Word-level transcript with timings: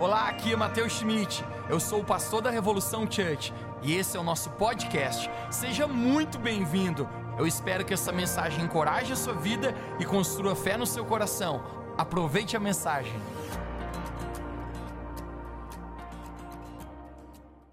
Olá, 0.00 0.30
aqui 0.30 0.54
é 0.54 0.56
Matheus 0.56 0.94
Schmidt. 0.94 1.44
Eu 1.68 1.78
sou 1.78 2.00
o 2.00 2.04
pastor 2.04 2.40
da 2.40 2.48
Revolução 2.48 3.02
Church 3.02 3.52
e 3.82 3.94
esse 3.94 4.16
é 4.16 4.20
o 4.20 4.22
nosso 4.22 4.48
podcast. 4.52 5.30
Seja 5.50 5.86
muito 5.86 6.38
bem-vindo. 6.38 7.06
Eu 7.38 7.46
espero 7.46 7.84
que 7.84 7.92
essa 7.92 8.10
mensagem 8.10 8.64
encoraje 8.64 9.12
a 9.12 9.16
sua 9.16 9.34
vida 9.34 9.74
e 9.98 10.06
construa 10.06 10.56
fé 10.56 10.78
no 10.78 10.86
seu 10.86 11.04
coração. 11.04 11.62
Aproveite 11.98 12.56
a 12.56 12.60
mensagem. 12.60 13.12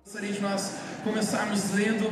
Gostaria 0.04 0.34
de 0.34 0.42
nós 0.42 0.76
começarmos 1.06 1.72
lendo 1.72 2.12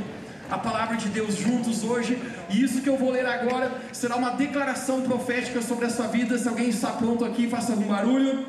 a 0.49 0.57
palavra 0.57 0.95
de 0.95 1.09
Deus 1.09 1.35
juntos 1.35 1.83
hoje, 1.83 2.21
e 2.49 2.63
isso 2.63 2.81
que 2.81 2.87
eu 2.87 2.97
vou 2.97 3.11
ler 3.11 3.25
agora 3.25 3.69
será 3.91 4.15
uma 4.15 4.29
declaração 4.29 5.01
profética 5.01 5.61
sobre 5.61 5.87
a 5.87 5.89
sua 5.89 6.07
vida. 6.07 6.37
Se 6.37 6.47
alguém 6.47 6.69
está 6.69 6.91
pronto 6.91 7.25
aqui, 7.25 7.49
faça 7.49 7.73
algum 7.73 7.87
barulho. 7.87 8.45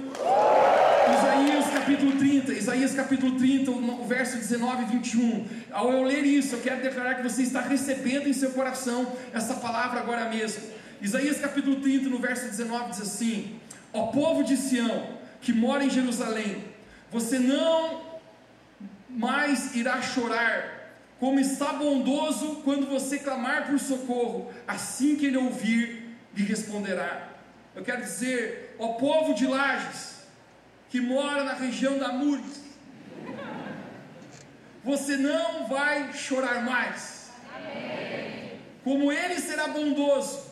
Isaías 1.15 1.56
capítulo 1.87 2.17
30, 2.19 2.53
Isaías 2.53 2.95
capítulo 2.95 3.39
30, 3.39 3.71
o 3.71 4.05
verso 4.05 4.37
19 4.37 4.83
e 4.83 4.87
21. 4.87 5.47
Ao 5.71 5.93
eu 5.93 6.03
ler 6.03 6.25
isso, 6.27 6.57
eu 6.57 6.61
quero 6.61 6.83
declarar 6.83 7.15
que 7.15 7.23
você 7.23 7.43
está 7.43 7.61
recebendo 7.61 8.29
em 8.29 8.33
seu 8.33 8.51
coração 8.51 9.13
essa 9.33 9.55
palavra 9.55 10.01
agora 10.01 10.29
mesmo. 10.29 10.65
Isaías 11.01 11.39
capítulo 11.39 11.77
30, 11.77 12.09
no 12.09 12.19
verso 12.19 12.47
19, 12.47 12.91
diz 12.91 13.03
assim: 13.03 13.61
Ó 13.93 14.09
povo 14.09 14.43
de 14.43 14.57
Sião, 14.57 15.17
que 15.41 15.53
mora 15.53 15.85
em 15.85 15.91
Jerusalém, 15.91 16.65
você 17.09 17.39
não 17.39 18.03
mais 19.09 19.77
irá 19.77 20.03
chorar, 20.03 20.93
como 21.21 21.39
está 21.39 21.73
bondoso 21.73 22.63
quando 22.65 22.89
você 22.89 23.21
clamar 23.21 23.69
por 23.69 23.79
socorro, 23.79 24.51
assim 24.67 25.15
que 25.15 25.27
ele 25.27 25.37
ouvir, 25.37 26.17
lhe 26.35 26.43
responderá. 26.43 27.29
Eu 27.77 27.85
quero 27.85 28.03
dizer, 28.03 28.75
ó 28.77 28.95
povo 28.95 29.35
de 29.35 29.47
Lages, 29.47 30.16
que 30.89 31.01
mora 31.01 31.45
na 31.45 31.55
região 31.55 31.99
da 31.99 32.13
Mures, 32.13 32.61
você 34.85 35.17
não 35.17 35.67
vai 35.67 36.13
chorar 36.13 36.65
mais. 36.65 37.31
Como 38.85 39.11
ele 39.11 39.41
será 39.41 39.69
bondoso 39.69 40.47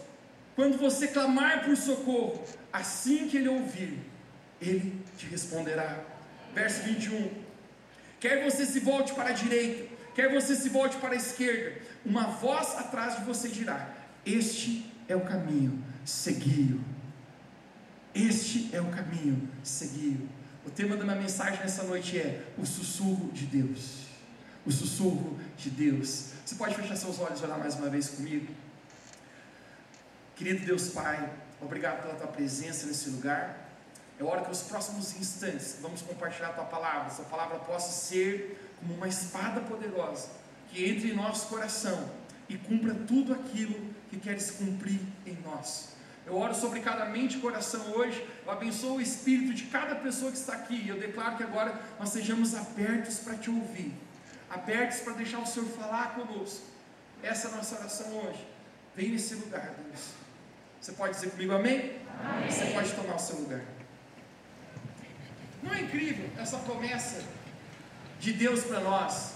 quando 0.57 0.77
você 0.77 1.09
clamar 1.09 1.65
por 1.65 1.77
socorro, 1.77 2.45
assim 2.73 3.29
que 3.29 3.37
ele 3.37 3.49
ouvir, 3.49 3.99
ele 4.61 5.01
te 5.17 5.27
responderá. 5.27 6.03
Verso 6.53 6.83
21. 6.83 7.31
Quer 8.19 8.43
você 8.45 8.65
se 8.65 8.81
volte 8.81 9.13
para 9.13 9.31
a 9.31 9.33
direita, 9.33 9.89
quer 10.15 10.33
você 10.33 10.57
se 10.57 10.69
volte 10.69 10.97
para 10.97 11.11
a 11.13 11.17
esquerda, 11.17 11.81
uma 12.05 12.27
voz 12.27 12.77
atrás 12.77 13.17
de 13.17 13.25
você 13.25 13.49
dirá: 13.49 13.89
Este 14.25 14.91
é 15.09 15.15
o 15.15 15.21
caminho, 15.21 15.85
segui-o. 16.05 16.94
Este 18.15 18.71
é 18.73 18.81
o 18.81 18.91
caminho, 18.91 19.49
segui-o. 19.65 20.29
O 20.65 20.71
tema 20.71 20.97
da 20.97 21.03
minha 21.03 21.17
mensagem 21.17 21.59
nessa 21.59 21.83
noite 21.83 22.17
é 22.17 22.45
o 22.57 22.65
sussurro 22.65 23.33
de 23.33 23.45
Deus. 23.45 24.05
O 24.65 24.71
sussurro 24.71 25.37
de 25.57 25.69
Deus. 25.69 26.31
Você 26.47 26.55
pode 26.55 26.77
fechar 26.77 26.95
seus 26.95 27.19
olhos 27.19 27.41
e 27.41 27.45
orar 27.45 27.59
mais 27.59 27.75
uma 27.75 27.91
vez 27.91 28.11
comigo? 28.11 28.55
Querido 30.37 30.65
Deus 30.65 30.91
Pai, 30.91 31.29
obrigado 31.61 32.03
pela 32.03 32.15
tua 32.15 32.29
presença 32.29 32.87
nesse 32.87 33.11
lugar. 33.11 33.69
É 34.19 34.23
hora 34.23 34.43
que 34.43 34.53
os 34.53 34.63
próximos 34.63 35.17
instantes 35.17 35.79
vamos 35.83 36.01
compartilhar 36.01 36.51
a 36.51 36.53
tua 36.53 36.65
palavra. 36.67 37.09
Essa 37.09 37.25
palavra 37.25 37.59
possa 37.59 37.91
ser 37.91 38.75
como 38.79 38.95
uma 38.95 39.09
espada 39.09 39.61
poderosa 39.63 40.29
que 40.71 40.89
entre 40.89 41.11
em 41.11 41.17
nosso 41.17 41.49
coração 41.49 42.11
e 42.49 42.57
cumpra 42.57 42.95
tudo 42.95 43.35
aquilo 43.35 43.75
que 44.09 44.19
queres 44.19 44.53
cumprir 44.53 45.01
em 45.27 45.37
nós. 45.45 45.94
Eu 46.27 46.37
oro 46.37 46.55
sobre 46.55 46.81
cada 46.81 47.05
mente 47.05 47.37
e 47.37 47.41
coração 47.41 47.93
hoje. 47.93 48.27
Eu 48.45 48.53
abençoo 48.53 48.97
o 48.97 49.01
espírito 49.01 49.53
de 49.53 49.65
cada 49.65 49.95
pessoa 49.97 50.31
que 50.31 50.39
está 50.39 50.55
aqui. 50.55 50.83
E 50.85 50.89
eu 50.89 50.99
declaro 50.99 51.37
que 51.37 51.43
agora 51.43 51.79
nós 51.99 52.09
sejamos 52.09 52.55
abertos 52.55 53.19
para 53.19 53.35
te 53.37 53.51
ouvir, 53.51 53.93
abertos 54.49 55.01
para 55.01 55.13
deixar 55.15 55.39
o 55.39 55.47
Senhor 55.47 55.69
falar 55.69 56.15
conosco. 56.15 56.65
Essa 57.23 57.49
é 57.49 57.53
a 57.53 57.57
nossa 57.57 57.77
oração 57.77 58.07
hoje. 58.19 58.47
Vem 58.97 59.11
nesse 59.11 59.35
lugar, 59.35 59.75
Deus. 59.87 60.11
Você 60.81 60.93
pode 60.93 61.15
dizer 61.15 61.31
comigo 61.31 61.53
amém? 61.53 61.99
amém? 62.21 62.51
Você 62.51 62.67
pode 62.67 62.93
tomar 62.93 63.17
o 63.17 63.19
seu 63.19 63.37
lugar. 63.37 63.63
Não 65.63 65.73
é 65.75 65.81
incrível 65.81 66.29
essa 66.39 66.59
promessa 66.59 67.23
de 68.21 68.33
Deus 68.33 68.65
para 68.65 68.81
nós? 68.81 69.33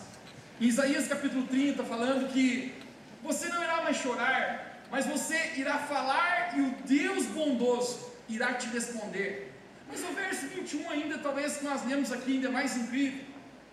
Em 0.61 0.67
Isaías 0.67 1.09
capítulo 1.09 1.47
30, 1.47 1.83
falando 1.85 2.31
que 2.33 2.75
você 3.23 3.49
não 3.49 3.63
irá 3.63 3.83
mais 3.83 3.97
chorar, 3.97 4.68
mas 4.91 5.07
você 5.07 5.53
irá 5.57 5.79
falar 5.79 6.57
e 6.57 6.63
o 6.63 6.71
Deus 6.85 7.27
bondoso 7.27 8.13
irá 8.29 8.55
te 8.55 8.69
responder. 8.69 9.53
Mas 9.89 10.03
o 10.03 10.13
verso 10.13 10.47
21 10.49 10.91
ainda, 10.91 11.19
talvez 11.19 11.63
nós 11.63 11.85
lemos 11.85 12.13
aqui, 12.13 12.33
ainda 12.33 12.51
mais 12.51 12.77
incrível. 12.77 13.25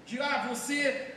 Dirá, 0.06 0.46
você 0.48 1.16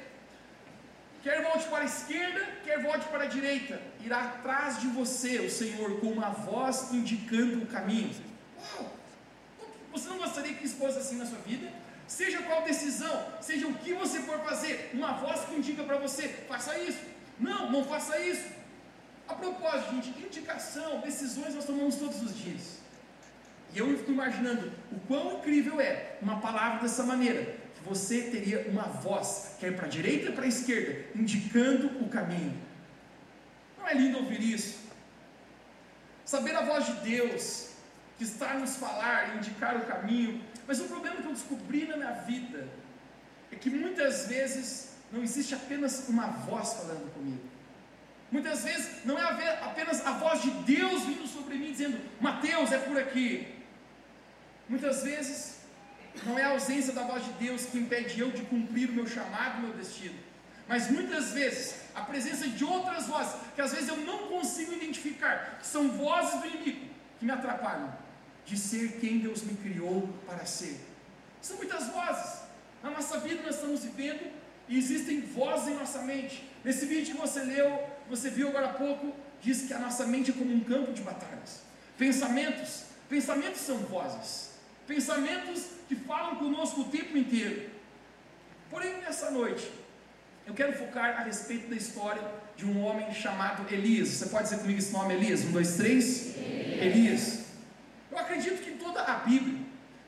quer 1.23 1.43
volte 1.43 1.67
para 1.69 1.83
a 1.83 1.85
esquerda, 1.85 2.41
quer 2.65 2.83
volte 2.83 3.07
para 3.07 3.25
a 3.25 3.27
direita, 3.27 3.81
irá 4.05 4.23
atrás 4.25 4.81
de 4.81 4.89
você 4.89 5.41
o 5.41 5.51
Senhor 5.51 6.01
com 6.01 6.07
uma 6.07 6.31
voz 6.31 6.93
indicando 6.93 7.63
o 7.63 7.67
caminho. 7.67 8.11
Uau! 8.59 8.95
Você 9.93 10.09
não 10.09 10.19
gostaria 10.19 10.55
que 10.55 10.65
isso 10.65 10.77
fosse 10.77 10.99
assim 10.99 11.17
na 11.17 11.27
sua 11.27 11.39
vida? 11.39 11.71
Seja 12.07 12.43
qual 12.43 12.63
decisão, 12.63 13.27
seja 13.41 13.67
o 13.67 13.75
que 13.75 13.93
você 13.93 14.21
for 14.21 14.39
fazer, 14.41 14.91
uma 14.95 15.13
voz 15.13 15.45
que 15.45 15.55
indica 15.55 15.83
para 15.85 15.99
você, 15.99 16.29
faça 16.49 16.79
isso. 16.79 17.01
Não, 17.39 17.71
não 17.71 17.85
faça 17.85 18.19
isso. 18.19 18.58
A 19.29 19.35
propósito, 19.35 19.91
gente, 19.95 20.09
indicação, 20.25 21.01
decisões 21.01 21.55
nós 21.55 21.67
tomamos 21.67 21.97
todos 21.97 22.23
os 22.23 22.37
dias. 22.37 22.79
E 23.75 23.79
eu 23.79 23.99
fico 23.99 24.11
imaginando 24.11 24.73
o 24.91 24.99
quão 25.01 25.39
incrível 25.39 25.79
é 25.81 26.17
uma 26.23 26.41
palavra 26.41 26.81
dessa 26.81 27.03
maneira, 27.03 27.45
que 27.75 27.85
você 27.85 28.23
teria 28.23 28.67
uma 28.71 28.85
voz, 28.85 29.57
quer 29.61 29.77
para 29.77 29.85
a 29.85 29.89
direita 29.89 30.31
ou 30.31 30.35
para 30.35 30.45
a 30.45 30.49
esquerda, 30.49 31.05
indicando 31.15 31.87
o 32.03 32.09
caminho. 32.09 32.57
Não 33.77 33.87
é 33.87 33.93
lindo 33.93 34.19
ouvir 34.19 34.41
isso? 34.41 34.79
Saber 36.25 36.57
a 36.57 36.63
voz 36.63 36.87
de 36.87 36.93
Deus, 36.93 37.69
que 38.17 38.25
está 38.25 38.55
nos 38.55 38.77
falar, 38.77 39.37
indicar 39.37 39.77
o 39.77 39.85
caminho. 39.85 40.43
Mas 40.67 40.81
o 40.81 40.85
problema 40.85 41.17
que 41.17 41.29
eu 41.29 41.33
descobri 41.33 41.87
na 41.87 41.97
minha 41.97 42.13
vida 42.13 42.67
é 43.53 43.57
que 43.57 43.69
muitas 43.69 44.27
vezes 44.27 44.97
não 45.13 45.23
existe 45.23 45.55
apenas 45.55 46.09
uma 46.09 46.27
voz 46.27 46.73
falando 46.75 47.13
comigo. 47.13 47.58
Muitas 48.31 48.65
vezes 48.65 49.05
não 49.05 49.19
é 49.19 49.25
apenas 49.63 50.07
a 50.07 50.13
voz 50.13 50.43
de 50.43 50.51
Deus 50.51 51.05
vindo 51.05 51.27
sobre 51.27 51.57
mim 51.57 51.73
dizendo: 51.73 51.99
Mateus, 52.21 52.73
é 52.73 52.79
por 52.79 52.99
aqui. 52.99 53.55
Muitas 54.69 55.03
vezes 55.03 55.61
não 56.25 56.39
é 56.39 56.45
a 56.45 56.51
ausência 56.51 56.93
da 56.93 57.03
voz 57.03 57.25
de 57.25 57.33
Deus 57.33 57.67
que 57.67 57.79
impede 57.79 58.21
eu 58.21 58.31
de 58.31 58.43
cumprir 58.43 58.91
o 58.91 58.93
meu 58.93 59.07
chamado, 59.07 59.59
o 59.59 59.63
meu 59.63 59.73
destino. 59.73 60.19
Mas 60.67 60.91
muitas 60.91 61.31
vezes 61.33 61.77
a 61.95 62.03
presença 62.03 62.47
de 62.47 62.63
outras 62.63 63.07
vozes, 63.07 63.35
que 63.55 63.61
às 63.63 63.73
vezes 63.73 63.89
eu 63.89 63.97
não 63.97 64.29
consigo 64.29 64.73
identificar, 64.75 65.57
que 65.59 65.67
são 65.67 65.89
vozes 65.89 66.39
do 66.41 66.47
inimigo, 66.47 66.87
que 67.19 67.25
me 67.25 67.33
atrapalham 67.33 67.91
de 68.45 68.59
ser 68.59 68.99
quem 69.01 69.19
Deus 69.19 69.43
me 69.43 69.57
criou 69.57 70.09
para 70.27 70.45
ser. 70.45 70.79
São 71.41 71.57
muitas 71.57 71.87
vozes. 71.89 72.43
Na 72.83 72.91
nossa 72.91 73.19
vida 73.21 73.43
nós 73.43 73.55
estamos 73.55 73.83
vivendo 73.83 74.31
e 74.69 74.77
existem 74.77 75.23
vozes 75.23 75.69
em 75.69 75.75
nossa 75.75 76.03
mente. 76.03 76.45
Nesse 76.63 76.85
vídeo 76.85 77.15
que 77.15 77.21
você 77.21 77.41
leu, 77.41 77.89
você 78.09 78.31
viu 78.31 78.49
agora 78.49 78.67
há 78.67 78.73
pouco, 78.75 79.15
diz 79.41 79.63
que 79.63 79.75
a 79.75 79.79
nossa 79.79 80.07
mente 80.07 80.31
é 80.31 80.35
como 80.35 80.53
um 80.53 80.61
campo 80.61 80.93
de 80.93 81.03
batalhas. 81.03 81.63
Pensamentos, 81.97 82.85
pensamentos 83.09 83.61
são 83.61 83.79
vozes. 83.79 84.51
Pensamentos 84.87 85.67
que 85.89 85.97
falam 85.97 86.37
conosco 86.37 86.83
o 86.83 86.85
tempo 86.85 87.17
inteiro. 87.17 87.71
Porém, 88.71 88.99
nessa 89.01 89.31
noite, 89.31 89.71
eu 90.47 90.55
quero 90.55 90.73
focar 90.73 91.21
a 91.21 91.25
respeito 91.25 91.69
da 91.69 91.77
história 91.77 92.23
de 92.57 92.65
um 92.65 92.83
homem 92.83 93.13
chamado 93.13 93.67
Elias. 93.73 94.09
Você 94.09 94.27
pode 94.27 94.45
dizer 94.45 94.59
comigo 94.59 94.79
esse 94.79 94.93
nome, 94.93 95.15
Elias? 95.15 95.45
Um, 95.45 95.53
dois, 95.53 95.77
três? 95.77 96.37
Elias. 96.37 96.83
Elias. 96.83 97.45
Eu 98.11 98.19
acredito 98.19 98.63
que 98.63 98.71
em 98.71 98.79
toda 98.79 99.03
a 99.03 99.15
Bíblia 99.19 99.59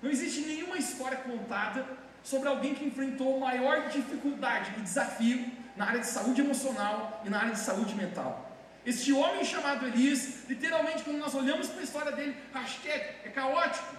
não 0.03 0.11
existe 0.11 0.41
nenhuma 0.41 0.79
história 0.79 1.19
contada 1.19 1.87
sobre 2.23 2.49
alguém 2.49 2.75
que 2.75 2.85
enfrentou 2.85 3.39
maior 3.39 3.89
dificuldade 3.89 4.73
e 4.79 4.81
desafio 4.81 5.60
na 5.77 5.87
área 5.87 6.01
de 6.01 6.07
saúde 6.07 6.41
emocional 6.41 7.23
e 7.25 7.31
na 7.31 7.39
área 7.39 7.53
de 7.53 7.61
saúde 7.61 7.95
mental. 7.95 8.51
Este 8.85 9.13
homem 9.13 9.45
chamado 9.45 9.87
Elias, 9.87 10.49
literalmente, 10.49 11.03
quando 11.03 11.19
nós 11.19 11.35
olhamos 11.35 11.69
para 11.69 11.81
a 11.81 11.85
história 11.85 12.13
dele, 12.13 12.35
hashtag 12.53 13.05
é 13.25 13.29
caótico. 13.29 13.95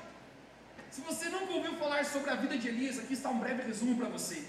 Se 0.90 1.02
você 1.02 1.30
nunca 1.30 1.54
ouviu 1.54 1.74
falar 1.78 2.04
sobre 2.04 2.32
a 2.32 2.36
vida 2.36 2.58
de 2.58 2.68
Elias, 2.68 3.00
aqui 3.00 3.14
está 3.14 3.30
um 3.30 3.40
breve 3.40 3.62
resumo 3.64 3.96
para 3.96 4.10
você. 4.10 4.44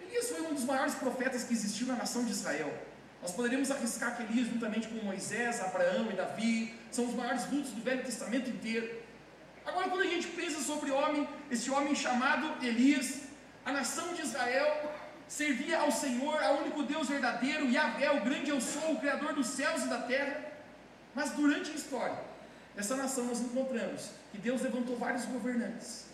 Elias 0.00 0.28
foi 0.30 0.40
um 0.42 0.54
dos 0.54 0.64
maiores 0.64 0.94
profetas 0.94 1.44
que 1.44 1.52
existiu 1.52 1.86
na 1.86 1.96
nação 1.96 2.24
de 2.24 2.32
Israel. 2.32 2.72
Nós 3.20 3.32
poderíamos 3.32 3.70
arriscar 3.70 4.16
que 4.16 4.22
Elias, 4.22 4.48
juntamente 4.48 4.88
com 4.88 5.04
Moisés, 5.04 5.60
Abraão 5.60 6.10
e 6.10 6.14
Davi, 6.14 6.74
são 6.90 7.06
os 7.06 7.14
maiores 7.14 7.44
vultos 7.44 7.72
do 7.72 7.82
Velho 7.82 8.02
Testamento 8.02 8.48
inteiro. 8.48 9.02
Agora, 9.64 9.88
quando 9.88 10.02
a 10.02 10.06
gente 10.06 10.28
pensa 10.28 10.60
sobre 10.60 10.90
homem, 10.90 11.28
esse 11.50 11.70
homem 11.70 11.94
chamado 11.94 12.64
Elias, 12.64 13.22
a 13.64 13.72
nação 13.72 14.14
de 14.14 14.22
Israel 14.22 14.92
servia 15.28 15.78
ao 15.80 15.90
Senhor, 15.90 16.42
ao 16.42 16.62
único 16.62 16.82
Deus 16.82 17.08
verdadeiro, 17.08 17.70
Yahvé, 17.70 18.10
o 18.12 18.24
grande 18.24 18.50
eu 18.50 18.60
sou, 18.60 18.92
o 18.92 18.98
Criador 18.98 19.34
dos 19.34 19.48
céus 19.48 19.82
e 19.82 19.88
da 19.88 20.02
terra. 20.02 20.40
Mas 21.14 21.30
durante 21.30 21.70
a 21.70 21.74
história 21.74 22.18
dessa 22.74 22.96
nação 22.96 23.24
nós 23.24 23.40
encontramos 23.40 24.10
que 24.30 24.38
Deus 24.38 24.62
levantou 24.62 24.96
vários 24.96 25.24
governantes. 25.24 26.04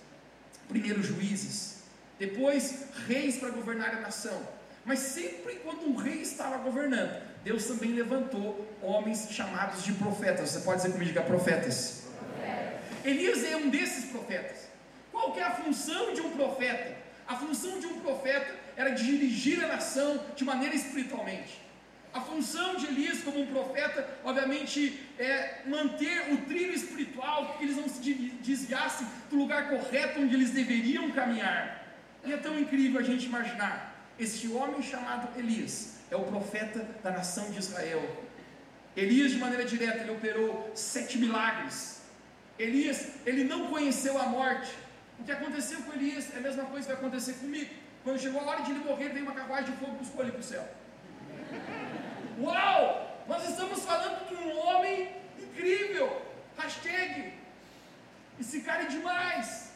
primeiro 0.69 1.03
juízes, 1.03 1.83
depois 2.19 2.85
reis 3.07 3.37
para 3.37 3.51
governar 3.51 3.95
a 3.97 4.01
nação. 4.01 4.41
Mas 4.85 5.01
sempre 5.01 5.57
quando 5.57 5.89
um 5.89 5.97
rei 5.97 6.23
estava 6.23 6.57
governando, 6.59 7.21
Deus 7.45 7.65
também 7.67 7.93
levantou 7.93 8.67
homens 8.81 9.29
chamados 9.31 9.85
de 9.85 9.93
profetas. 9.93 10.51
Você 10.51 10.61
pode 10.61 10.79
dizer 10.79 10.93
comigo, 10.93 11.09
diga 11.09 11.23
profetas. 11.23 12.05
Elias 13.05 13.43
é 13.45 13.57
um 13.57 13.69
desses 13.69 14.07
profetas. 14.07 14.69
Qual 15.11 15.33
que 15.33 15.41
é 15.41 15.45
a 15.45 15.51
função 15.51 16.15
de 16.15 16.21
um 16.21 16.31
profeta? 16.31 16.97
A 17.27 17.37
função 17.37 17.79
de 17.81 17.87
um 17.87 18.01
profeta 18.01 18.62
era 18.77 18.91
dirigir 18.91 19.63
a 19.65 19.69
nação 19.69 20.25
de 20.37 20.45
maneira 20.45 20.75
espiritualmente. 20.75 21.61
A 22.13 22.21
função 22.21 22.77
de 22.77 22.87
Elias 22.87 23.23
como 23.23 23.41
um 23.41 23.47
profeta, 23.47 24.07
obviamente, 24.23 25.01
é 25.19 25.63
manter 25.67 26.33
o 26.33 26.39
trilho 26.43 26.75
espiritual, 26.75 27.57
que 27.57 27.65
eles 27.65 27.77
não 27.77 27.89
se 27.89 28.01
desviassem 28.43 29.07
do 29.31 29.37
lugar 29.37 29.71
correto 29.71 30.21
onde 30.21 30.35
eles 30.35 30.51
deveriam 30.51 31.11
caminhar. 31.11 31.83
E 32.25 32.33
é 32.33 32.37
tão 32.37 32.59
incrível 32.59 33.01
a 33.01 33.03
gente 33.03 33.27
imaginar, 33.27 33.93
este 34.19 34.49
homem 34.49 34.83
chamado 34.83 35.29
Elias 35.39 36.03
é 36.11 36.17
o 36.17 36.25
profeta 36.25 36.87
da 37.03 37.11
nação 37.11 37.51
de 37.51 37.59
Israel. 37.59 38.03
Elias, 38.95 39.33
de 39.33 39.39
maneira 39.39 39.65
direta, 39.65 39.99
ele 39.99 40.11
operou 40.11 40.71
sete 40.75 41.17
milagres. 41.17 42.03
Elias, 42.59 43.09
ele 43.25 43.45
não 43.45 43.69
conheceu 43.69 44.21
a 44.21 44.27
morte. 44.27 44.71
O 45.19 45.25
que 45.25 45.33
aconteceu 45.33 45.81
com 45.83 45.95
Elias 45.95 46.35
é 46.35 46.37
a 46.37 46.41
mesma 46.41 46.65
coisa 46.65 46.87
que 46.87 46.93
vai 46.93 47.03
acontecer 47.03 47.33
comigo. 47.35 47.71
Quando 48.03 48.19
chegou 48.19 48.41
a 48.41 48.45
hora 48.45 48.63
de 48.63 48.73
ele 48.73 48.81
morrer, 48.81 49.11
veio 49.11 49.25
uma 49.25 49.35
carruagem 49.35 49.73
de 49.73 49.79
fogo 49.79 49.95
e 49.95 49.99
buscou 49.99 50.23
ele 50.23 50.33
para 50.33 50.41
o 50.41 50.45
céu. 50.45 50.69
Uau! 52.41 53.25
Nós 53.29 53.49
estamos 53.49 53.85
falando 53.85 54.29
de 54.29 54.35
um 54.35 54.59
homem 54.59 55.17
incrível. 55.39 56.21
Hashtag. 56.57 57.35
Esse 58.41 58.63
cara 58.63 58.85
é 58.85 58.89
demais. 58.89 59.73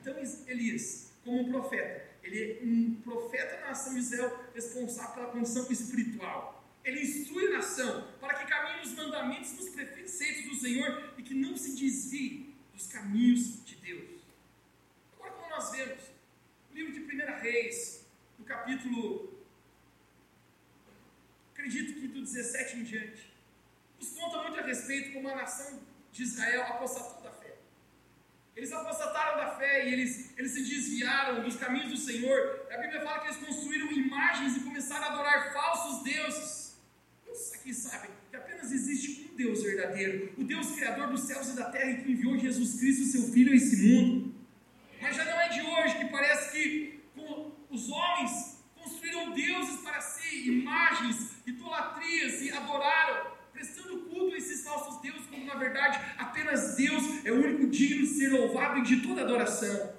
Então, 0.00 0.16
Elias, 0.46 1.12
como 1.24 1.40
um 1.40 1.50
profeta, 1.50 2.10
ele 2.22 2.42
é 2.42 2.64
um 2.64 2.94
profeta 3.02 3.56
da 3.56 3.68
nação 3.68 3.94
de 3.94 4.00
Israel 4.00 4.50
responsável 4.54 5.14
pela 5.14 5.26
condição 5.28 5.70
espiritual. 5.70 6.64
Ele 6.82 7.02
instrui 7.02 7.48
a 7.48 7.58
nação 7.58 8.08
para 8.20 8.34
que 8.34 8.46
caminhe 8.46 8.78
nos 8.80 8.94
mandamentos, 8.94 9.52
nos 9.52 9.68
preceitos 9.68 10.44
do 10.50 10.54
Senhor 10.56 11.12
e 11.18 11.22
que 11.22 11.34
não 11.34 11.56
se 11.56 11.76
desvie 11.76 12.54
dos 12.72 12.86
caminhos 12.86 13.64
de 13.64 13.76
Deus. 13.76 14.20
Agora, 15.14 15.32
como 15.32 15.50
nós 15.50 15.70
vemos, 15.70 16.02
no 16.70 16.76
livro 16.76 16.92
de 16.92 17.00
1 17.00 17.40
Reis, 17.40 18.06
no 18.38 18.44
capítulo 18.70 19.28
acredito 21.52 22.00
que 22.00 22.08
do 22.08 22.22
17 22.22 22.76
em 22.76 22.84
diante, 22.84 23.32
nos 23.98 24.10
conta 24.10 24.42
muito 24.42 24.60
a 24.60 24.62
respeito 24.62 25.12
como 25.12 25.28
a 25.28 25.34
nação 25.34 25.80
de 26.12 26.22
Israel 26.22 26.62
apostatou 26.62 27.20
da 27.22 27.32
fé. 27.32 27.56
Eles 28.56 28.72
apostataram 28.72 29.38
da 29.38 29.56
fé 29.56 29.88
e 29.88 29.92
eles, 29.92 30.32
eles 30.38 30.52
se 30.52 30.62
desviaram 30.62 31.42
dos 31.42 31.56
caminhos 31.56 31.90
do 31.90 31.96
Senhor. 31.96 32.66
A 32.70 32.78
Bíblia 32.78 33.02
fala 33.02 33.20
que 33.20 33.26
eles 33.26 33.36
construíram 33.38 33.90
imagens 33.90 34.56
e 34.56 34.60
começaram 34.60 35.04
a 35.04 35.12
adorar 35.12 35.52
falsos 35.52 36.04
deuses. 36.04 36.76
Todos 37.24 37.52
aqui 37.52 37.74
sabem 37.74 38.10
que 38.30 38.36
apenas 38.36 38.72
existe 38.72 39.30
um 39.30 39.36
Deus 39.36 39.62
verdadeiro, 39.62 40.32
o 40.38 40.44
Deus 40.44 40.70
Criador 40.72 41.08
dos 41.08 41.22
céus 41.22 41.48
e 41.48 41.56
da 41.56 41.70
terra, 41.70 41.90
e 41.90 42.02
que 42.04 42.12
enviou 42.12 42.38
Jesus 42.38 42.78
Cristo, 42.78 43.04
seu 43.04 43.32
Filho, 43.32 43.52
a 43.52 43.56
esse 43.56 43.76
mundo. 43.76 44.34
Mas 45.00 45.16
já 45.16 45.24
não 45.24 45.40
é 45.40 45.48
de 45.48 45.60
hoje 45.60 45.98
que 45.98 46.04
parece 46.06 46.52
que 46.52 47.00
os 47.70 47.88
homens 47.88 48.49
construíram 49.10 49.32
deuses 49.34 49.80
para 49.80 50.00
si, 50.00 50.48
imagens, 50.48 51.32
idolatrias 51.46 52.40
e 52.42 52.50
adoraram, 52.50 53.32
prestando 53.52 54.00
culto 54.04 54.34
a 54.34 54.38
esses 54.38 54.62
falsos 54.62 55.00
deuses, 55.02 55.26
quando 55.28 55.44
na 55.44 55.56
verdade 55.56 55.98
apenas 56.16 56.76
Deus 56.76 57.24
é 57.24 57.32
o 57.32 57.36
único 57.36 57.66
digno 57.68 58.06
de 58.06 58.14
ser 58.14 58.28
louvado 58.28 58.78
e 58.78 58.82
de 58.82 59.02
toda 59.02 59.22
adoração. 59.22 59.94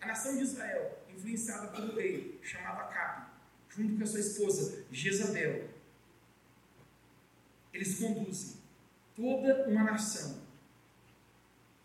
A 0.00 0.06
nação 0.06 0.36
de 0.36 0.44
Israel, 0.44 1.04
influenciada 1.14 1.68
pelo 1.68 1.94
rei 1.94 2.38
chamado 2.42 2.80
Acabe, 2.80 3.26
junto 3.68 3.96
com 3.96 4.02
a 4.02 4.06
sua 4.06 4.20
esposa 4.20 4.84
Jezabel, 4.90 5.68
eles 7.72 7.98
conduzem 7.98 8.56
toda 9.14 9.68
uma 9.68 9.84
nação 9.84 10.40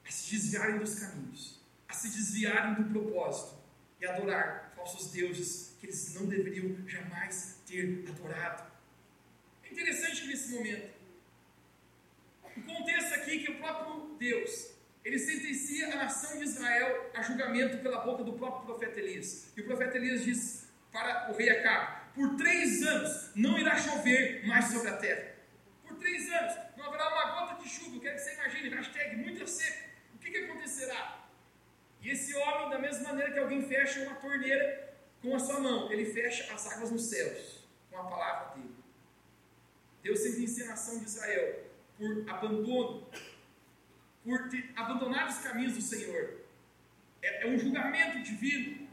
a 0.07 0.11
se 0.11 0.31
desviarem 0.31 0.79
dos 0.79 0.95
caminhos, 0.95 1.59
a 1.87 1.93
se 1.93 2.09
desviarem 2.09 2.75
do 2.75 2.89
propósito 2.91 3.55
e 3.99 4.05
adorar 4.05 4.73
falsos 4.75 5.11
deuses 5.11 5.70
que 5.81 5.87
eles 5.87 6.13
não 6.13 6.27
deveriam 6.27 6.87
jamais 6.87 7.59
ter 7.65 8.05
adorado. 8.07 8.71
É 9.63 9.71
interessante 9.71 10.21
que 10.21 10.27
nesse 10.27 10.53
momento, 10.53 10.93
o 12.55 12.61
contexto 12.61 13.15
aqui 13.15 13.39
que 13.39 13.51
o 13.51 13.57
próprio 13.57 14.15
Deus, 14.19 14.75
ele 15.03 15.17
sentencia 15.17 15.91
a 15.93 15.95
nação 15.95 16.37
de 16.37 16.43
Israel 16.43 17.09
a 17.15 17.23
julgamento 17.23 17.79
pela 17.79 18.01
boca 18.01 18.23
do 18.23 18.33
próprio 18.33 18.63
profeta 18.63 18.99
Elias. 18.99 19.51
E 19.57 19.61
o 19.61 19.65
profeta 19.65 19.97
Elias 19.97 20.23
diz 20.23 20.69
para 20.91 21.31
o 21.31 21.35
rei 21.35 21.49
Acabe, 21.49 22.13
por 22.13 22.35
três 22.35 22.85
anos 22.85 23.31
não 23.33 23.57
irá 23.57 23.75
chover 23.75 24.45
mais 24.45 24.65
sobre 24.65 24.87
a 24.87 24.97
terra. 24.97 25.31
Por 25.83 25.97
três 25.97 26.31
anos 26.31 26.53
não 26.77 26.85
haverá 26.85 27.07
uma 27.09 27.39
gota 27.39 27.63
de 27.63 27.67
chuva. 27.67 27.99
Quero 27.99 28.15
que 28.17 28.21
você 28.21 28.33
imagine, 28.35 28.69
hashtag 28.69 29.15
muita 29.15 29.47
seca. 29.47 29.89
O 30.13 30.19
que, 30.19 30.29
que 30.29 30.37
acontecerá? 30.37 31.27
E 32.03 32.11
esse 32.11 32.35
homem, 32.35 32.69
da 32.69 32.77
mesma 32.77 33.09
maneira 33.09 33.31
que 33.31 33.39
alguém 33.39 33.67
fecha 33.67 34.01
uma 34.01 34.15
torneira 34.15 34.90
com 35.21 35.35
a 35.35 35.39
sua 35.39 35.59
mão, 35.59 35.91
ele 35.91 36.05
fecha 36.05 36.51
as 36.53 36.67
águas 36.71 36.91
nos 36.91 37.03
céus, 37.03 37.59
com 37.89 37.97
a 37.97 38.03
palavra 38.03 38.55
dele. 38.55 38.75
Deus 40.01 40.19
sempre 40.19 40.43
ensina 40.43 40.65
a 40.65 40.69
nação 40.69 40.99
de 40.99 41.05
Israel 41.05 41.65
por 41.97 42.29
abandono, 42.29 43.07
por 44.23 44.49
ter 44.49 44.71
abandonado 44.75 45.29
os 45.29 45.37
caminhos 45.39 45.73
do 45.73 45.81
Senhor. 45.81 46.41
É, 47.21 47.43
é 47.43 47.47
um 47.47 47.57
julgamento 47.57 48.23
divino. 48.23 48.89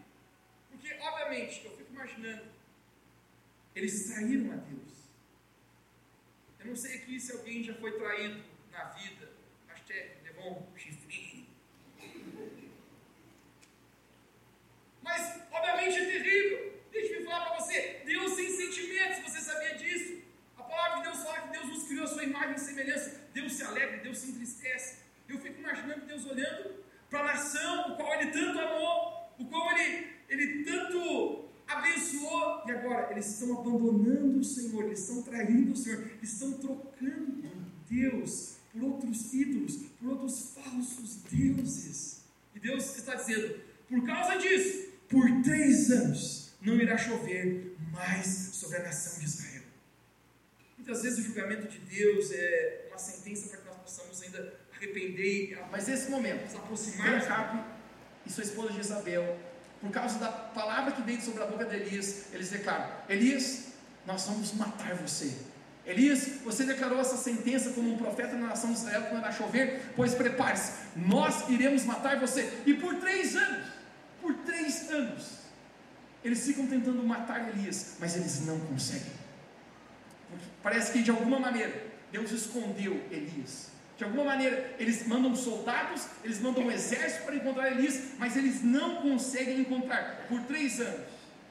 Porque, 0.70 0.92
obviamente, 1.00 1.64
eu 1.64 1.76
fico 1.76 1.92
imaginando, 1.92 2.46
eles 3.74 4.06
traíram 4.06 4.52
a 4.52 4.56
Deus. 4.56 5.08
Eu 6.60 6.66
não 6.66 6.76
sei 6.76 6.98
aqui 6.98 7.18
se 7.18 7.32
alguém 7.32 7.64
já 7.64 7.74
foi 7.74 7.92
traído 7.92 8.44
na 8.70 8.84
vida. 8.90 9.32
Hashtag 9.68 10.22
levou 10.24 10.68
um 10.70 10.78
chifrinho 10.78 11.46
Mas, 15.02 15.47
obviamente, 15.58 15.98
é 15.98 16.04
terrível. 16.04 16.72
Deixa 16.92 17.14
eu 17.14 17.24
falar 17.24 17.46
para 17.46 17.60
você: 17.60 18.02
Deus 18.04 18.36
tem 18.36 18.50
sentimentos, 18.50 19.22
você 19.22 19.40
sabia 19.40 19.74
disso? 19.76 20.22
A 20.56 20.62
palavra 20.62 20.98
de 20.98 21.02
Deus 21.04 21.22
fala 21.22 21.40
que 21.42 21.52
Deus 21.52 21.66
nos 21.66 21.82
criou 21.84 22.04
a 22.04 22.08
sua 22.08 22.24
imagem 22.24 22.54
e 22.54 22.60
semelhança. 22.60 23.20
Deus 23.34 23.52
se 23.52 23.62
alegra, 23.62 23.98
Deus 23.98 24.18
se 24.18 24.30
entristece. 24.30 24.98
Eu 25.28 25.38
fico 25.40 25.60
imaginando 25.60 26.06
Deus 26.06 26.24
olhando 26.26 26.84
para 27.10 27.20
a 27.20 27.24
nação, 27.24 27.92
o 27.92 27.96
qual 27.96 28.14
Ele 28.14 28.30
tanto 28.30 28.58
amou, 28.58 29.32
o 29.38 29.44
qual 29.46 29.78
Ele, 29.78 30.08
ele 30.28 30.64
tanto 30.64 31.48
abençoou, 31.66 32.62
e 32.66 32.72
agora 32.72 33.12
eles 33.12 33.26
estão 33.26 33.60
abandonando 33.60 34.40
o 34.40 34.44
Senhor, 34.44 34.84
eles 34.84 35.00
estão 35.00 35.22
traindo 35.22 35.72
o 35.72 35.76
Senhor, 35.76 36.10
estão 36.22 36.52
trocando 36.54 37.50
Deus 37.88 38.56
por 38.72 38.82
outros 38.84 39.32
ídolos, 39.34 39.76
por 39.98 40.10
outros 40.10 40.54
falsos 40.54 41.16
deuses. 41.30 42.24
E 42.54 42.60
Deus 42.60 42.96
está 42.96 43.14
dizendo: 43.14 43.60
por 43.88 44.04
causa 44.04 44.36
disso, 44.36 44.87
por 45.08 45.42
três 45.42 45.90
anos 45.90 46.52
não 46.60 46.76
irá 46.76 46.96
chover 46.98 47.76
mais 47.92 48.26
sobre 48.26 48.78
a 48.78 48.82
nação 48.82 49.18
de 49.18 49.24
Israel. 49.24 49.62
Muitas 50.76 51.02
vezes 51.02 51.18
o 51.18 51.22
julgamento 51.22 51.68
de 51.68 51.78
Deus 51.78 52.30
é 52.32 52.86
uma 52.88 52.98
sentença 52.98 53.48
para 53.48 53.58
que 53.58 53.66
nós 53.66 53.76
possamos 53.78 54.22
ainda 54.22 54.54
arrepender, 54.74 55.58
mas 55.70 55.88
nesse 55.88 56.10
momento, 56.10 56.44
nos 56.44 56.54
aproximar 56.54 57.20
de 57.20 57.78
e 58.26 58.32
sua 58.32 58.44
esposa 58.44 58.72
Jezabel, 58.72 59.38
por 59.80 59.90
causa 59.90 60.18
da 60.18 60.30
palavra 60.30 60.92
que 60.92 61.02
veio 61.02 61.20
sobre 61.20 61.42
a 61.42 61.46
boca 61.46 61.64
de 61.64 61.76
Elias, 61.76 62.26
eles 62.32 62.50
declaram: 62.50 62.90
Elias, 63.08 63.68
nós 64.06 64.26
vamos 64.26 64.52
matar 64.54 64.94
você. 64.96 65.32
Elias, 65.86 66.42
você 66.44 66.64
declarou 66.64 67.00
essa 67.00 67.16
sentença 67.16 67.70
como 67.70 67.94
um 67.94 67.96
profeta 67.96 68.36
na 68.36 68.48
nação 68.48 68.70
de 68.70 68.78
Israel 68.78 69.06
quando 69.08 69.22
irá 69.22 69.32
chover, 69.32 69.80
pois 69.96 70.14
prepare-se, 70.14 70.72
nós 70.96 71.48
iremos 71.48 71.84
matar 71.84 72.20
você. 72.20 72.52
E 72.66 72.74
por 72.74 72.96
três 72.96 73.34
anos, 73.34 73.66
por 74.28 74.34
três 74.44 74.90
anos. 74.90 75.38
Eles 76.22 76.44
ficam 76.44 76.66
tentando 76.66 77.02
matar 77.02 77.48
Elias, 77.48 77.96
mas 77.98 78.14
eles 78.14 78.44
não 78.44 78.60
conseguem. 78.60 79.12
Parece 80.62 80.92
que 80.92 81.02
de 81.02 81.10
alguma 81.10 81.38
maneira 81.38 81.72
Deus 82.12 82.30
escondeu 82.30 83.02
Elias. 83.10 83.70
De 83.96 84.04
alguma 84.04 84.24
maneira 84.24 84.76
eles 84.78 85.06
mandam 85.06 85.34
soldados, 85.34 86.06
eles 86.22 86.40
mandam 86.40 86.64
um 86.64 86.70
exército 86.70 87.24
para 87.24 87.36
encontrar 87.36 87.70
Elias, 87.70 88.12
mas 88.18 88.36
eles 88.36 88.62
não 88.62 88.96
conseguem 88.96 89.60
encontrar 89.60 90.26
por 90.28 90.42
três 90.42 90.78
anos. 90.78 91.08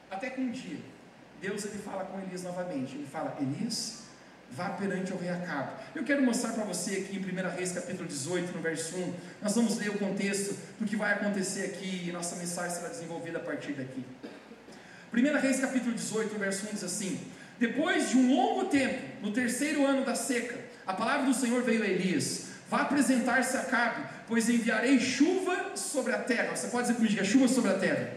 Até 0.08 0.30
que 0.30 0.40
um 0.40 0.50
dia 0.52 0.78
Deus 1.40 1.64
ele 1.64 1.78
fala 1.78 2.04
com 2.04 2.20
Elias 2.20 2.44
novamente. 2.44 2.94
Ele 2.94 3.06
fala: 3.06 3.36
Elias, 3.40 3.97
vá 4.50 4.70
perante 4.70 5.12
o 5.12 5.16
rei 5.16 5.30
Acabe. 5.30 5.72
Eu 5.94 6.04
quero 6.04 6.22
mostrar 6.22 6.52
para 6.52 6.64
você 6.64 6.96
aqui 6.96 7.16
em 7.16 7.20
1 7.20 7.56
Reis 7.56 7.72
capítulo 7.72 8.08
18, 8.08 8.52
no 8.52 8.62
verso 8.62 8.96
1, 8.96 9.14
nós 9.42 9.54
vamos 9.54 9.78
ler 9.78 9.90
o 9.90 9.98
contexto 9.98 10.56
do 10.78 10.86
que 10.86 10.96
vai 10.96 11.12
acontecer 11.12 11.66
aqui 11.66 12.06
e 12.08 12.12
nossa 12.12 12.36
mensagem 12.36 12.76
será 12.76 12.88
desenvolvida 12.88 13.38
a 13.38 13.40
partir 13.40 13.72
daqui. 13.72 14.04
1 15.12 15.40
Reis 15.40 15.60
capítulo 15.60 15.94
18, 15.94 16.32
no 16.32 16.38
verso 16.38 16.66
1 16.66 16.70
diz 16.72 16.84
assim: 16.84 17.20
Depois 17.58 18.10
de 18.10 18.16
um 18.16 18.34
longo 18.34 18.66
tempo, 18.66 19.00
no 19.22 19.32
terceiro 19.32 19.86
ano 19.86 20.04
da 20.04 20.14
seca, 20.14 20.56
a 20.86 20.92
palavra 20.92 21.26
do 21.26 21.34
Senhor 21.34 21.62
veio 21.62 21.82
a 21.82 21.86
Elias: 21.86 22.48
Vá 22.68 22.82
apresentar-se 22.82 23.56
a 23.56 23.60
Acabe, 23.60 24.02
pois 24.26 24.48
enviarei 24.48 25.00
chuva 25.00 25.76
sobre 25.76 26.12
a 26.14 26.18
terra. 26.18 26.54
Você 26.54 26.68
pode 26.68 26.88
dizer 26.88 26.96
comigo, 26.96 27.20
é 27.20 27.24
chuva 27.24 27.48
sobre 27.48 27.70
a 27.70 27.78
terra. 27.78 28.10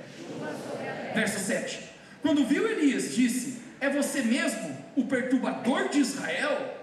Verso 1.13 1.39
7. 1.39 1.91
Quando 2.21 2.45
viu 2.45 2.67
Elias, 2.67 3.13
disse: 3.13 3.59
É 3.79 3.89
você 3.89 4.21
mesmo 4.21 4.80
o 4.95 5.05
perturbador 5.05 5.89
de 5.89 5.99
Israel? 5.99 6.77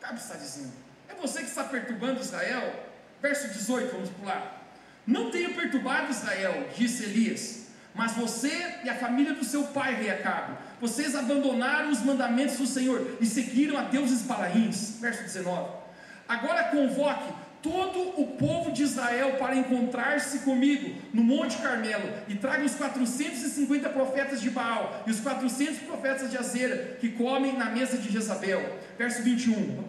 Cabe 0.00 0.18
está 0.18 0.36
dizendo: 0.36 0.72
É 1.08 1.14
você 1.14 1.40
que 1.40 1.48
está 1.48 1.64
perturbando 1.64 2.20
Israel? 2.20 2.86
Verso 3.20 3.48
18, 3.48 3.92
vamos 3.92 4.10
pular. 4.10 4.60
Não 5.06 5.30
tenha 5.30 5.50
perturbado 5.50 6.10
Israel, 6.10 6.68
disse 6.76 7.04
Elias, 7.04 7.66
mas 7.94 8.12
você 8.12 8.80
e 8.84 8.88
a 8.88 8.94
família 8.94 9.34
do 9.34 9.44
seu 9.44 9.64
pai, 9.64 9.94
rei 9.94 10.10
Acabe, 10.10 10.56
vocês 10.80 11.14
abandonaram 11.14 11.90
os 11.90 12.00
mandamentos 12.00 12.56
do 12.56 12.66
Senhor 12.66 13.16
e 13.20 13.26
seguiram 13.26 13.78
a 13.78 13.82
deuses 13.82 14.22
balaíns. 14.22 14.98
Verso 15.00 15.22
19. 15.22 15.80
Agora 16.28 16.64
convoque 16.64 17.32
todo 17.62 18.20
o 18.20 18.26
povo 18.36 18.72
de 18.72 18.82
Israel 18.82 19.36
para 19.38 19.56
encontrar-se 19.56 20.40
comigo 20.40 20.94
no 21.12 21.22
Monte 21.22 21.58
Carmelo 21.58 22.08
e 22.28 22.34
traga 22.34 22.64
os 22.64 22.74
450 22.74 23.88
profetas 23.90 24.40
de 24.40 24.50
Baal 24.50 25.04
e 25.06 25.10
os 25.10 25.20
400 25.20 25.78
profetas 25.80 26.30
de 26.30 26.38
Azera 26.38 26.96
que 27.00 27.10
comem 27.10 27.56
na 27.56 27.66
mesa 27.66 27.98
de 27.98 28.10
Jezabel. 28.10 28.78
Verso 28.98 29.22
21. 29.22 29.84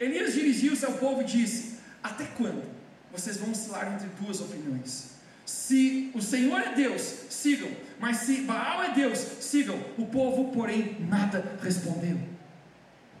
Elias 0.00 0.32
dirigiu-se 0.32 0.84
ao 0.84 0.92
povo 0.92 1.22
e 1.22 1.24
disse: 1.24 1.78
Até 2.02 2.24
quando 2.36 2.64
vocês 3.12 3.36
vão 3.36 3.50
oscilar 3.50 3.92
entre 3.94 4.08
duas 4.20 4.40
opiniões? 4.40 5.14
Se 5.46 6.10
o 6.14 6.22
Senhor 6.22 6.58
é 6.60 6.74
Deus, 6.74 7.02
sigam, 7.28 7.70
mas 8.00 8.18
se 8.18 8.42
Baal 8.42 8.82
é 8.82 8.94
Deus, 8.94 9.18
sigam. 9.18 9.78
O 9.98 10.06
povo, 10.06 10.50
porém, 10.52 10.96
nada 11.08 11.58
respondeu. 11.62 12.18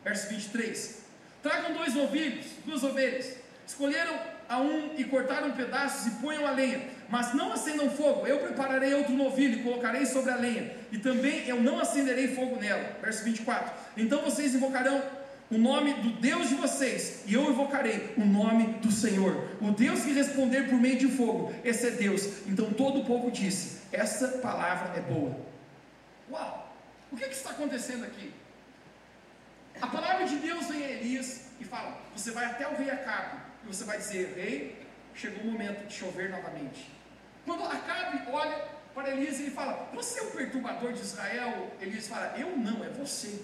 Verso 0.02 0.28
23. 0.30 1.03
Tragam 1.44 1.74
dois 1.74 1.94
novilhos, 1.94 2.46
duas 2.64 2.82
ovelhas. 2.82 3.36
Escolheram 3.66 4.18
a 4.48 4.58
um 4.62 4.94
e 4.96 5.04
cortaram 5.04 5.50
pedaços 5.52 6.06
e 6.06 6.10
ponham 6.12 6.46
a 6.46 6.50
lenha, 6.50 6.88
mas 7.10 7.34
não 7.34 7.52
acendam 7.52 7.90
fogo. 7.90 8.26
Eu 8.26 8.38
prepararei 8.38 8.94
outro 8.94 9.12
novilho 9.12 9.60
e 9.60 9.62
colocarei 9.62 10.06
sobre 10.06 10.30
a 10.32 10.36
lenha, 10.36 10.74
e 10.90 10.96
também 10.96 11.46
eu 11.46 11.60
não 11.60 11.78
acenderei 11.78 12.28
fogo 12.28 12.56
nela. 12.56 12.96
Verso 13.02 13.22
24. 13.24 13.74
Então 13.94 14.22
vocês 14.22 14.54
invocarão 14.54 15.02
o 15.50 15.58
nome 15.58 15.92
do 15.92 16.12
Deus 16.12 16.48
de 16.48 16.54
vocês, 16.54 17.24
e 17.26 17.34
eu 17.34 17.50
invocarei 17.50 18.14
o 18.16 18.24
nome 18.24 18.78
do 18.80 18.90
Senhor. 18.90 19.46
O 19.60 19.70
Deus 19.70 20.00
que 20.00 20.12
responder 20.14 20.70
por 20.70 20.80
meio 20.80 20.96
de 20.96 21.08
fogo, 21.08 21.54
esse 21.62 21.86
é 21.86 21.90
Deus. 21.90 22.26
Então 22.46 22.72
todo 22.72 23.00
o 23.00 23.04
povo 23.04 23.30
disse: 23.30 23.82
Essa 23.92 24.28
palavra 24.38 24.98
é 24.98 25.02
boa. 25.02 25.36
Uau! 26.30 26.74
O 27.12 27.16
que, 27.16 27.28
que 27.28 27.34
está 27.34 27.50
acontecendo 27.50 28.02
aqui? 28.04 28.32
A 29.80 29.86
palavra 29.86 30.26
de 30.26 30.36
Deus 30.36 30.66
vem 30.66 30.84
a 30.84 30.90
Elias 30.90 31.46
e 31.60 31.64
fala: 31.64 32.00
Você 32.14 32.30
vai 32.30 32.44
até 32.44 32.66
o 32.68 32.76
rei 32.76 32.90
Acabe 32.90 33.38
e 33.64 33.66
você 33.66 33.84
vai 33.84 33.98
dizer: 33.98 34.34
Rei, 34.36 34.86
chegou 35.14 35.42
o 35.42 35.52
momento 35.52 35.86
de 35.86 35.94
chover 35.94 36.30
novamente. 36.30 36.90
Quando 37.44 37.64
Acabe 37.64 38.22
olha 38.30 38.64
para 38.94 39.10
Elias, 39.10 39.40
ele 39.40 39.50
fala: 39.50 39.90
Você 39.94 40.20
é 40.20 40.22
o 40.22 40.30
perturbador 40.30 40.92
de 40.92 41.00
Israel? 41.00 41.70
Elias 41.80 42.08
fala: 42.08 42.34
Eu 42.38 42.56
não, 42.56 42.84
é 42.84 42.88
você. 42.90 43.42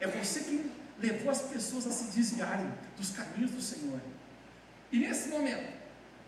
É 0.00 0.06
você 0.06 0.40
que 0.40 0.72
levou 0.98 1.30
as 1.30 1.42
pessoas 1.42 1.86
a 1.86 1.90
se 1.90 2.16
desviarem 2.16 2.72
dos 2.96 3.10
caminhos 3.10 3.50
do 3.50 3.60
Senhor. 3.60 4.00
E 4.90 4.98
nesse 4.98 5.28
momento, 5.28 5.72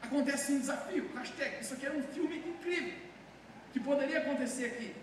acontece 0.00 0.52
um 0.52 0.60
desafio. 0.60 1.10
Hashtag, 1.14 1.60
isso 1.60 1.74
aqui 1.74 1.86
era 1.86 1.96
um 1.96 2.02
filme 2.02 2.38
incrível 2.38 2.98
que 3.72 3.80
poderia 3.80 4.18
acontecer 4.18 4.66
aqui. 4.66 4.94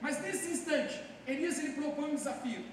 Mas 0.00 0.20
nesse 0.20 0.48
instante, 0.52 1.02
Elias 1.26 1.58
ele 1.58 1.72
propõe 1.72 2.12
um 2.12 2.14
desafio. 2.14 2.64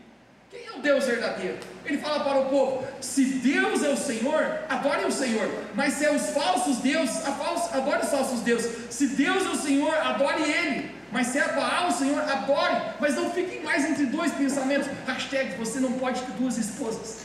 Quem 0.51 0.65
é 0.65 0.71
o 0.73 0.81
Deus 0.81 1.05
verdadeiro? 1.05 1.57
Ele 1.85 1.97
fala 1.97 2.25
para 2.25 2.41
o 2.41 2.49
povo: 2.49 2.85
se 2.99 3.23
Deus 3.23 3.81
é 3.81 3.89
o 3.89 3.95
Senhor, 3.95 4.59
adore 4.67 5.05
o 5.05 5.11
Senhor. 5.11 5.49
Mas 5.73 5.93
se 5.93 6.05
é 6.05 6.11
os 6.13 6.29
falsos 6.31 6.77
deuses, 6.79 7.25
adore 7.25 8.03
os 8.03 8.09
falsos 8.09 8.41
deuses. 8.41 8.93
Se 8.93 9.07
Deus 9.07 9.45
é 9.45 9.49
o 9.49 9.55
Senhor, 9.55 9.95
adore 9.95 10.43
Ele. 10.43 10.91
Mas 11.09 11.27
se 11.27 11.39
é 11.39 11.53
Baal 11.53 11.87
o 11.87 11.91
Senhor, 11.93 12.19
adore. 12.19 12.75
Mas 12.99 13.15
não 13.15 13.31
fiquem 13.31 13.63
mais 13.63 13.85
entre 13.85 14.05
dois 14.07 14.33
pensamentos. 14.33 14.89
Hashtag, 15.07 15.55
você 15.55 15.79
não 15.79 15.93
pode 15.93 16.21
ter 16.21 16.31
duas 16.33 16.57
esposas. 16.57 17.21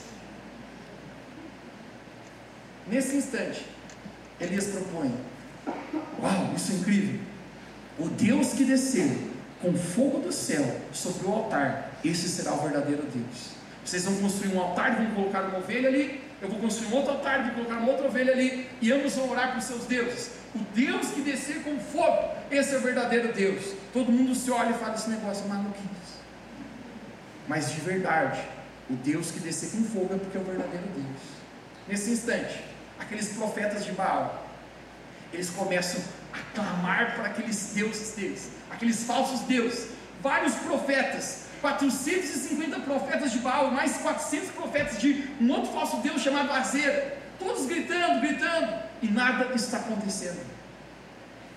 Nesse 2.87 3.17
instante, 3.17 3.67
Elias 4.41 4.67
propõe: 4.67 5.13
Uau, 6.23 6.53
isso 6.55 6.71
é 6.71 6.75
incrível. 6.77 7.21
O 7.99 8.09
Deus 8.09 8.53
que 8.53 8.65
desceu 8.65 9.11
com 9.61 9.75
fogo 9.75 10.21
do 10.21 10.33
céu 10.33 10.81
sobre 10.93 11.27
o 11.27 11.33
altar 11.33 11.96
esse 12.09 12.29
será 12.29 12.53
o 12.55 12.63
verdadeiro 12.63 13.03
Deus. 13.03 13.57
Vocês 13.85 14.05
vão 14.05 14.17
construir 14.17 14.55
um 14.55 14.61
altar 14.61 14.97
vão 14.97 15.15
colocar 15.15 15.43
uma 15.43 15.59
ovelha 15.59 15.89
ali. 15.89 16.23
Eu 16.43 16.49
vou 16.49 16.59
construir 16.59 16.89
um 16.89 16.97
outro 16.97 17.13
altar 17.13 17.45
vou 17.45 17.55
colocar 17.55 17.77
uma 17.77 17.91
outra 17.91 18.07
ovelha 18.09 18.33
ali. 18.33 18.69
E 18.83 18.93
ambos 18.93 19.15
vão 19.15 19.31
orar 19.31 19.57
os 19.57 19.65
seus 19.65 19.85
deuses. 19.85 20.33
O 20.55 20.59
Deus 20.75 21.09
que 21.09 21.21
descer 21.21 21.63
com 21.63 21.79
fogo, 21.79 22.35
esse 22.51 22.75
é 22.75 22.79
o 22.79 22.81
verdadeiro 22.81 23.33
Deus. 23.33 23.75
Todo 23.93 24.11
mundo 24.11 24.35
se 24.35 24.51
olha 24.51 24.71
e 24.71 24.75
fala: 24.75 24.95
esse 24.95 25.09
negócio 25.09 25.45
é. 25.47 26.17
Mas 27.47 27.71
de 27.71 27.81
verdade, 27.81 28.41
o 28.91 28.95
Deus 28.95 29.31
que 29.31 29.39
descer 29.39 29.71
com 29.71 29.85
fogo 29.85 30.15
é 30.15 30.19
porque 30.19 30.37
é 30.37 30.41
o 30.41 30.45
verdadeiro 30.45 30.87
Deus. 30.95 31.23
Nesse 31.87 32.11
instante, 32.11 32.65
aqueles 32.99 33.29
profetas 33.29 33.85
de 33.85 33.93
Baal, 33.93 34.49
eles 35.33 35.51
começam 35.51 36.03
a 36.33 36.39
clamar 36.55 37.15
para 37.15 37.27
aqueles 37.27 37.73
deuses 37.73 38.15
deles, 38.15 38.51
aqueles 38.71 39.05
falsos 39.05 39.41
deuses. 39.41 39.91
Vários 40.23 40.55
profetas 40.55 41.46
450 41.61 42.81
profetas 42.81 43.33
de 43.33 43.39
Baal, 43.39 43.71
mais 43.71 43.97
400 43.99 44.51
profetas 44.51 44.99
de 44.99 45.25
um 45.41 45.51
outro 45.51 45.73
falso 45.73 45.99
Deus 45.99 46.23
chamado 46.23 46.53
Azera, 46.53 47.19
todos 47.39 47.67
gritando, 47.67 48.21
gritando, 48.21 48.83
e 49.03 49.09
nada 49.09 49.55
está 49.55 49.79
acontecendo. 49.79 50.41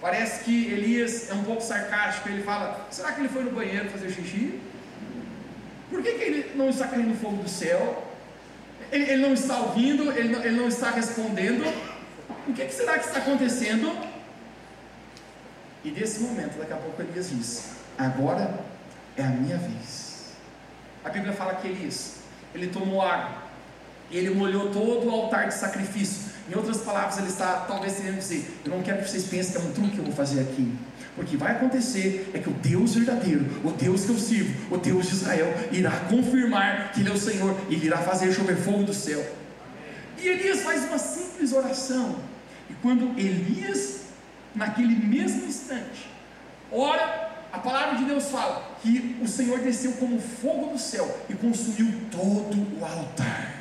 Parece 0.02 0.44
que 0.46 0.68
Elias 0.68 1.30
é 1.30 1.34
um 1.34 1.44
pouco 1.44 1.62
sarcástico, 1.62 2.30
ele 2.30 2.44
fala: 2.44 2.88
será 2.90 3.12
que 3.12 3.22
ele 3.22 3.30
foi 3.30 3.44
no 3.44 3.52
banheiro 3.52 3.90
fazer 3.90 4.10
xixi? 4.10 4.60
Por 5.90 6.02
que, 6.02 6.14
que 6.14 6.24
ele 6.24 6.52
não 6.56 6.70
está 6.70 6.88
caindo 6.88 7.20
fogo 7.20 7.44
do 7.44 7.50
céu? 7.50 8.06
Ele, 8.92 9.04
ele 9.04 9.22
não 9.22 9.34
está 9.34 9.58
ouvindo, 9.58 10.12
ele 10.12 10.30
não, 10.30 10.44
ele 10.44 10.56
não, 10.56 10.68
está 10.68 10.92
respondendo. 10.92 11.66
O 12.48 12.54
que, 12.54 12.66
que 12.66 12.74
será 12.74 12.98
que 12.98 13.08
está 13.08 13.20
acontecendo? 13.20 13.92
E 15.84 15.92
nesse 15.92 16.22
momento, 16.22 16.58
daqui 16.58 16.74
a 16.74 16.78
pouco 16.78 17.02
Elias 17.02 17.30
diz: 17.30 17.72
agora 17.98 18.60
é 19.18 19.24
a 19.24 19.30
minha 19.30 19.58
vez. 19.58 20.34
A 21.04 21.10
Bíblia 21.10 21.34
fala 21.34 21.56
que 21.56 21.68
Elias, 21.68 22.16
ele 22.54 22.68
tomou 22.68 23.02
água, 23.02 23.44
ele 24.12 24.32
molhou 24.32 24.70
todo 24.70 25.08
o 25.08 25.12
altar 25.12 25.48
de 25.48 25.54
sacrifício. 25.54 26.30
Em 26.50 26.56
outras 26.56 26.78
palavras, 26.78 27.18
ele 27.20 27.28
está 27.28 27.66
talvez 27.68 27.98
querendo 27.98 28.18
dizer: 28.18 28.60
Eu 28.66 28.72
não 28.72 28.82
quero 28.82 29.04
que 29.04 29.10
vocês 29.10 29.26
pensem 29.26 29.52
que 29.52 29.58
é 29.58 29.62
um 29.62 29.72
truque 29.72 29.92
que 29.92 29.98
eu 30.00 30.06
vou 30.06 30.14
fazer 30.14 30.42
aqui. 30.42 30.74
Porque 31.16 31.38
vai 31.38 31.52
acontecer 31.52 32.32
é 32.34 32.40
que 32.40 32.50
o 32.50 32.54
Deus 32.54 32.96
verdadeiro, 32.96 33.46
o 33.64 33.72
Deus 33.72 34.06
que 34.06 34.10
eu 34.10 34.18
sirvo, 34.18 34.74
o 34.74 34.78
Deus 34.78 35.08
de 35.08 35.16
Israel, 35.16 35.54
irá 35.72 35.92
confirmar 36.10 36.92
que 36.92 37.02
Ele 37.02 37.10
é 37.10 37.12
o 37.12 37.18
Senhor 37.18 37.56
e 37.70 37.76
Ele 37.76 37.88
irá 37.88 37.98
fazer 37.98 38.32
chover 38.32 38.56
fogo 38.56 38.84
do 38.84 38.94
céu. 38.94 39.24
E 40.18 40.28
Elias 40.28 40.62
faz 40.62 40.86
uma 40.86 40.98
simples 40.98 41.54
oração. 41.54 42.16
E 42.70 42.74
quando 42.82 43.18
Elias, 43.20 44.02
naquele 44.56 44.96
mesmo 44.96 45.46
instante, 45.46 46.10
ora 46.72 47.30
a 47.52 47.60
palavra 47.60 47.98
de 47.98 48.06
Deus 48.06 48.30
fala 48.30 48.69
que 48.82 49.18
o 49.22 49.28
Senhor 49.28 49.60
desceu 49.60 49.94
como 49.94 50.20
fogo 50.20 50.74
do 50.74 50.80
céu 50.80 51.26
e 51.30 51.34
consumiu 51.34 51.94
todo 52.12 52.80
o 52.80 52.86
altar. 52.86 53.56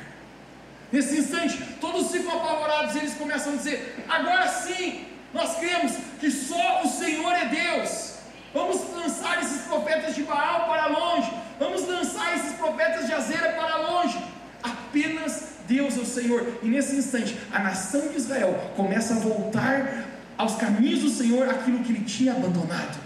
Nesse 0.91 1.19
instante, 1.19 1.61
todos 1.79 2.11
ficam 2.11 2.35
apavorados 2.35 2.95
e 2.95 2.99
eles 2.99 3.13
começam 3.13 3.53
a 3.53 3.55
dizer: 3.55 4.03
agora 4.07 4.47
sim, 4.47 5.05
nós 5.33 5.57
cremos 5.57 5.93
que 6.19 6.31
só 6.31 6.83
o 6.83 6.87
Senhor 6.87 7.31
é 7.31 7.45
Deus. 7.45 8.15
Vamos 8.53 8.81
lançar 8.95 9.41
esses 9.41 9.61
profetas 9.61 10.15
de 10.15 10.23
Baal 10.23 10.67
para 10.67 10.87
longe. 10.87 11.31
Vamos 11.59 11.87
lançar 11.87 12.35
esses 12.35 12.53
profetas 12.53 13.05
de 13.05 13.13
Azera 13.13 13.53
para 13.53 13.77
longe. 13.77 14.19
Apenas 14.63 15.49
Deus 15.67 15.95
é 15.97 16.01
o 16.01 16.05
Senhor. 16.05 16.59
E 16.63 16.67
nesse 16.67 16.95
instante, 16.95 17.37
a 17.51 17.59
nação 17.59 18.07
de 18.07 18.17
Israel 18.17 18.71
começa 18.75 19.13
a 19.13 19.19
voltar 19.19 20.05
aos 20.35 20.55
caminhos 20.55 21.01
do 21.01 21.09
Senhor 21.09 21.47
aquilo 21.47 21.83
que 21.83 21.91
ele 21.91 22.05
tinha 22.05 22.31
abandonado. 22.31 22.99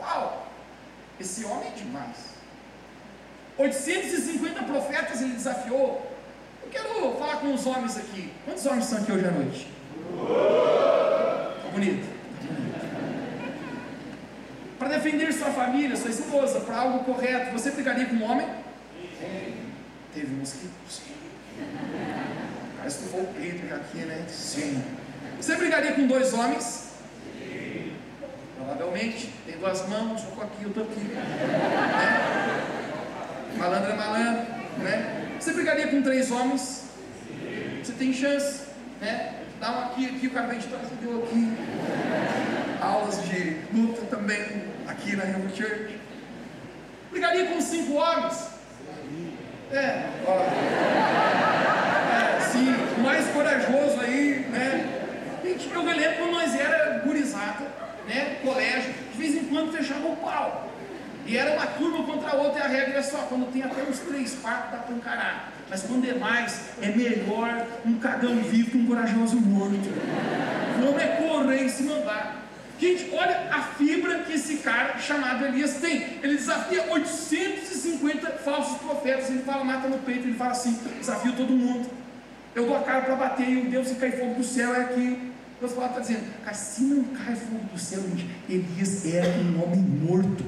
Uau! 0.00 0.48
Esse 1.18 1.44
homem 1.44 1.68
é 1.68 1.78
demais. 1.78 2.36
850 3.58 4.62
profetas 4.64 5.22
ele 5.22 5.32
desafiou. 5.32 6.14
Eu 6.62 6.68
quero 6.70 7.16
falar 7.18 7.36
com 7.36 7.54
os 7.54 7.66
homens 7.66 7.96
aqui. 7.96 8.30
Quantos 8.44 8.66
homens 8.66 8.84
estão 8.84 8.98
aqui 8.98 9.12
hoje 9.12 9.24
à 9.24 9.30
noite? 9.30 9.68
Tá 11.62 11.68
bonito. 11.72 12.16
Para 14.78 14.88
defender 14.88 15.32
sua 15.32 15.50
família, 15.52 15.96
sua 15.96 16.10
esposa, 16.10 16.60
para 16.60 16.76
algo 16.76 17.04
correto, 17.04 17.52
você 17.52 17.70
brigaria 17.70 18.06
com 18.06 18.16
um 18.16 18.24
homem? 18.30 18.46
Sim. 19.18 19.54
Teve 20.12 20.40
uns 20.40 20.52
que. 20.52 20.68
Sim. 20.88 21.14
Parece 22.76 22.98
que 22.98 23.08
foi 23.08 23.20
o 23.22 23.26
peito 23.28 23.74
aqui, 23.74 23.98
né? 23.98 24.26
Sim. 24.28 24.82
Você 25.40 25.56
brigaria 25.56 25.92
com 25.92 26.06
dois 26.06 26.34
homens? 26.34 26.90
Provavelmente, 28.56 29.32
duas 29.58 29.88
mãos, 29.88 30.22
eu 30.22 30.28
estou 30.28 30.44
aqui, 30.44 30.64
aqui. 30.64 31.00
Né? 31.00 32.56
Malandro 33.56 33.90
é 33.90 33.94
malandro, 33.94 34.42
né? 34.78 35.28
Você 35.38 35.52
brigaria 35.52 35.88
com 35.88 36.02
três 36.02 36.30
homens? 36.30 36.86
você 37.82 37.92
tem 37.92 38.12
chance, 38.12 38.62
né? 39.00 39.34
Dá 39.60 39.70
uma 39.70 39.86
aqui, 39.86 40.06
aqui, 40.06 40.26
o 40.26 40.30
cara 40.30 40.48
vem 40.48 40.58
de 40.58 40.66
trás, 40.66 40.88
deu 41.00 41.22
aqui. 41.22 41.52
Aulas 42.80 43.22
de 43.24 43.56
luta 43.72 44.02
também, 44.06 44.64
aqui 44.86 45.16
na 45.16 45.24
Rio 45.24 45.48
Church. 45.54 45.98
Brigaria 47.10 47.46
com 47.46 47.60
cinco 47.60 47.94
homens. 47.94 48.48
É, 49.72 50.10
ó. 50.26 50.40
É, 52.12 52.40
sim, 52.40 52.74
o 52.98 53.00
mais 53.00 53.26
corajoso 53.28 54.00
aí, 54.00 54.46
né? 54.50 55.02
Gente, 55.44 55.70
eu 55.72 55.82
me 55.82 55.92
lembro 55.94 56.16
quando 56.18 56.32
nós 56.32 56.54
era 56.54 56.98
gurizada, 56.98 57.66
né? 58.08 58.38
Colégio, 58.42 58.94
de 59.16 59.22
vez 59.22 59.34
em 59.34 59.44
quando 59.46 59.72
fechava 59.72 60.06
o 60.06 60.16
pau. 60.16 60.70
E 61.26 61.36
era 61.36 61.54
uma 61.54 61.66
turma 61.66 62.04
contra 62.04 62.30
a 62.30 62.34
outra, 62.34 62.60
e 62.60 62.62
a 62.62 62.68
regra 62.68 62.98
é 62.98 63.02
só, 63.02 63.18
quando 63.28 63.50
tem 63.52 63.62
até 63.62 63.82
uns 63.82 63.98
três, 64.00 64.36
quatro, 64.40 64.70
dá 64.70 64.78
para 64.78 64.94
encarar. 64.94 65.52
Mas 65.68 65.82
quando 65.82 66.08
é 66.08 66.14
mais, 66.14 66.70
é 66.80 66.88
melhor 66.88 67.66
um 67.84 67.98
cagão 67.98 68.36
vivo 68.36 68.70
que 68.70 68.78
um 68.78 68.86
corajoso 68.86 69.36
morto. 69.40 69.90
Vamos 70.78 71.02
é 71.02 71.06
correr 71.16 71.64
e 71.64 71.68
se 71.68 71.82
mandar. 71.82 72.36
Gente, 72.78 73.10
olha 73.12 73.48
a 73.50 73.62
fibra 73.62 74.20
que 74.20 74.34
esse 74.34 74.58
cara 74.58 74.98
chamado 74.98 75.44
Elias 75.46 75.78
tem. 75.78 76.18
Ele 76.22 76.36
desafia 76.36 76.84
850 76.92 78.30
falsos 78.44 78.78
profetas. 78.78 79.30
Ele 79.30 79.42
fala, 79.42 79.64
mata 79.64 79.88
no 79.88 79.98
peito. 79.98 80.28
Ele 80.28 80.34
fala 80.34 80.52
assim: 80.52 80.78
desafio 81.00 81.32
todo 81.32 81.52
mundo. 81.52 81.90
Eu 82.54 82.66
dou 82.66 82.76
a 82.76 82.80
cara 82.80 83.00
para 83.00 83.16
bater 83.16 83.48
e 83.48 83.66
o 83.66 83.70
Deus 83.70 83.88
que 83.88 83.94
cai 83.96 84.12
fogo 84.12 84.34
do 84.34 84.44
céu 84.44 84.74
é 84.74 84.82
aqui. 84.82 85.32
Deus 85.58 85.72
está 85.72 86.00
dizendo, 86.00 86.44
cara, 86.44 86.54
se 86.54 86.82
não 86.82 87.04
cai 87.04 87.34
fogo 87.34 87.64
do 87.72 87.78
céu, 87.78 88.02
gente, 88.02 88.28
Elias 88.48 89.06
era 89.06 89.26
um 89.38 89.62
homem 89.62 89.80
morto. 89.80 90.44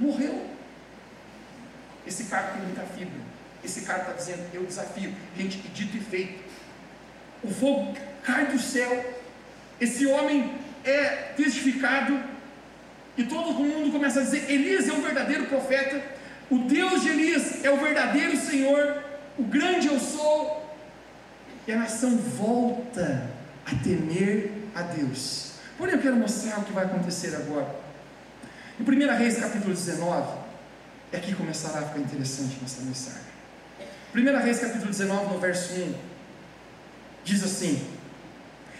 Morreu. 0.00 0.46
Esse 2.06 2.24
cara 2.24 2.48
tem 2.48 2.62
muita 2.62 2.82
fibra. 2.82 3.20
Esse 3.62 3.82
cara 3.82 4.00
está 4.00 4.12
dizendo, 4.12 4.42
eu 4.52 4.64
desafio. 4.64 5.14
Gente, 5.36 5.58
dito 5.68 5.96
e 5.96 6.00
feito. 6.00 6.42
O 7.44 7.48
fogo 7.48 7.94
cai 8.24 8.46
do 8.46 8.58
céu. 8.58 9.14
Esse 9.80 10.06
homem 10.06 10.54
é 10.84 11.32
testificado. 11.36 12.20
E 13.16 13.24
todo 13.24 13.52
mundo 13.52 13.92
começa 13.92 14.20
a 14.20 14.24
dizer: 14.24 14.50
Elias 14.50 14.88
é 14.88 14.92
o 14.92 15.02
verdadeiro 15.02 15.46
profeta. 15.46 16.02
O 16.50 16.58
Deus 16.58 17.02
de 17.02 17.10
Elias 17.10 17.64
é 17.64 17.70
o 17.70 17.76
verdadeiro 17.76 18.36
Senhor. 18.36 19.04
O 19.38 19.44
grande 19.44 19.86
eu 19.86 20.00
sou. 20.00 20.74
E 21.66 21.72
a 21.72 21.76
nação 21.76 22.16
volta 22.16 23.39
a 23.66 23.74
temer 23.76 24.52
a 24.74 24.82
Deus. 24.82 25.52
Porém, 25.76 25.94
eu 25.94 26.00
quero 26.00 26.16
mostrar 26.16 26.58
o 26.58 26.64
que 26.64 26.72
vai 26.72 26.84
acontecer 26.84 27.34
agora. 27.34 27.74
Em 28.78 28.82
1 28.82 29.18
Reis 29.18 29.38
capítulo 29.38 29.74
19, 29.74 30.38
é 31.12 31.16
aqui 31.16 31.34
começará 31.34 31.80
a 31.80 31.82
ficar 31.82 32.00
interessante 32.00 32.58
nessa 32.62 32.82
mensagem. 32.82 33.30
1 34.14 34.42
Reis 34.42 34.58
capítulo 34.58 34.90
19, 34.90 35.34
no 35.34 35.38
verso 35.38 35.72
1, 35.74 35.94
diz 37.24 37.44
assim: 37.44 37.86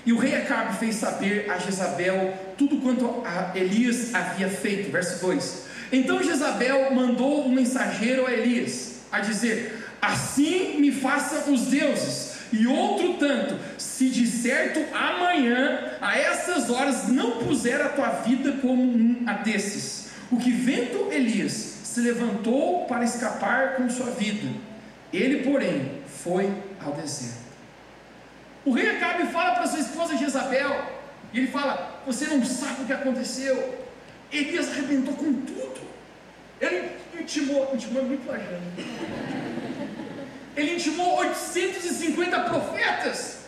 E 0.05 0.13
o 0.13 0.19
rei 0.19 0.35
Acabe 0.37 0.77
fez 0.77 0.97
saber 0.97 1.51
a 1.51 1.59
Jezabel 1.59 2.35
tudo 2.57 2.81
quanto 2.81 3.23
Elias 3.55 4.15
havia 4.15 4.49
feito. 4.49 4.91
Verso 4.91 5.21
2: 5.21 5.63
Então 5.93 6.23
Jezabel 6.23 6.93
mandou 6.93 7.47
um 7.47 7.53
mensageiro 7.53 8.27
a 8.27 8.33
Elias, 8.33 9.03
a 9.13 9.21
dizer: 9.21 9.87
Assim 10.01 10.81
me 10.81 10.91
façam 10.93 11.53
os 11.53 11.67
deuses, 11.67 12.30
e 12.53 12.67
outro 12.67 13.15
tanto, 13.15 13.59
se 13.79 14.09
de 14.09 14.27
certo 14.27 14.85
amanhã, 14.95 15.93
a 16.01 16.19
essas 16.19 16.71
horas, 16.71 17.09
não 17.09 17.39
puser 17.39 17.81
a 17.81 17.91
tua 17.91 18.09
vida 18.09 18.53
como 18.61 18.83
um 18.83 19.23
a 19.27 19.35
desses. 19.35 20.11
O 20.31 20.37
que 20.37 20.51
vento 20.51 21.09
Elias 21.13 21.53
se 21.53 22.01
levantou 22.01 22.87
para 22.87 23.05
escapar 23.05 23.77
com 23.77 23.89
sua 23.89 24.11
vida 24.11 24.49
ele, 25.13 25.43
porém, 25.43 26.03
foi 26.07 26.53
ao 26.85 26.93
deserto. 26.93 27.51
O 28.65 28.73
rei 28.73 28.91
Acabe 28.91 29.27
fala 29.27 29.55
para 29.55 29.67
sua 29.67 29.81
esposa 29.81 30.17
Jezabel, 30.17 31.01
e 31.33 31.39
ele 31.39 31.47
fala: 31.49 32.01
Você 32.07 32.27
não 32.27 32.45
sabe 32.45 32.83
o 32.83 32.87
que 32.87 32.93
aconteceu. 32.93 33.79
Elias 34.33 34.71
arrebentou 34.71 35.15
com 35.15 35.33
tudo. 35.33 35.81
Ele 36.61 36.91
intimou, 37.19 37.71
intimou 37.75 38.05
muito 38.05 38.27
lajando. 38.29 39.60
Ele 40.61 40.75
intimou 40.75 41.17
850 41.19 42.41
profetas. 42.41 43.39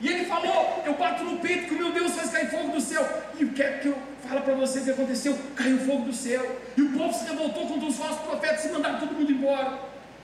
E 0.00 0.08
ele 0.08 0.24
falou: 0.26 0.82
Eu 0.84 0.94
bato 0.94 1.24
no 1.24 1.38
peito 1.38 1.68
que 1.68 1.74
o 1.74 1.78
meu 1.78 1.92
Deus 1.92 2.12
faz 2.12 2.30
cair 2.30 2.50
fogo 2.50 2.68
do 2.68 2.80
céu. 2.80 3.06
E 3.38 3.44
o 3.44 3.52
que 3.52 3.62
é 3.62 3.78
que 3.78 3.88
eu 3.88 3.96
falo 4.28 4.42
para 4.42 4.54
vocês 4.54 4.84
que 4.84 4.90
aconteceu? 4.90 5.38
Caiu 5.56 5.78
fogo 5.78 6.04
do 6.04 6.12
céu. 6.12 6.60
E 6.76 6.82
o 6.82 6.92
povo 6.92 7.12
se 7.12 7.24
revoltou 7.24 7.66
contra 7.66 7.88
os 7.88 7.96
falsos 7.96 8.20
profetas 8.20 8.64
e 8.64 8.68
mandaram 8.68 9.00
todo 9.00 9.14
mundo 9.14 9.32
embora. 9.32 9.78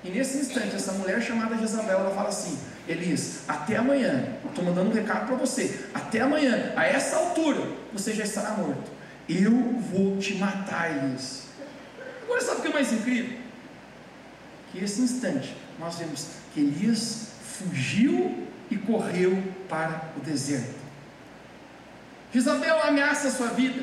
E 0.05 0.11
nesse 0.11 0.39
instante, 0.39 0.77
essa 0.77 0.93
mulher 0.93 1.21
chamada 1.23 1.57
Jezabel, 1.57 2.01
ela 2.01 2.15
fala 2.15 2.29
assim: 2.29 2.59
Elias, 2.87 3.41
até 3.49 3.77
amanhã, 3.77 4.37
estou 4.47 4.65
mandando 4.65 4.91
um 4.91 4.95
recado 4.95 5.27
para 5.27 5.37
você. 5.37 5.87
Até 5.95 6.21
amanhã, 6.21 6.73
a 6.77 6.87
essa 6.87 7.17
altura, 7.17 7.63
você 7.93 8.13
já 8.13 8.25
estará 8.25 8.51
morto. 8.51 8.91
Eu 9.29 9.51
vou 9.51 10.19
te 10.19 10.35
matar, 10.35 10.91
Elias. 10.97 11.47
Agora, 12.23 12.41
sabe 12.41 12.59
o 12.59 12.63
que 12.63 12.69
é 12.69 12.73
mais 12.73 12.93
incrível? 12.93 13.39
Que 14.71 14.85
esse 14.85 15.01
instante, 15.01 15.57
nós 15.79 15.99
vemos 15.99 16.29
que 16.53 16.61
Elias 16.61 17.33
fugiu 17.59 18.47
e 18.71 18.77
correu 18.77 19.43
para 19.69 20.11
o 20.17 20.21
deserto. 20.21 20.75
Jezabel 22.33 22.83
ameaça 22.83 23.29
a 23.29 23.31
sua 23.31 23.49
vida. 23.49 23.83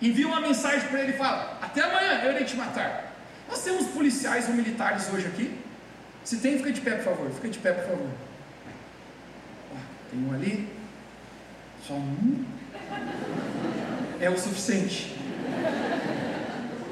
Envia 0.00 0.26
uma 0.26 0.40
mensagem 0.40 0.88
para 0.88 1.00
ele 1.00 1.12
e 1.12 1.16
fala: 1.16 1.58
Até 1.62 1.82
amanhã 1.82 2.22
eu 2.24 2.32
irei 2.32 2.44
te 2.44 2.56
matar. 2.56 3.12
Nós 3.48 3.62
temos 3.62 3.86
policiais 3.88 4.48
ou 4.48 4.54
militares 4.54 5.08
hoje 5.12 5.26
aqui? 5.26 5.58
Se 6.24 6.38
tem, 6.38 6.56
fica 6.56 6.72
de 6.72 6.80
pé, 6.80 6.92
por 6.96 7.04
favor. 7.04 7.30
Fica 7.30 7.48
de 7.48 7.58
pé, 7.58 7.72
por 7.72 7.84
favor. 7.84 8.08
Ó, 9.72 9.76
tem 10.10 10.24
um 10.24 10.32
ali. 10.32 10.68
Só 11.86 11.94
um. 11.94 12.44
É 14.20 14.30
o 14.30 14.38
suficiente. 14.38 15.14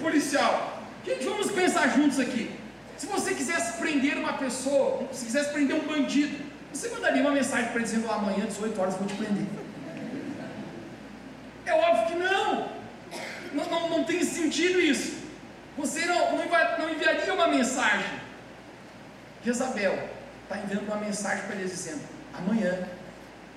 Policial. 0.00 0.82
Gente, 1.04 1.24
vamos 1.24 1.50
pensar 1.50 1.88
juntos 1.88 2.20
aqui. 2.20 2.61
Se 3.02 3.08
você 3.08 3.34
quisesse 3.34 3.78
prender 3.78 4.16
uma 4.16 4.34
pessoa, 4.34 5.08
se 5.10 5.24
quisesse 5.24 5.50
prender 5.50 5.74
um 5.74 5.88
bandido, 5.88 6.38
você 6.72 6.88
mandaria 6.88 7.20
uma 7.20 7.32
mensagem 7.32 7.66
para 7.66 7.80
ele 7.80 7.84
dizendo 7.84 8.08
amanhã, 8.08 8.46
18 8.46 8.80
horas, 8.80 8.94
vou 8.94 9.08
te 9.08 9.14
prender. 9.14 9.44
É 11.66 11.72
óbvio 11.72 12.06
que 12.06 12.14
não. 12.22 12.68
Não, 13.54 13.68
não, 13.68 13.90
não 13.90 14.04
tem 14.04 14.22
sentido 14.22 14.80
isso. 14.80 15.16
Você 15.76 16.06
não, 16.06 16.36
não 16.36 16.90
enviaria 16.90 17.34
uma 17.34 17.48
mensagem. 17.48 18.20
Jezabel 19.44 20.08
está 20.44 20.58
enviando 20.58 20.86
uma 20.86 20.98
mensagem 20.98 21.44
para 21.46 21.56
eles 21.56 21.72
dizendo: 21.72 22.02
amanhã, 22.32 22.86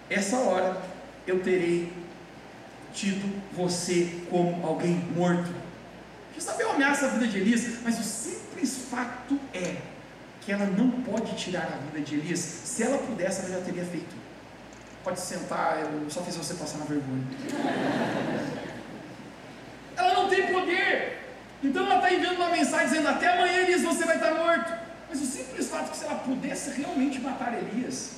essa 0.10 0.38
hora, 0.38 0.82
eu 1.28 1.44
terei 1.44 1.94
tido 2.96 3.32
você 3.54 4.22
como 4.28 4.66
alguém 4.66 4.96
morto. 5.16 5.65
Jezabel 6.36 6.72
ameaça 6.72 7.06
a 7.06 7.10
vida 7.10 7.28
de 7.28 7.38
Elias, 7.38 7.82
mas 7.84 8.00
o 8.00 8.04
simples 8.04 8.88
fato 8.90 9.40
é 9.54 9.78
que 10.42 10.52
ela 10.52 10.66
não 10.66 10.92
pode 10.92 11.36
tirar 11.36 11.64
a 11.64 11.78
vida 11.78 12.02
de 12.02 12.16
Elias. 12.16 12.40
Se 12.40 12.84
ela 12.84 12.98
pudesse, 12.98 13.42
ela 13.42 13.58
já 13.58 13.66
teria 13.66 13.86
feito. 13.86 14.16
Pode 15.04 15.20
sentar, 15.20 15.80
eu 15.80 16.10
só 16.10 16.22
fiz 16.22 16.36
você 16.36 16.54
passar 16.56 16.80
na 16.80 16.86
vergonha. 16.86 17.24
ela 19.96 20.14
não 20.14 20.30
tem 20.30 20.48
poder. 20.52 21.24
Então 21.64 21.86
ela 21.86 21.96
está 21.96 22.14
enviando 22.14 22.38
uma 22.38 22.50
mensagem 22.50 22.88
dizendo: 22.88 23.08
Até 23.08 23.34
amanhã, 23.34 23.62
Elias, 23.62 23.82
você 23.82 24.04
vai 24.06 24.18
estar 24.18 24.34
morto. 24.34 24.74
Mas 25.10 25.22
o 25.22 25.26
simples 25.26 25.70
fato 25.70 25.88
é 25.88 25.90
que 25.92 25.98
se 25.98 26.06
ela 26.06 26.16
pudesse 26.16 26.72
realmente 26.72 27.20
matar 27.20 27.54
Elias, 27.54 28.16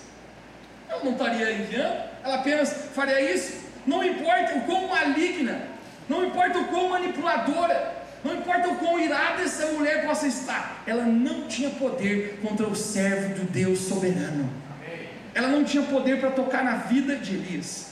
ela 0.90 1.04
não 1.04 1.12
estaria 1.12 1.52
enviando, 1.52 2.10
ela 2.24 2.36
apenas 2.36 2.74
faria 2.94 3.20
isso. 3.34 3.68
Não 3.86 4.04
importa 4.04 4.56
o 4.56 4.62
quão 4.62 4.88
maligna, 4.88 5.68
não 6.10 6.26
importa 6.26 6.60
o 6.60 6.68
quão 6.68 6.90
manipuladora, 6.90 7.97
não 8.28 8.36
importa 8.36 8.70
o 8.70 8.76
quão 8.76 9.00
irada 9.00 9.42
essa 9.42 9.68
mulher 9.68 10.06
possa 10.06 10.28
estar, 10.28 10.84
ela 10.86 11.04
não 11.04 11.48
tinha 11.48 11.70
poder 11.70 12.40
contra 12.42 12.68
o 12.68 12.76
servo 12.76 13.36
do 13.36 13.44
Deus 13.50 13.80
soberano. 13.80 14.50
Ela 15.34 15.48
não 15.48 15.64
tinha 15.64 15.84
poder 15.84 16.20
para 16.20 16.32
tocar 16.32 16.64
na 16.64 16.76
vida 16.76 17.16
de 17.16 17.36
Elias. 17.36 17.92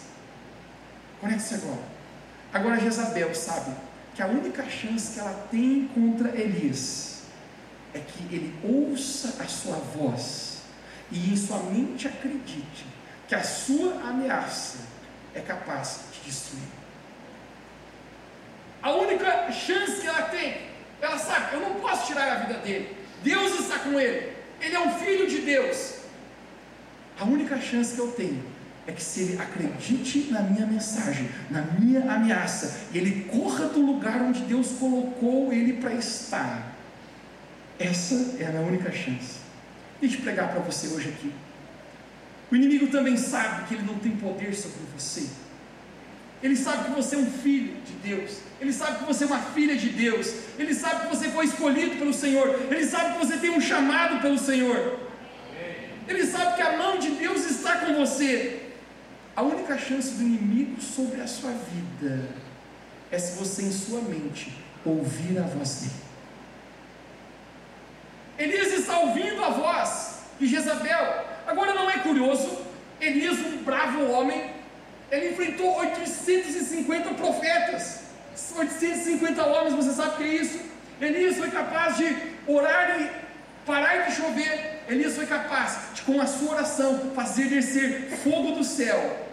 Conecte-se 1.22 1.56
agora. 1.56 1.84
Agora 2.54 2.80
Jezabel 2.80 3.34
sabe 3.34 3.72
que 4.14 4.22
a 4.22 4.28
única 4.28 4.64
chance 4.70 5.14
que 5.14 5.20
ela 5.20 5.48
tem 5.52 5.90
contra 5.94 6.30
Elias 6.30 7.24
é 7.94 8.00
que 8.00 8.36
ele 8.36 8.54
ouça 8.64 9.42
a 9.42 9.48
sua 9.48 9.76
voz 9.76 10.62
e 11.12 11.34
em 11.34 11.38
sua 11.38 11.60
mente 11.60 12.08
acredite 12.08 12.86
que 13.28 13.36
a 13.36 13.44
sua 13.44 13.94
ameaça 14.10 14.80
é 15.34 15.40
capaz 15.40 16.02
de 16.14 16.30
destruir. 16.30 16.85
A 18.86 18.92
única 18.92 19.52
chance 19.52 20.00
que 20.00 20.06
ela 20.06 20.22
tem, 20.22 20.62
ela 21.02 21.18
sabe, 21.18 21.56
eu 21.56 21.60
não 21.60 21.74
posso 21.80 22.06
tirar 22.06 22.32
a 22.32 22.36
vida 22.46 22.60
dele. 22.60 22.96
Deus 23.24 23.60
está 23.60 23.80
com 23.80 24.00
ele. 24.00 24.32
Ele 24.62 24.76
é 24.76 24.80
um 24.80 24.94
filho 25.00 25.28
de 25.28 25.40
Deus. 25.40 26.02
A 27.20 27.24
única 27.24 27.60
chance 27.60 27.96
que 27.96 28.00
eu 28.00 28.12
tenho 28.12 28.44
é 28.86 28.92
que 28.92 29.02
se 29.02 29.22
ele 29.22 29.42
acredite 29.42 30.28
na 30.30 30.42
minha 30.42 30.68
mensagem, 30.68 31.28
na 31.50 31.64
minha 31.64 32.02
ameaça, 32.02 32.82
ele 32.94 33.24
corra 33.24 33.66
do 33.70 33.84
lugar 33.84 34.22
onde 34.22 34.42
Deus 34.42 34.74
colocou 34.80 35.52
ele 35.52 35.74
para 35.74 35.96
estar, 35.96 36.76
essa 37.80 38.36
é 38.40 38.46
a 38.46 38.50
minha 38.52 38.62
única 38.62 38.92
chance. 38.92 39.40
Deixa 40.00 40.18
eu 40.18 40.22
pregar 40.22 40.52
para 40.52 40.60
você 40.60 40.90
hoje 40.90 41.10
aqui. 41.10 41.34
O 42.52 42.56
inimigo 42.56 42.86
também 42.92 43.18
sabe 43.18 43.68
que 43.68 43.74
ele 43.74 43.84
não 43.84 43.98
tem 43.98 44.12
poder 44.12 44.54
sobre 44.54 44.78
você. 44.96 45.28
Ele 46.46 46.56
sabe 46.56 46.84
que 46.84 46.92
você 46.92 47.16
é 47.16 47.18
um 47.18 47.26
filho 47.26 47.74
de 47.84 47.94
Deus. 48.08 48.38
Ele 48.62 48.72
sabe 48.72 49.00
que 49.00 49.06
você 49.06 49.24
é 49.24 49.28
uma 49.28 49.40
filha 49.40 49.76
de 49.76 49.90
Deus. 49.90 50.32
Ele 50.60 50.76
sabe 50.76 51.02
que 51.02 51.16
você 51.16 51.30
foi 51.30 51.46
escolhido 51.46 51.96
pelo 51.96 52.14
Senhor. 52.14 52.48
Ele 52.70 52.86
sabe 52.86 53.14
que 53.14 53.26
você 53.26 53.38
tem 53.38 53.50
um 53.50 53.60
chamado 53.60 54.22
pelo 54.22 54.38
Senhor. 54.38 55.00
Ele 56.08 56.24
sabe 56.24 56.56
que 56.56 56.62
a 56.62 56.78
mão 56.78 57.00
de 57.00 57.10
Deus 57.10 57.50
está 57.50 57.78
com 57.78 57.96
você. 57.96 58.62
A 59.36 59.42
única 59.42 59.76
chance 59.76 60.12
do 60.12 60.22
inimigo 60.22 60.80
sobre 60.80 61.20
a 61.20 61.26
sua 61.26 61.50
vida 61.50 62.30
é 63.12 63.18
se 63.18 63.40
você 63.40 63.64
em 63.64 63.72
sua 63.72 64.02
mente 64.02 64.56
ouvir 64.86 65.40
a 65.40 65.48
voz 65.48 65.82
dele. 65.82 66.06
Elias 68.38 68.72
está 68.72 69.00
ouvindo 69.00 69.44
a 69.44 69.50
voz 69.50 70.20
de 70.40 70.46
Jezabel. 70.46 71.26
Agora 71.48 71.74
não 71.74 71.90
é 71.90 71.98
curioso, 71.98 72.56
Elias, 73.02 73.40
um 73.40 73.64
bravo 73.64 74.06
homem, 74.12 74.54
ele 75.12 75.30
enfrentou 75.30 75.78
850 75.78 77.14
profetas, 77.14 78.00
850 78.58 79.46
homens, 79.46 79.74
você 79.74 79.92
sabe 79.92 80.10
o 80.10 80.18
que 80.18 80.24
é 80.24 80.28
isso? 80.28 80.60
Elias 81.00 81.38
foi 81.38 81.50
capaz 81.50 81.98
de 81.98 82.16
orar 82.48 83.02
e 83.02 83.10
parar 83.66 84.08
de 84.08 84.16
chover. 84.16 84.84
Elias 84.88 85.16
foi 85.16 85.26
capaz 85.26 85.94
de, 85.94 86.02
com 86.04 86.22
a 86.22 86.28
sua 86.28 86.54
oração, 86.54 87.12
fazer 87.16 87.48
descer 87.50 88.12
fogo 88.24 88.52
do 88.52 88.64
céu. 88.64 89.26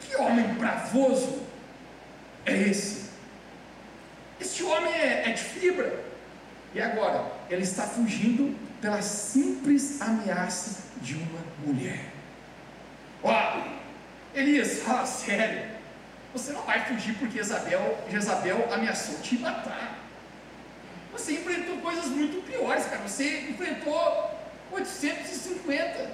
Que 0.00 0.16
homem 0.16 0.46
bravoso 0.54 1.42
é 2.46 2.56
esse? 2.56 3.10
Este 4.40 4.62
homem 4.62 4.92
é, 4.94 5.28
é 5.28 5.32
de 5.32 5.42
fibra. 5.42 6.10
E 6.74 6.80
agora, 6.80 7.30
ele 7.50 7.62
está 7.62 7.82
fugindo 7.82 8.56
pela 8.80 9.02
simples 9.02 10.00
ameaça 10.00 10.84
de 11.02 11.14
uma 11.14 11.40
mulher. 11.66 12.06
Ó, 13.22 13.79
Elias, 14.34 14.80
fala 14.84 15.06
sério. 15.06 15.70
Você 16.32 16.52
não 16.52 16.62
vai 16.62 16.84
fugir 16.86 17.14
porque 17.14 17.38
Jezabel, 17.38 18.04
Jezabel 18.08 18.72
ameaçou 18.72 19.18
te 19.18 19.36
matar. 19.38 19.98
Você 21.12 21.32
enfrentou 21.32 21.78
coisas 21.78 22.06
muito 22.06 22.44
piores, 22.46 22.84
cara. 22.84 23.02
Você 23.06 23.48
enfrentou 23.50 24.30
850. 24.70 26.10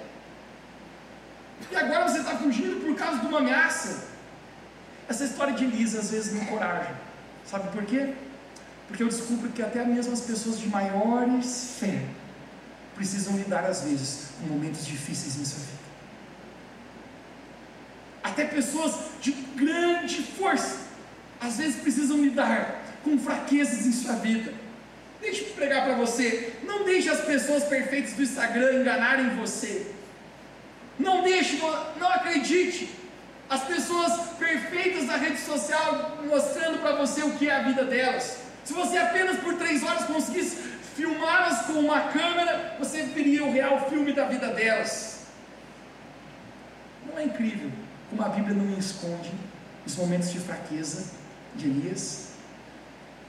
E 1.71 1.75
agora 1.75 2.07
você 2.07 2.19
está 2.19 2.35
fugindo 2.37 2.83
por 2.83 2.95
causa 2.95 3.19
de 3.19 3.27
uma 3.27 3.39
ameaça. 3.39 4.07
Essa 5.07 5.23
história 5.23 5.53
de 5.53 5.65
Elias 5.65 5.95
às 5.95 6.09
vezes 6.09 6.33
me 6.33 6.41
encoraja. 6.41 6.95
Sabe 7.45 7.69
por 7.69 7.85
quê? 7.85 8.13
Porque 8.87 9.03
eu 9.03 9.07
descubro 9.07 9.49
que 9.49 9.61
até 9.61 9.83
mesmo 9.85 10.13
as 10.13 10.21
pessoas 10.21 10.59
de 10.59 10.67
maiores 10.67 11.75
fé 11.79 12.03
precisam 12.95 13.37
lidar 13.37 13.63
às 13.65 13.81
vezes 13.81 14.29
com 14.39 14.47
momentos 14.47 14.85
difíceis 14.85 15.37
em 15.37 15.45
sua 15.45 15.59
vida. 15.59 15.76
Até 18.27 18.43
pessoas 18.45 18.93
de 19.21 19.31
grande 19.31 20.21
força 20.21 20.87
às 21.39 21.57
vezes 21.57 21.81
precisam 21.81 22.17
lidar 22.17 22.83
com 23.03 23.17
fraquezas 23.17 23.85
em 23.85 23.91
sua 23.91 24.13
vida. 24.15 24.53
Deixa 25.21 25.43
eu 25.43 25.53
pregar 25.53 25.85
para 25.85 25.95
você. 25.95 26.53
Não 26.63 26.83
deixe 26.83 27.09
as 27.09 27.21
pessoas 27.21 27.63
perfeitas 27.63 28.13
do 28.13 28.23
Instagram 28.23 28.81
enganarem 28.81 29.29
você. 29.35 29.87
Não 30.99 31.23
deixe, 31.23 31.57
não 31.97 32.09
acredite. 32.09 32.89
As 33.49 33.63
pessoas 33.63 34.13
perfeitas 34.37 35.05
da 35.05 35.15
rede 35.15 35.39
social 35.39 36.17
mostrando 36.25 36.79
para 36.79 36.95
você 36.97 37.23
o 37.23 37.31
que 37.37 37.49
é 37.49 37.55
a 37.55 37.63
vida 37.63 37.85
delas. 37.85 38.39
Se 38.65 38.73
você 38.73 38.97
apenas 38.97 39.37
por 39.37 39.53
três 39.55 39.83
horas 39.83 40.03
conseguisse 40.03 40.57
filmá-las 40.97 41.65
com 41.67 41.73
uma 41.73 42.01
câmera, 42.09 42.75
você 42.77 43.03
veria 43.03 43.45
o 43.45 43.53
real 43.53 43.89
filme 43.89 44.11
da 44.11 44.25
vida 44.25 44.47
delas. 44.49 45.27
Não 47.05 47.17
é 47.17 47.23
incrível 47.23 47.71
como 48.09 48.21
a 48.23 48.29
Bíblia 48.29 48.55
não 48.55 48.77
esconde 48.77 49.31
os 49.85 49.95
momentos 49.95 50.31
de 50.31 50.39
fraqueza 50.39 51.11
de 51.55 51.67
Elias? 51.67 52.27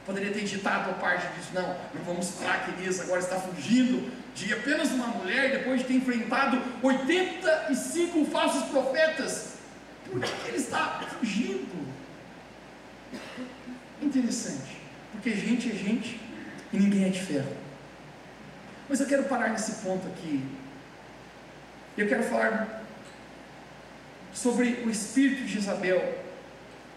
Poderia 0.07 0.33
ter 0.33 0.45
ditado 0.45 0.91
a 0.91 0.95
parte 0.95 1.27
disso, 1.35 1.51
não, 1.53 1.69
não 1.95 2.03
vamos 2.05 2.31
falar 2.31 2.65
que 2.65 2.71
Elias 2.73 3.01
agora 3.01 3.21
está 3.21 3.37
fugindo 3.37 4.11
de 4.35 4.53
apenas 4.55 4.91
uma 4.91 5.09
mulher, 5.09 5.51
depois 5.51 5.81
de 5.81 5.87
ter 5.87 5.95
enfrentado 5.95 6.63
85 6.83 8.25
falsos 8.27 8.65
profetas. 8.71 9.55
Por 10.11 10.21
que 10.21 10.49
ele 10.49 10.57
está 10.57 11.01
fugindo? 11.19 11.89
Interessante, 14.01 14.81
porque 15.13 15.33
gente 15.33 15.71
é 15.71 15.75
gente 15.75 16.21
e 16.73 16.79
ninguém 16.79 17.05
é 17.05 17.09
de 17.11 17.21
ferro. 17.21 17.55
Mas 18.89 19.01
eu 19.01 19.07
quero 19.07 19.25
parar 19.25 19.51
nesse 19.51 19.73
ponto 19.83 20.07
aqui. 20.07 20.43
Eu 21.97 22.09
quero 22.09 22.23
falar 22.23 22.85
sobre 24.43 24.83
o 24.87 24.91
espírito 24.91 25.45
de 25.45 25.59
Isabel, 25.59 26.17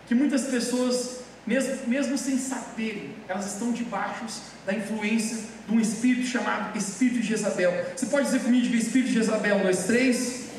que 0.07 0.13
muitas 0.13 0.43
pessoas 0.43 1.21
mesmo, 1.45 1.87
mesmo 1.87 2.17
sem 2.17 2.37
saberem, 2.37 3.15
elas 3.27 3.53
estão 3.53 3.71
debaixo 3.71 4.25
da 4.65 4.73
influência 4.73 5.37
de 5.67 5.75
um 5.75 5.79
espírito 5.79 6.27
chamado 6.27 6.77
Espírito 6.77 7.19
de 7.21 7.27
Jezabel. 7.27 7.71
Você 7.95 8.05
pode 8.05 8.25
dizer 8.25 8.41
comigo 8.41 8.71
o 8.71 8.77
Espírito 8.77 9.07
de 9.07 9.13
Jezabel, 9.15 9.55
um, 9.55 9.63
dois, 9.63 9.85
três? 9.85 10.49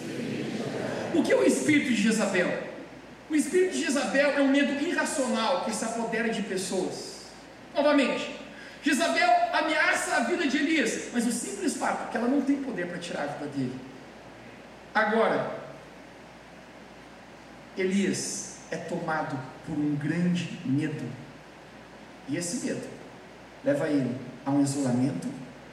O 1.14 1.23
que 1.23 1.33
é 1.33 1.37
o 1.37 1.45
Espírito 1.45 1.90
de 1.90 2.03
Jezabel? 2.03 2.73
O 3.31 3.35
Espírito 3.35 3.75
de 3.75 3.85
Jezabel 3.85 4.31
é 4.31 4.40
um 4.40 4.49
medo 4.49 4.73
irracional 4.85 5.64
que 5.64 5.75
se 5.75 5.85
apodera 5.85 6.31
de 6.31 6.42
pessoas. 6.42 7.27
Novamente, 7.75 8.35
Jezabel 8.83 9.31
ameaça 9.53 10.16
a 10.16 10.21
vida 10.25 10.49
de 10.49 10.57
Elias, 10.57 11.11
mas 11.12 11.25
o 11.27 11.33
simples 11.33 11.77
fato 11.77 12.09
é 12.09 12.11
que 12.11 12.16
ela 12.16 12.29
não 12.29 12.42
tem 12.42 12.57
poder 12.57 12.88
para 12.88 12.99
tirar 12.99 13.23
a 13.23 13.27
vida 13.27 13.47
dele. 13.57 13.75
Agora, 14.92 15.62
Elias 17.77 18.57
é 18.71 18.77
tomado 18.77 19.39
por 19.67 19.77
um 19.77 19.95
grande 19.97 20.59
medo. 20.65 21.05
E 22.29 22.37
esse 22.37 22.67
medo 22.67 22.87
leva 23.65 23.89
ele 23.89 24.17
a 24.45 24.51
um 24.51 24.63
isolamento 24.63 25.29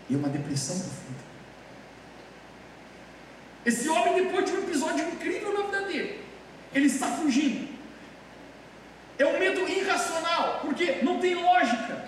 e 0.10 0.16
uma 0.16 0.30
depressão 0.30 0.78
profunda. 0.80 1.20
Esse 3.66 3.90
homem, 3.90 4.24
depois 4.24 4.46
de 4.46 4.52
um 4.52 4.64
episódio 4.64 5.08
incrível 5.10 5.54
na 5.54 5.64
vida 5.66 5.82
dele, 5.82 6.24
ele 6.74 6.88
está 6.88 7.08
fugindo. 7.08 7.68
É 9.18 9.26
um 9.26 9.38
medo 9.38 9.68
irracional, 9.68 10.62
porque 10.62 11.00
não 11.04 11.20
tem 11.20 11.36
lógica. 11.36 12.06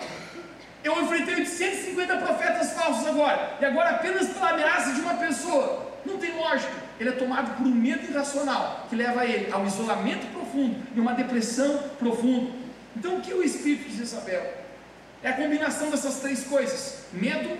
Eu 0.82 1.00
enfrentei 1.02 1.44
150 1.44 2.16
profetas 2.16 2.72
falsos 2.72 3.06
agora, 3.06 3.58
e 3.60 3.64
agora 3.64 3.90
apenas 3.90 4.28
pela 4.28 4.50
ameaça 4.50 4.94
de 4.94 5.00
uma 5.00 5.14
pessoa. 5.14 5.92
Não 6.04 6.18
tem 6.18 6.34
lógica. 6.34 6.81
Ele 7.00 7.08
é 7.08 7.12
tomado 7.12 7.56
por 7.56 7.66
um 7.66 7.74
medo 7.74 8.10
irracional 8.10 8.86
que 8.88 8.96
leva 8.96 9.24
ele 9.24 9.50
ao 9.52 9.66
isolamento 9.66 10.26
profundo 10.32 10.76
e 10.94 11.00
uma 11.00 11.14
depressão 11.14 11.78
profunda. 11.98 12.52
Então, 12.96 13.16
o 13.16 13.20
que 13.20 13.32
é 13.32 13.34
o 13.34 13.42
espírito 13.42 13.88
de 13.88 14.02
Isabel? 14.02 14.62
É 15.22 15.30
a 15.30 15.32
combinação 15.32 15.90
dessas 15.90 16.20
três 16.20 16.44
coisas: 16.44 17.04
medo, 17.12 17.56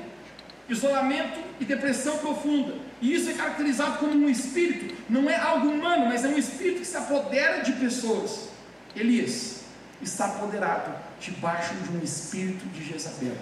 isolamento 0.68 1.38
e 1.60 1.64
depressão 1.64 2.18
profunda. 2.18 2.74
E 3.00 3.14
isso 3.14 3.30
é 3.30 3.32
caracterizado 3.32 3.98
como 3.98 4.12
um 4.12 4.28
espírito, 4.28 4.94
não 5.08 5.28
é 5.28 5.36
algo 5.36 5.68
humano, 5.68 6.06
mas 6.06 6.24
é 6.24 6.28
um 6.28 6.38
espírito 6.38 6.80
que 6.80 6.86
se 6.86 6.96
apodera 6.96 7.62
de 7.62 7.72
pessoas. 7.72 8.48
Elias 8.94 9.62
está 10.00 10.26
apoderado 10.26 10.94
debaixo 11.20 11.74
de 11.74 11.96
um 11.96 12.02
espírito 12.02 12.64
de 12.66 12.84
Jezabel. 12.84 13.36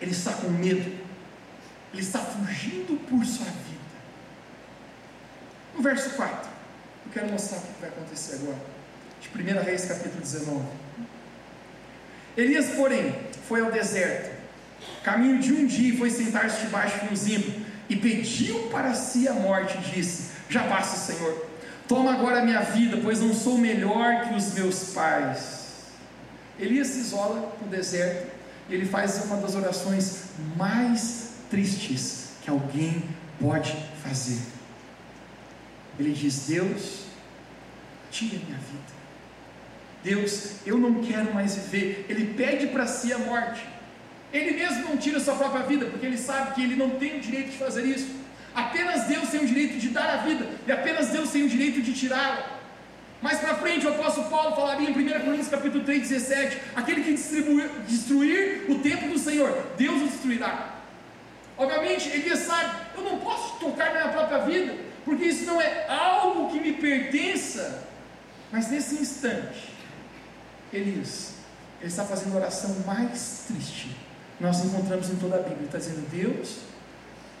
Ele 0.00 0.12
está 0.12 0.32
com 0.32 0.48
medo, 0.48 0.90
ele 1.92 2.02
está 2.02 2.18
fugindo 2.18 2.98
por 3.08 3.24
sua 3.26 3.46
vida. 3.46 3.69
No 5.80 5.84
verso 5.84 6.10
4, 6.10 6.46
eu 7.06 7.10
quero 7.10 7.32
mostrar 7.32 7.56
o 7.56 7.60
que 7.62 7.80
vai 7.80 7.88
acontecer 7.88 8.34
agora. 8.34 8.58
De 9.18 9.30
1 9.30 9.64
Reis, 9.64 9.86
capítulo 9.86 10.20
19. 10.20 10.62
Elias, 12.36 12.66
porém, 12.76 13.18
foi 13.48 13.62
ao 13.62 13.72
deserto, 13.72 14.30
caminho 15.02 15.38
de 15.38 15.54
um 15.54 15.66
dia, 15.66 15.96
foi 15.96 16.10
sentar-se 16.10 16.66
debaixo 16.66 17.06
de 17.06 17.10
um 17.10 17.16
zimbro, 17.16 17.64
e 17.88 17.96
pediu 17.96 18.68
para 18.68 18.92
si 18.92 19.26
a 19.26 19.32
morte, 19.32 19.78
e 19.78 19.94
disse: 19.94 20.32
Já 20.50 20.64
basta, 20.64 20.98
Senhor, 20.98 21.46
toma 21.88 22.12
agora 22.12 22.40
a 22.40 22.44
minha 22.44 22.60
vida, 22.60 22.98
pois 23.02 23.18
não 23.18 23.32
sou 23.32 23.56
melhor 23.56 24.28
que 24.28 24.34
os 24.34 24.52
meus 24.52 24.92
pais. 24.92 25.60
Elias 26.58 26.88
se 26.88 26.98
isola 26.98 27.56
no 27.58 27.68
deserto, 27.68 28.30
e 28.68 28.74
ele 28.74 28.84
faz 28.84 29.24
uma 29.24 29.38
das 29.38 29.54
orações 29.54 30.24
mais 30.58 31.30
tristes 31.48 32.32
que 32.42 32.50
alguém 32.50 33.02
pode 33.40 33.74
fazer. 34.04 34.59
Ele 36.00 36.12
diz: 36.12 36.46
Deus, 36.46 37.04
tira 38.10 38.38
minha 38.46 38.58
vida. 38.58 38.90
Deus, 40.02 40.54
eu 40.64 40.78
não 40.78 41.02
quero 41.02 41.34
mais 41.34 41.54
viver. 41.56 42.06
Ele 42.08 42.32
pede 42.34 42.68
para 42.68 42.86
si 42.86 43.12
a 43.12 43.18
morte. 43.18 43.62
Ele 44.32 44.52
mesmo 44.52 44.88
não 44.88 44.96
tira 44.96 45.18
a 45.18 45.20
sua 45.20 45.34
própria 45.34 45.62
vida, 45.64 45.86
porque 45.86 46.06
ele 46.06 46.16
sabe 46.16 46.54
que 46.54 46.62
ele 46.62 46.74
não 46.74 46.90
tem 46.90 47.18
o 47.18 47.20
direito 47.20 47.50
de 47.50 47.58
fazer 47.58 47.84
isso. 47.84 48.08
Apenas 48.54 49.04
Deus 49.04 49.28
tem 49.28 49.40
o 49.40 49.46
direito 49.46 49.78
de 49.78 49.88
dar 49.90 50.08
a 50.10 50.16
vida, 50.18 50.48
e 50.66 50.72
apenas 50.72 51.08
Deus 51.08 51.30
tem 51.30 51.42
o 51.42 51.48
direito 51.48 51.82
de 51.82 51.92
tirá-la. 51.92 52.58
Mais 53.20 53.38
para 53.38 53.54
frente, 53.56 53.86
o 53.86 53.90
apóstolo 53.90 54.30
Paulo 54.30 54.56
falaria 54.56 54.88
em 54.88 54.92
1 54.92 55.20
Coríntios 55.20 55.48
capítulo 55.48 55.84
3, 55.84 56.08
17: 56.08 56.58
aquele 56.74 57.02
que 57.02 57.12
destruir 57.12 58.64
o 58.70 58.78
templo 58.78 59.10
do 59.10 59.18
Senhor, 59.18 59.66
Deus 59.76 60.00
o 60.02 60.06
destruirá. 60.06 60.76
Obviamente, 61.58 62.08
Elias 62.08 62.38
sabe, 62.38 62.70
eu 62.96 63.02
não 63.02 63.18
posso 63.18 63.58
tocar 63.58 63.92
na 63.92 64.00
minha 64.00 64.08
própria 64.08 64.38
vida, 64.38 64.74
porque 65.04 65.24
isso 65.24 65.44
não 65.44 65.60
é 65.60 65.86
algo 65.88 66.50
que 66.50 66.60
me 66.60 66.74
pertença. 66.74 67.84
Mas 68.52 68.70
nesse 68.70 68.96
instante, 68.96 69.72
Elias, 70.72 71.34
ele 71.80 71.88
está 71.88 72.04
fazendo 72.04 72.34
a 72.34 72.40
oração 72.40 72.74
mais 72.86 73.44
triste. 73.46 73.96
Nós 74.38 74.64
encontramos 74.64 75.10
em 75.10 75.16
toda 75.16 75.36
a 75.36 75.38
Bíblia. 75.38 75.58
Ele 75.58 75.66
está 75.66 75.78
dizendo: 75.78 76.08
Deus, 76.10 76.58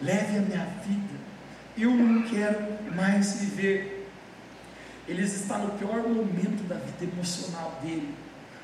leve 0.00 0.38
a 0.38 0.40
minha 0.40 0.64
vida. 0.86 1.20
Eu 1.76 1.90
não 1.94 2.22
quero 2.22 2.94
mais 2.94 3.40
viver. 3.40 4.08
Elias 5.08 5.32
está 5.34 5.58
no 5.58 5.78
pior 5.78 6.02
momento 6.02 6.66
da 6.68 6.76
vida 6.76 7.12
emocional 7.12 7.78
dele. 7.82 8.14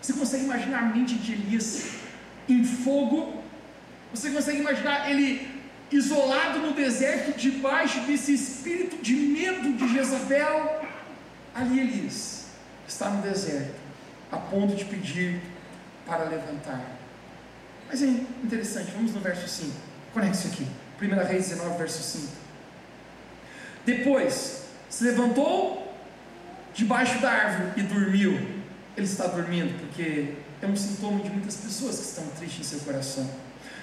Você 0.00 0.12
consegue 0.12 0.44
imaginar 0.44 0.78
a 0.80 0.86
mente 0.86 1.14
de 1.16 1.32
Elias 1.32 1.90
em 2.48 2.64
fogo? 2.64 3.42
Você 4.14 4.30
consegue 4.30 4.60
imaginar 4.60 5.10
ele 5.10 5.55
isolado 5.90 6.58
no 6.58 6.72
deserto, 6.72 7.38
debaixo 7.38 8.00
desse 8.00 8.34
espírito 8.34 8.96
de 9.02 9.14
medo 9.14 9.72
de 9.72 9.92
Jezabel? 9.92 10.82
Ali 11.54 11.80
Elias 11.80 12.46
está 12.86 13.10
no 13.10 13.22
deserto, 13.22 13.74
a 14.30 14.36
ponto 14.36 14.74
de 14.74 14.84
pedir 14.84 15.40
para 16.06 16.24
levantar. 16.24 16.96
Mas 17.88 18.02
é 18.02 18.06
interessante, 18.06 18.90
vamos 18.92 19.14
no 19.14 19.20
verso 19.20 19.48
5. 19.48 19.72
Conecte-se 20.12 20.48
aqui. 20.48 20.66
1 21.00 21.26
Reis 21.26 21.48
19, 21.48 21.78
verso 21.78 22.02
5. 22.02 22.32
Depois 23.84 24.64
se 24.88 25.04
levantou 25.04 25.94
debaixo 26.74 27.20
da 27.20 27.30
árvore 27.30 27.80
e 27.80 27.82
dormiu. 27.82 28.32
Ele 28.96 29.06
está 29.06 29.26
dormindo 29.26 29.78
porque 29.80 30.34
é 30.62 30.66
um 30.66 30.74
sintoma 30.74 31.22
de 31.22 31.30
muitas 31.30 31.56
pessoas 31.56 31.98
que 31.98 32.04
estão 32.04 32.26
tristes 32.38 32.60
em 32.60 32.76
seu 32.76 32.80
coração. 32.80 33.28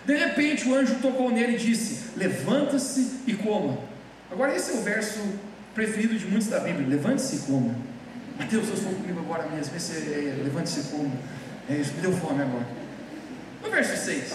De 0.06 0.16
repente 0.16 0.68
o 0.68 0.76
anjo 0.76 0.96
tocou 1.02 1.32
nele 1.32 1.56
e 1.56 1.58
disse: 1.58 2.10
Levanta-se 2.18 3.20
e 3.26 3.34
coma. 3.34 3.78
Agora, 4.32 4.56
esse 4.56 4.72
é 4.72 4.74
o 4.76 4.82
verso 4.82 5.20
preferido 5.74 6.16
de 6.16 6.26
muitos 6.26 6.48
da 6.48 6.60
Bíblia: 6.60 6.88
Levante-se 6.88 7.38
e 7.38 7.40
coma. 7.40 7.76
Mateus, 8.38 8.68
eu 8.68 8.74
estou 8.74 8.94
comigo 8.94 9.20
agora 9.20 9.48
mesmo. 9.50 9.76
Esse 9.76 9.94
é, 9.94 10.38
é 10.40 10.44
Levante-se 10.44 10.80
e 10.82 10.84
coma. 10.84 11.12
É, 11.70 11.76
isso 11.76 11.94
me 11.94 12.02
deu 12.02 12.12
fome 12.14 12.42
agora. 12.42 12.68
No 13.64 13.70
verso 13.70 14.06
6. 14.06 14.34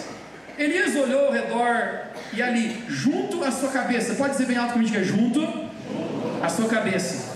Elias 0.57 0.95
olhou 0.95 1.27
ao 1.27 1.31
redor 1.31 2.09
e 2.33 2.41
ali, 2.41 2.83
junto 2.89 3.43
à 3.43 3.51
sua 3.51 3.69
cabeça, 3.69 4.15
pode 4.15 4.31
dizer 4.33 4.45
bem 4.45 4.57
alto 4.57 4.73
comigo 4.73 4.91
que 4.91 4.97
é 4.97 5.03
junto 5.03 5.41
à 6.41 6.49
sua 6.49 6.67
cabeça. 6.67 7.28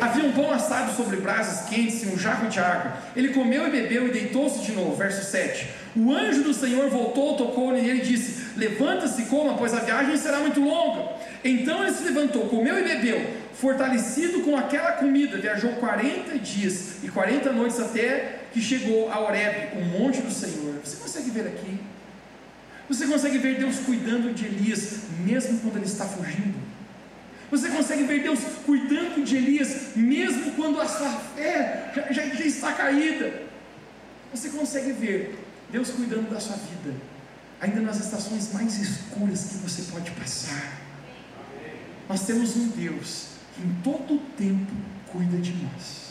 Havia 0.00 0.24
um 0.24 0.32
pão 0.32 0.50
assado 0.52 0.94
sobre 0.94 1.16
brasas 1.16 1.68
quentes 1.68 2.02
e 2.02 2.06
um 2.06 2.18
jarro 2.18 2.48
de 2.48 2.58
água. 2.60 2.96
Ele 3.14 3.28
comeu 3.28 3.66
e 3.66 3.70
bebeu 3.70 4.08
e 4.08 4.10
deitou-se 4.10 4.60
de 4.60 4.72
novo. 4.72 4.94
Verso 4.94 5.30
7. 5.30 5.68
O 5.96 6.12
anjo 6.12 6.42
do 6.42 6.52
Senhor 6.52 6.90
voltou, 6.90 7.36
tocou 7.36 7.72
nele 7.72 8.02
e 8.02 8.04
disse: 8.04 8.50
Levanta-se 8.56 9.22
e 9.22 9.24
coma, 9.26 9.56
pois 9.56 9.72
a 9.72 9.80
viagem 9.80 10.16
será 10.16 10.38
muito 10.40 10.60
longa. 10.60 11.12
Então 11.42 11.82
ele 11.82 11.92
se 11.92 12.04
levantou, 12.04 12.46
comeu 12.48 12.78
e 12.78 12.84
bebeu. 12.84 13.46
Fortalecido 13.54 14.40
com 14.40 14.56
aquela 14.56 14.92
comida, 14.92 15.38
viajou 15.38 15.72
40 15.74 16.38
dias 16.38 17.02
e 17.02 17.08
40 17.08 17.52
noites 17.52 17.80
até 17.80 18.40
que 18.52 18.60
chegou 18.60 19.10
a 19.10 19.18
Horeb, 19.20 19.78
o 19.78 19.84
monte 19.98 20.20
do 20.20 20.30
Senhor. 20.30 20.74
Você 20.84 20.96
consegue 20.96 21.30
ver 21.30 21.46
aqui? 21.46 21.80
Você 22.88 23.06
consegue 23.06 23.38
ver 23.38 23.58
Deus 23.58 23.78
cuidando 23.78 24.32
de 24.34 24.44
Elias, 24.44 25.00
mesmo 25.24 25.58
quando 25.60 25.76
ele 25.76 25.86
está 25.86 26.04
fugindo? 26.04 26.54
Você 27.50 27.68
consegue 27.68 28.02
ver 28.04 28.22
Deus 28.22 28.40
cuidando 28.64 29.24
de 29.24 29.36
Elias, 29.36 29.94
mesmo 29.94 30.52
quando 30.52 30.80
a 30.80 30.88
sua 30.88 31.10
fé 31.10 31.92
já, 31.94 32.12
já, 32.12 32.34
já 32.34 32.44
está 32.44 32.72
caída? 32.72 33.42
Você 34.34 34.48
consegue 34.48 34.92
ver 34.92 35.38
Deus 35.70 35.90
cuidando 35.90 36.28
da 36.28 36.40
sua 36.40 36.56
vida, 36.56 36.96
ainda 37.60 37.80
nas 37.80 38.00
estações 38.00 38.52
mais 38.52 38.76
escuras 38.78 39.44
que 39.44 39.56
você 39.58 39.82
pode 39.92 40.10
passar. 40.12 40.80
Nós 42.08 42.26
temos 42.26 42.56
um 42.56 42.68
Deus 42.68 43.28
que 43.54 43.62
em 43.62 43.74
todo 43.82 44.14
o 44.14 44.18
tempo 44.36 44.72
cuida 45.12 45.36
de 45.38 45.52
nós. 45.52 46.06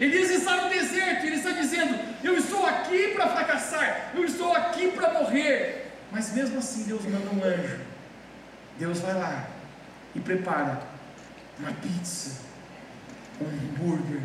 Elias 0.00 0.30
está 0.30 0.62
no 0.62 0.68
deserto, 0.68 1.26
ele 1.26 1.36
está 1.36 1.52
dizendo: 1.52 1.96
Eu 2.24 2.36
estou 2.36 2.66
aqui 2.66 3.12
para 3.14 3.28
fracassar, 3.28 4.12
eu 4.16 4.24
estou 4.24 4.52
aqui 4.52 4.88
para 4.88 5.12
morrer. 5.12 5.92
Mas 6.10 6.32
mesmo 6.32 6.58
assim, 6.58 6.84
Deus 6.84 7.04
manda 7.04 7.30
um 7.30 7.44
anjo. 7.44 7.78
Deus 8.78 8.98
vai 8.98 9.14
lá 9.14 9.49
e 10.14 10.20
prepara 10.20 10.82
uma 11.58 11.72
pizza, 11.72 12.40
um 13.40 13.46
hambúrguer 13.46 14.22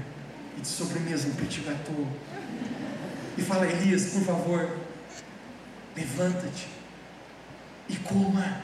e 0.57 0.61
de 0.61 0.67
sobremesa 0.67 1.27
um 1.27 1.35
petit 1.35 1.61
gâteau 1.61 2.07
e 3.37 3.41
fala: 3.41 3.67
Elias, 3.67 4.11
por 4.11 4.23
favor, 4.23 4.77
levanta-te 5.95 6.67
e 7.89 7.95
coma. 7.97 8.61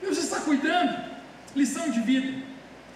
Deus 0.00 0.18
está 0.18 0.40
cuidando. 0.40 1.12
Lição 1.54 1.90
de 1.90 2.00
vida. 2.00 2.42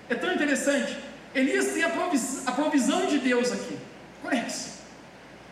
É 0.08 0.14
tão 0.14 0.32
interessante. 0.32 0.96
Elias 1.34 1.66
tem 1.66 1.82
a 1.82 1.90
provisão, 1.90 2.42
a 2.46 2.52
provisão 2.52 3.06
de 3.06 3.18
Deus 3.18 3.52
aqui. 3.52 3.78
Conhece? 4.22 4.76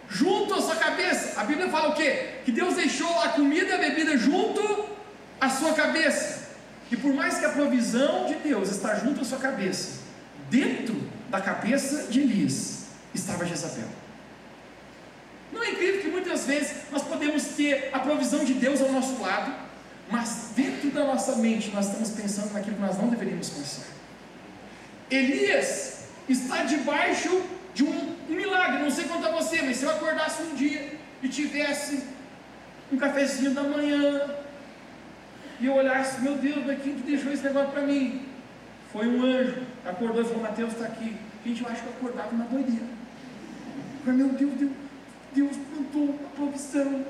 Junto 0.08 0.54
à 0.54 0.62
sua 0.62 0.76
cabeça. 0.76 1.38
A 1.40 1.44
Bíblia 1.44 1.68
fala 1.68 1.90
o 1.90 1.94
quê? 1.94 2.40
Que 2.44 2.52
Deus 2.52 2.74
deixou 2.74 3.20
a 3.20 3.28
comida 3.30 3.66
e 3.66 3.72
a 3.72 3.78
bebida 3.78 4.16
junto 4.16 4.88
à 5.40 5.50
sua 5.50 5.74
cabeça. 5.74 6.43
E 6.90 6.96
por 6.96 7.12
mais 7.12 7.38
que 7.38 7.44
a 7.44 7.50
provisão 7.50 8.26
de 8.26 8.34
Deus 8.34 8.70
está 8.70 8.94
junto 8.96 9.22
à 9.22 9.24
sua 9.24 9.38
cabeça, 9.38 10.00
dentro 10.50 11.00
da 11.30 11.40
cabeça 11.40 12.04
de 12.10 12.20
Elias 12.20 12.84
estava 13.14 13.44
Jezabel. 13.44 13.88
Não 15.52 15.62
é 15.62 15.70
incrível 15.70 16.02
que 16.02 16.08
muitas 16.08 16.46
vezes 16.46 16.72
nós 16.90 17.02
podemos 17.02 17.42
ter 17.56 17.90
a 17.92 17.98
provisão 18.00 18.44
de 18.44 18.54
Deus 18.54 18.80
ao 18.80 18.90
nosso 18.90 19.20
lado, 19.20 19.52
mas 20.10 20.50
dentro 20.54 20.90
da 20.90 21.04
nossa 21.04 21.36
mente 21.36 21.70
nós 21.70 21.86
estamos 21.86 22.10
pensando 22.10 22.52
naquilo 22.52 22.76
que 22.76 22.82
nós 22.82 22.98
não 22.98 23.08
deveríamos 23.08 23.48
pensar. 23.50 23.86
Elias 25.10 26.04
está 26.28 26.64
debaixo 26.64 27.42
de 27.74 27.84
um, 27.84 28.16
um 28.28 28.34
milagre, 28.34 28.82
não 28.82 28.90
sei 28.90 29.04
quanto 29.04 29.26
a 29.26 29.30
você, 29.30 29.62
mas 29.62 29.76
se 29.76 29.84
eu 29.84 29.90
acordasse 29.90 30.42
um 30.42 30.54
dia 30.54 30.98
e 31.22 31.28
tivesse 31.28 32.04
um 32.92 32.96
cafezinho 32.96 33.52
da 33.52 33.62
manhã, 33.62 34.20
e 35.60 35.66
eu 35.66 35.74
olhasse, 35.74 36.20
meu 36.20 36.36
Deus, 36.36 36.64
mas 36.66 36.82
quem 36.82 36.94
que 36.94 37.02
deixou 37.02 37.32
esse 37.32 37.42
negócio 37.44 37.70
para 37.70 37.82
mim? 37.82 38.26
Foi 38.92 39.06
um 39.06 39.24
anjo, 39.24 39.62
acordou 39.84 40.22
e 40.22 40.24
falou, 40.24 40.42
Mateus 40.42 40.72
está 40.72 40.86
aqui. 40.86 41.16
Gente, 41.44 41.62
eu 41.62 41.68
acho 41.68 41.82
que 41.82 41.88
eu 41.88 41.92
acordava 41.94 42.36
na 42.36 42.44
doideira. 42.44 42.86
Falei, 44.04 44.18
meu 44.20 44.28
Deus, 44.30 44.52
Deus, 44.54 44.72
Deus 45.34 45.56
mandou 45.74 46.20
a 46.24 46.36
provisão. 46.36 47.04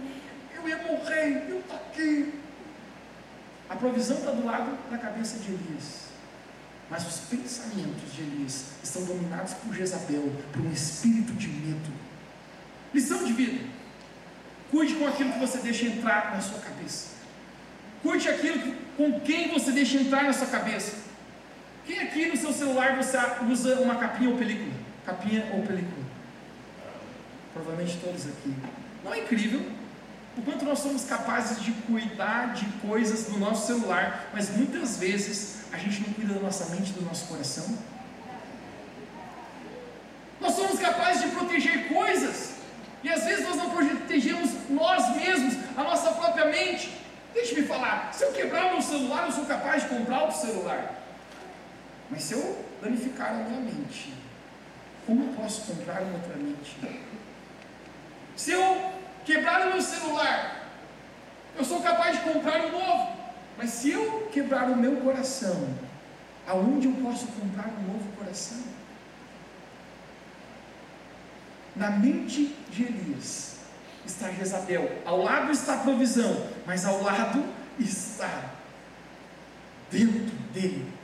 Eu 0.55 0.69
ia 0.69 0.77
morrer, 0.79 1.47
eu 1.49 1.61
estou 1.61 1.77
aqui. 1.77 2.35
A 3.69 3.77
provisão 3.77 4.19
está 4.19 4.31
do 4.31 4.45
lado 4.45 4.77
da 4.91 4.99
cabeça 4.99 5.39
de 5.39 5.53
Elias. 5.53 6.05
Mas 6.91 7.07
os 7.07 7.19
pensamentos 7.29 8.13
de 8.13 8.23
Elias 8.23 8.67
estão 8.83 9.05
dominados 9.05 9.55
por 9.55 9.75
Jezabel, 9.75 10.31
por 10.53 10.63
um 10.63 10.71
espírito 10.71 11.33
de 11.33 11.49
medo. 11.49 11.93
Lição 12.93 13.25
de 13.25 13.33
vida. 13.33 13.65
Cuide 14.71 14.95
com 14.95 15.07
aquilo 15.07 15.33
que 15.33 15.39
você 15.39 15.59
deixa 15.59 15.87
entrar 15.87 16.33
na 16.35 16.41
sua 16.41 16.59
cabeça. 16.61 17.15
Cuide 18.05 18.29
aquilo 18.29 18.59
que, 18.61 18.77
com 18.97 19.21
quem 19.21 19.49
você 19.49 19.73
deixa 19.73 19.97
entrar 19.97 20.23
na 20.23 20.33
sua 20.33 20.47
cabeça. 20.47 20.93
Quem 21.85 21.99
aqui 21.99 22.27
no 22.27 22.37
seu 22.37 22.53
celular 22.53 22.97
você 22.97 23.19
usa 23.51 23.81
uma 23.81 23.97
capinha 23.97 24.31
ou 24.31 24.39
película? 24.39 24.73
Capinha 25.05 25.51
ou 25.53 25.63
película? 25.63 26.05
provavelmente 27.55 27.97
todos 28.03 28.27
aqui. 28.27 28.53
Não 29.05 29.15
é 29.15 29.21
incrível 29.21 29.63
o 30.37 30.43
quanto 30.43 30.65
nós 30.65 30.81
somos 30.81 31.05
capazes 31.05 31.63
de 31.63 31.71
cuidar 31.71 32.55
de 32.55 32.67
coisas 32.87 33.29
no 33.29 33.39
nosso 33.39 33.69
celular, 33.69 34.31
mas 34.35 34.51
muitas 34.51 34.97
vezes 34.97 35.61
a 35.73 35.79
gente 35.79 36.03
não 36.03 36.13
cuida 36.13 36.35
da 36.35 36.41
nossa 36.41 36.75
mente, 36.75 36.93
do 36.93 37.03
nosso 37.03 37.27
coração? 37.27 37.79
Nós 40.41 40.55
somos 40.55 40.81
capazes 40.81 41.23
de 41.23 41.29
proteger 41.29 41.87
coisas, 41.87 42.55
e 43.05 43.09
às 43.09 43.23
vezes 43.25 43.47
nós 43.47 43.57
não 43.57 43.71
protegemos 43.71 44.51
nós 44.69 45.15
mesmos, 45.15 45.55
a 45.77 45.85
nossa 45.85 46.11
própria 46.11 46.47
mente. 46.47 46.91
Deixe-me 47.55 47.69
falar, 47.69 48.13
se 48.13 48.25
eu 48.25 48.33
quebrar 48.33 48.73
meu 48.73 48.83
celular, 48.83 49.27
eu 49.27 49.33
sou 49.33 49.47
capaz 49.47 49.85
de 49.85 49.89
comprar 49.89 50.23
outro 50.23 50.41
celular. 50.41 50.93
Mas 52.11 52.25
se 52.25 52.35
eu 52.35 52.65
danificar 52.83 53.31
a 53.31 53.35
minha 53.35 53.61
mente, 53.61 54.13
como 55.07 55.23
eu 55.23 55.35
posso 55.35 55.73
comprar 55.73 56.03
uma 56.03 56.15
outra 56.15 56.35
mente? 56.37 56.77
Se 58.35 58.51
eu 58.51 58.93
quebrar 59.25 59.69
o 59.69 59.71
meu 59.71 59.81
celular, 59.81 60.69
eu 61.57 61.65
sou 61.65 61.81
capaz 61.81 62.19
de 62.19 62.25
comprar 62.25 62.61
um 62.63 62.73
novo. 62.73 63.17
Mas 63.57 63.71
se 63.71 63.93
eu 63.93 64.29
quebrar 64.33 64.69
o 64.69 64.77
meu 64.77 64.97
coração, 64.97 65.69
aonde 66.49 66.89
eu 66.89 66.95
posso 67.05 67.29
comprar 67.29 67.69
um 67.69 67.93
novo 67.93 68.17
coração? 68.19 68.65
Na 71.77 71.91
mente 71.91 72.57
de 72.69 72.83
Elias 72.83 73.59
está 74.05 74.29
Jezabel, 74.33 74.91
ao 75.05 75.23
lado 75.23 75.53
está 75.53 75.75
a 75.75 75.79
provisão, 75.79 76.54
mas 76.67 76.85
ao 76.85 77.03
lado 77.03 77.45
está 77.79 78.53
dentro 79.91 80.35
dele 80.53 80.95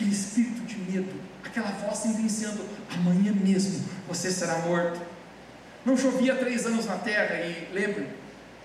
aquele 0.00 0.12
espírito 0.12 0.62
de 0.62 0.78
medo, 0.78 1.12
aquela 1.44 1.70
voz 1.70 1.98
sentenciando: 1.98 2.64
amanhã 2.94 3.32
mesmo 3.32 3.84
você 4.08 4.30
será 4.30 4.58
morto. 4.60 5.00
Não 5.84 5.96
chovia 5.96 6.34
três 6.34 6.66
anos 6.66 6.86
na 6.86 6.96
terra 6.96 7.36
e 7.36 7.68
lembre, 7.72 8.08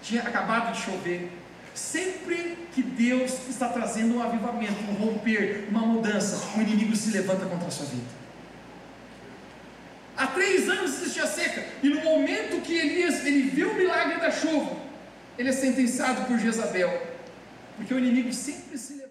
tinha 0.01 0.21
acabado 0.21 0.73
de 0.73 0.81
chover. 0.81 1.31
Sempre 1.73 2.57
que 2.73 2.81
Deus 2.81 3.33
está 3.49 3.67
trazendo 3.67 4.15
um 4.15 4.23
avivamento, 4.23 4.75
um 4.89 4.93
romper, 4.93 5.67
uma 5.69 5.81
mudança, 5.81 6.41
o 6.57 6.61
inimigo 6.61 6.95
se 6.95 7.11
levanta 7.11 7.45
contra 7.45 7.67
a 7.67 7.71
sua 7.71 7.85
vida. 7.85 8.25
Há 10.15 10.27
três 10.27 10.69
anos 10.69 10.93
existia 11.01 11.27
seca, 11.27 11.65
e 11.83 11.89
no 11.89 12.01
momento 12.01 12.61
que 12.61 12.73
Elias 12.73 13.25
ele 13.25 13.49
viu 13.49 13.71
o 13.71 13.75
milagre 13.75 14.21
da 14.21 14.31
chuva, 14.31 14.77
ele 15.37 15.49
é 15.49 15.51
sentenciado 15.51 16.25
por 16.25 16.37
Jezabel, 16.39 16.89
porque 17.75 17.93
o 17.93 17.99
inimigo 17.99 18.31
sempre 18.33 18.77
se 18.77 19.03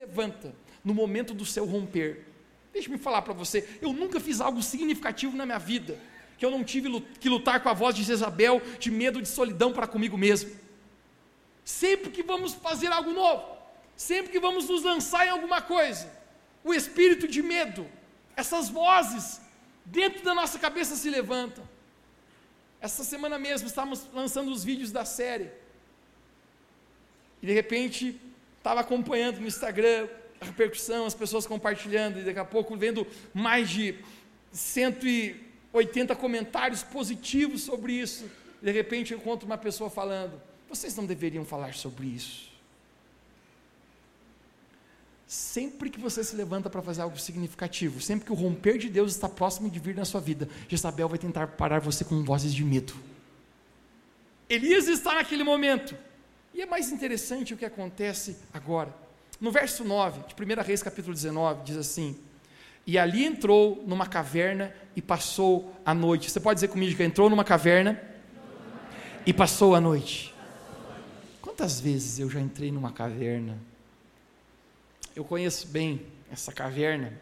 levanta 0.00 0.54
no 0.84 0.94
momento 0.94 1.34
do 1.34 1.44
seu 1.44 1.64
romper. 1.64 2.26
Deixa-me 2.72 2.98
falar 2.98 3.22
para 3.22 3.34
você, 3.34 3.68
eu 3.80 3.92
nunca 3.92 4.20
fiz 4.20 4.40
algo 4.40 4.62
significativo 4.62 5.36
na 5.36 5.44
minha 5.44 5.58
vida 5.58 5.98
que 6.40 6.46
eu 6.46 6.50
não 6.50 6.64
tive 6.64 6.88
que 7.20 7.28
lutar 7.28 7.62
com 7.62 7.68
a 7.68 7.74
voz 7.74 7.94
de 7.94 8.02
Jezabel, 8.02 8.62
de 8.78 8.90
medo 8.90 9.20
de 9.20 9.28
solidão 9.28 9.74
para 9.74 9.86
comigo 9.86 10.16
mesmo. 10.16 10.50
Sempre 11.62 12.10
que 12.10 12.22
vamos 12.22 12.54
fazer 12.54 12.86
algo 12.86 13.12
novo, 13.12 13.44
sempre 13.94 14.32
que 14.32 14.40
vamos 14.40 14.66
nos 14.66 14.82
lançar 14.82 15.26
em 15.26 15.28
alguma 15.28 15.60
coisa, 15.60 16.10
o 16.64 16.72
espírito 16.72 17.28
de 17.28 17.42
medo, 17.42 17.86
essas 18.34 18.70
vozes 18.70 19.38
dentro 19.84 20.24
da 20.24 20.34
nossa 20.34 20.58
cabeça 20.58 20.96
se 20.96 21.10
levantam. 21.10 21.68
Essa 22.80 23.04
semana 23.04 23.38
mesmo 23.38 23.68
estávamos 23.68 24.08
lançando 24.12 24.50
os 24.50 24.64
vídeos 24.64 24.90
da 24.90 25.04
série. 25.04 25.50
E 27.42 27.46
de 27.46 27.52
repente 27.52 28.18
estava 28.58 28.80
acompanhando 28.80 29.40
no 29.40 29.46
Instagram 29.46 30.08
a 30.40 30.46
repercussão, 30.46 31.04
as 31.04 31.14
pessoas 31.14 31.46
compartilhando, 31.46 32.18
e 32.18 32.22
daqui 32.22 32.38
a 32.38 32.44
pouco 32.44 32.76
vendo 32.76 33.06
mais 33.34 33.68
de 33.68 33.94
cento 34.50 35.06
e 35.06 35.48
80 35.72 36.16
comentários 36.16 36.82
positivos 36.82 37.62
sobre 37.62 37.92
isso. 37.92 38.30
De 38.62 38.70
repente 38.70 39.12
eu 39.12 39.18
encontro 39.18 39.46
uma 39.46 39.58
pessoa 39.58 39.90
falando: 39.90 40.40
vocês 40.68 40.96
não 40.96 41.04
deveriam 41.04 41.44
falar 41.44 41.74
sobre 41.74 42.06
isso. 42.06 42.49
Sempre 45.30 45.90
que 45.90 46.00
você 46.00 46.24
se 46.24 46.34
levanta 46.34 46.68
para 46.68 46.82
fazer 46.82 47.02
algo 47.02 47.16
significativo, 47.16 48.00
sempre 48.00 48.24
que 48.24 48.32
o 48.32 48.34
romper 48.34 48.78
de 48.78 48.88
Deus 48.88 49.12
está 49.12 49.28
próximo 49.28 49.70
de 49.70 49.78
vir 49.78 49.94
na 49.94 50.04
sua 50.04 50.20
vida, 50.20 50.48
Jezabel 50.68 51.08
vai 51.08 51.20
tentar 51.20 51.46
parar 51.46 51.78
você 51.78 52.04
com 52.04 52.24
vozes 52.24 52.52
de 52.52 52.64
medo. 52.64 52.92
Elias 54.48 54.88
está 54.88 55.14
naquele 55.14 55.44
momento. 55.44 55.94
E 56.52 56.60
é 56.60 56.66
mais 56.66 56.90
interessante 56.90 57.54
o 57.54 57.56
que 57.56 57.64
acontece 57.64 58.38
agora. 58.52 58.92
No 59.40 59.52
verso 59.52 59.84
9, 59.84 60.22
de 60.26 60.34
1 60.34 60.62
Reis 60.64 60.82
capítulo 60.82 61.14
19, 61.14 61.62
diz 61.62 61.76
assim: 61.76 62.18
e 62.84 62.98
ali 62.98 63.24
entrou 63.24 63.84
numa 63.86 64.08
caverna 64.08 64.74
e 64.96 65.00
passou 65.00 65.72
a 65.86 65.94
noite. 65.94 66.28
Você 66.28 66.40
pode 66.40 66.56
dizer 66.56 66.66
comigo 66.66 66.96
que 66.96 67.04
entrou 67.04 67.30
numa 67.30 67.44
caverna 67.44 68.02
e 69.24 69.32
passou 69.32 69.76
a 69.76 69.80
noite. 69.80 70.34
Quantas 71.40 71.78
vezes 71.78 72.18
eu 72.18 72.28
já 72.28 72.40
entrei 72.40 72.72
numa 72.72 72.90
caverna? 72.90 73.69
Eu 75.20 75.24
conheço 75.26 75.66
bem 75.66 76.06
essa 76.32 76.50
caverna. 76.50 77.12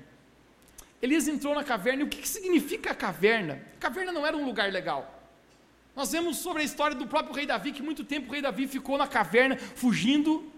Elias 1.03 1.27
entrou 1.27 1.53
na 1.53 1.65
caverna, 1.65 2.03
e 2.03 2.05
o 2.05 2.09
que, 2.09 2.19
que 2.19 2.29
significa 2.29 2.93
a 2.93 2.95
caverna? 2.95 3.61
A 3.77 3.81
caverna 3.81 4.13
não 4.13 4.25
era 4.25 4.37
um 4.37 4.45
lugar 4.45 4.71
legal. 4.71 5.21
Nós 5.97 6.13
vemos 6.13 6.37
sobre 6.37 6.63
a 6.63 6.65
história 6.65 6.95
do 6.95 7.09
próprio 7.09 7.35
rei 7.35 7.45
Davi, 7.45 7.73
que 7.73 7.83
muito 7.83 8.05
tempo 8.05 8.29
o 8.29 8.33
rei 8.33 8.41
Davi 8.41 8.69
ficou 8.69 8.97
na 8.97 9.09
caverna, 9.09 9.57
fugindo 9.57 10.49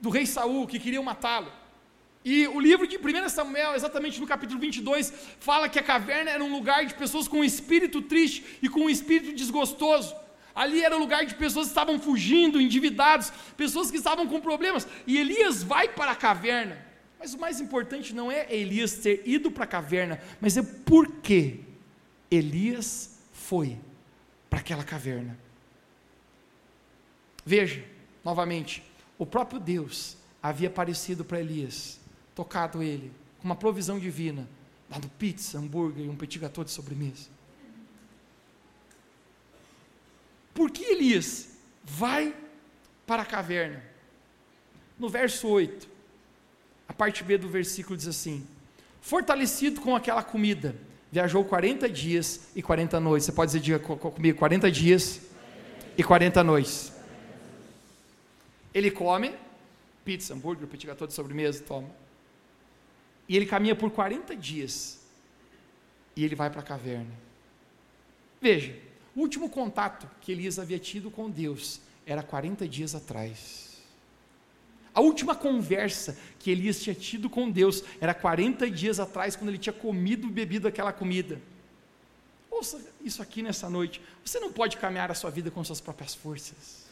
do 0.00 0.10
rei 0.10 0.26
Saul, 0.26 0.66
que 0.66 0.80
queria 0.80 1.00
matá-lo. 1.00 1.52
E 2.24 2.48
o 2.48 2.58
livro 2.58 2.84
de 2.84 2.98
1 2.98 3.28
Samuel, 3.28 3.76
exatamente 3.76 4.20
no 4.20 4.26
capítulo 4.26 4.58
22, 4.58 5.12
fala 5.38 5.68
que 5.68 5.78
a 5.78 5.84
caverna 5.84 6.32
era 6.32 6.42
um 6.42 6.50
lugar 6.50 6.84
de 6.84 6.94
pessoas 6.94 7.28
com 7.28 7.36
um 7.38 7.44
espírito 7.44 8.02
triste 8.02 8.44
e 8.60 8.68
com 8.68 8.80
um 8.80 8.90
espírito 8.90 9.36
desgostoso. 9.36 10.16
Ali 10.52 10.82
era 10.82 10.96
um 10.96 10.98
lugar 10.98 11.24
de 11.24 11.36
pessoas 11.36 11.66
que 11.66 11.70
estavam 11.70 12.00
fugindo, 12.00 12.60
endividados, 12.60 13.32
pessoas 13.56 13.88
que 13.88 13.98
estavam 13.98 14.26
com 14.26 14.40
problemas. 14.40 14.84
E 15.06 15.16
Elias 15.16 15.62
vai 15.62 15.88
para 15.88 16.10
a 16.10 16.16
caverna. 16.16 16.87
Mas 17.18 17.34
o 17.34 17.38
mais 17.38 17.60
importante 17.60 18.14
não 18.14 18.30
é 18.30 18.46
Elias 18.54 18.94
ter 18.94 19.22
ido 19.26 19.50
para 19.50 19.64
a 19.64 19.66
caverna, 19.66 20.20
mas 20.40 20.56
é 20.56 20.62
por 20.62 21.10
que 21.16 21.60
Elias 22.30 23.18
foi 23.32 23.76
para 24.48 24.60
aquela 24.60 24.84
caverna. 24.84 25.36
Veja, 27.44 27.84
novamente, 28.24 28.82
o 29.18 29.26
próprio 29.26 29.58
Deus 29.58 30.16
havia 30.42 30.68
aparecido 30.68 31.24
para 31.24 31.40
Elias 31.40 31.98
tocado 32.34 32.82
ele, 32.82 33.10
com 33.38 33.48
uma 33.48 33.56
provisão 33.56 33.98
divina, 33.98 34.48
dando 34.88 35.08
pizza, 35.08 35.58
hambúrguer 35.58 36.06
e 36.06 36.08
um 36.08 36.16
petit 36.16 36.38
gâteau 36.38 36.62
de 36.62 36.70
sobremesa. 36.70 37.28
Por 40.54 40.70
que 40.70 40.84
Elias 40.84 41.56
vai 41.82 42.34
para 43.06 43.22
a 43.22 43.26
caverna? 43.26 43.82
No 44.98 45.08
verso 45.08 45.48
8, 45.48 45.88
a 46.88 46.92
parte 46.92 47.22
B 47.22 47.36
do 47.36 47.48
versículo 47.48 47.96
diz 47.96 48.08
assim: 48.08 48.46
Fortalecido 49.00 49.80
com 49.80 49.94
aquela 49.94 50.22
comida, 50.22 50.74
viajou 51.12 51.44
40 51.44 51.88
dias 51.88 52.48
e 52.56 52.62
40 52.62 52.98
noites. 52.98 53.26
Você 53.26 53.32
pode 53.32 53.60
dizer 53.60 53.80
comigo: 53.80 54.38
40 54.38 54.70
dias 54.70 55.20
e 55.96 56.02
40 56.02 56.42
noites. 56.42 56.92
Ele 58.74 58.90
come 58.90 59.32
pizza, 60.08 60.32
hambúrguer, 60.32 60.66
petit 60.66 60.86
gâteau 60.86 61.06
de 61.06 61.12
sobremesa, 61.12 61.62
toma. 61.62 61.90
E 63.28 63.36
ele 63.36 63.44
caminha 63.44 63.74
por 63.74 63.90
40 63.90 64.34
dias. 64.34 65.00
E 66.16 66.24
ele 66.24 66.34
vai 66.34 66.48
para 66.48 66.60
a 66.60 66.64
caverna. 66.64 67.12
Veja, 68.40 68.74
o 69.14 69.20
último 69.20 69.50
contato 69.50 70.08
que 70.22 70.32
Elias 70.32 70.58
havia 70.58 70.78
tido 70.78 71.10
com 71.10 71.28
Deus 71.28 71.82
era 72.06 72.22
40 72.22 72.66
dias 72.66 72.94
atrás. 72.94 73.67
A 74.98 75.00
última 75.00 75.32
conversa 75.32 76.18
que 76.40 76.50
Elias 76.50 76.82
tinha 76.82 76.92
tido 76.92 77.30
com 77.30 77.48
Deus 77.48 77.84
era 78.00 78.12
40 78.12 78.68
dias 78.68 78.98
atrás, 78.98 79.36
quando 79.36 79.50
ele 79.50 79.56
tinha 79.56 79.72
comido 79.72 80.26
e 80.26 80.30
bebido 80.32 80.66
aquela 80.66 80.92
comida. 80.92 81.40
Ouça 82.50 82.84
isso 83.04 83.22
aqui 83.22 83.40
nessa 83.40 83.70
noite. 83.70 84.02
Você 84.24 84.40
não 84.40 84.50
pode 84.50 84.76
caminhar 84.76 85.08
a 85.08 85.14
sua 85.14 85.30
vida 85.30 85.52
com 85.52 85.62
suas 85.62 85.80
próprias 85.80 86.16
forças. 86.16 86.87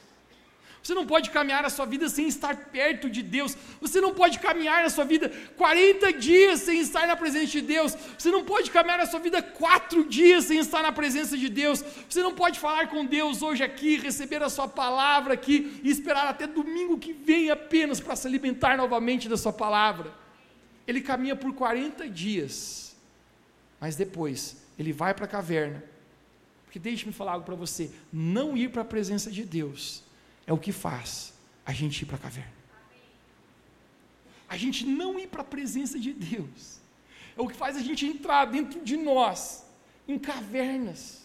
Você 0.86 0.94
não 0.94 1.04
pode 1.04 1.30
caminhar 1.30 1.64
a 1.64 1.68
sua 1.68 1.84
vida 1.84 2.08
sem 2.08 2.28
estar 2.28 2.54
perto 2.56 3.10
de 3.10 3.20
Deus. 3.20 3.56
Você 3.80 4.00
não 4.00 4.14
pode 4.14 4.38
caminhar 4.38 4.84
a 4.84 4.88
sua 4.88 5.04
vida 5.04 5.28
40 5.56 6.12
dias 6.12 6.60
sem 6.60 6.78
estar 6.78 7.08
na 7.08 7.16
presença 7.16 7.46
de 7.48 7.60
Deus. 7.60 7.96
Você 8.16 8.30
não 8.30 8.44
pode 8.44 8.70
caminhar 8.70 9.00
a 9.00 9.06
sua 9.06 9.18
vida 9.18 9.42
quatro 9.42 10.04
dias 10.04 10.44
sem 10.44 10.60
estar 10.60 10.84
na 10.84 10.92
presença 10.92 11.36
de 11.36 11.48
Deus. 11.48 11.82
Você 12.08 12.22
não 12.22 12.32
pode 12.32 12.60
falar 12.60 12.86
com 12.86 13.04
Deus 13.04 13.42
hoje 13.42 13.64
aqui, 13.64 13.96
receber 13.96 14.44
a 14.44 14.48
sua 14.48 14.68
palavra 14.68 15.34
aqui 15.34 15.80
e 15.82 15.90
esperar 15.90 16.28
até 16.28 16.46
domingo 16.46 16.96
que 16.96 17.12
vem 17.12 17.50
apenas 17.50 17.98
para 17.98 18.14
se 18.14 18.28
alimentar 18.28 18.76
novamente 18.76 19.28
da 19.28 19.36
sua 19.36 19.52
palavra. 19.52 20.14
Ele 20.86 21.00
caminha 21.00 21.34
por 21.34 21.52
40 21.52 22.08
dias, 22.08 22.94
mas 23.80 23.96
depois 23.96 24.64
ele 24.78 24.92
vai 24.92 25.12
para 25.12 25.24
a 25.24 25.28
caverna. 25.28 25.82
Porque 26.62 26.78
deixe-me 26.78 27.12
falar 27.12 27.32
algo 27.32 27.44
para 27.44 27.56
você: 27.56 27.90
não 28.12 28.56
ir 28.56 28.70
para 28.70 28.82
a 28.82 28.84
presença 28.84 29.32
de 29.32 29.44
Deus 29.44 30.05
é 30.46 30.52
o 30.52 30.58
que 30.58 30.72
faz 30.72 31.34
a 31.64 31.72
gente 31.72 32.02
ir 32.02 32.06
para 32.06 32.16
a 32.16 32.20
caverna. 32.20 32.52
A 34.48 34.56
gente 34.56 34.86
não 34.86 35.18
ir 35.18 35.26
para 35.26 35.40
a 35.40 35.44
presença 35.44 35.98
de 35.98 36.12
Deus. 36.12 36.78
É 37.36 37.40
o 37.40 37.48
que 37.48 37.56
faz 37.56 37.76
a 37.76 37.80
gente 37.80 38.06
entrar 38.06 38.44
dentro 38.44 38.80
de 38.80 38.96
nós, 38.96 39.66
em 40.06 40.18
cavernas. 40.18 41.24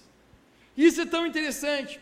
Isso 0.75 0.99
é 1.01 1.05
tão 1.05 1.25
interessante, 1.27 1.99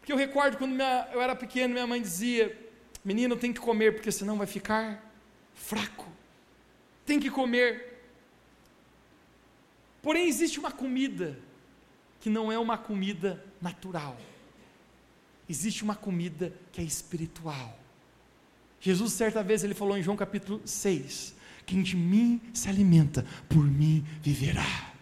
porque 0.00 0.12
eu 0.12 0.16
recordo 0.16 0.56
quando 0.56 0.72
minha, 0.72 1.08
eu 1.12 1.20
era 1.20 1.36
pequeno, 1.36 1.74
minha 1.74 1.86
mãe 1.86 2.00
dizia: 2.00 2.58
Menino, 3.04 3.36
tem 3.36 3.52
que 3.52 3.60
comer, 3.60 3.94
porque 3.94 4.10
senão 4.10 4.38
vai 4.38 4.46
ficar 4.46 5.04
fraco. 5.54 6.08
Tem 7.04 7.20
que 7.20 7.30
comer. 7.30 7.92
Porém, 10.00 10.26
existe 10.26 10.58
uma 10.58 10.72
comida 10.72 11.38
que 12.20 12.30
não 12.30 12.50
é 12.50 12.58
uma 12.58 12.78
comida 12.78 13.44
natural 13.60 14.16
existe 15.48 15.82
uma 15.82 15.94
comida 15.94 16.52
que 16.72 16.80
é 16.80 16.84
espiritual. 16.84 17.78
Jesus, 18.80 19.12
certa 19.12 19.42
vez, 19.42 19.64
ele 19.64 19.74
falou 19.74 19.96
em 19.96 20.02
João 20.02 20.16
capítulo 20.16 20.60
6: 20.64 21.34
Quem 21.64 21.82
de 21.82 21.96
mim 21.96 22.40
se 22.52 22.68
alimenta, 22.68 23.24
por 23.48 23.64
mim 23.64 24.04
viverá. 24.22 24.92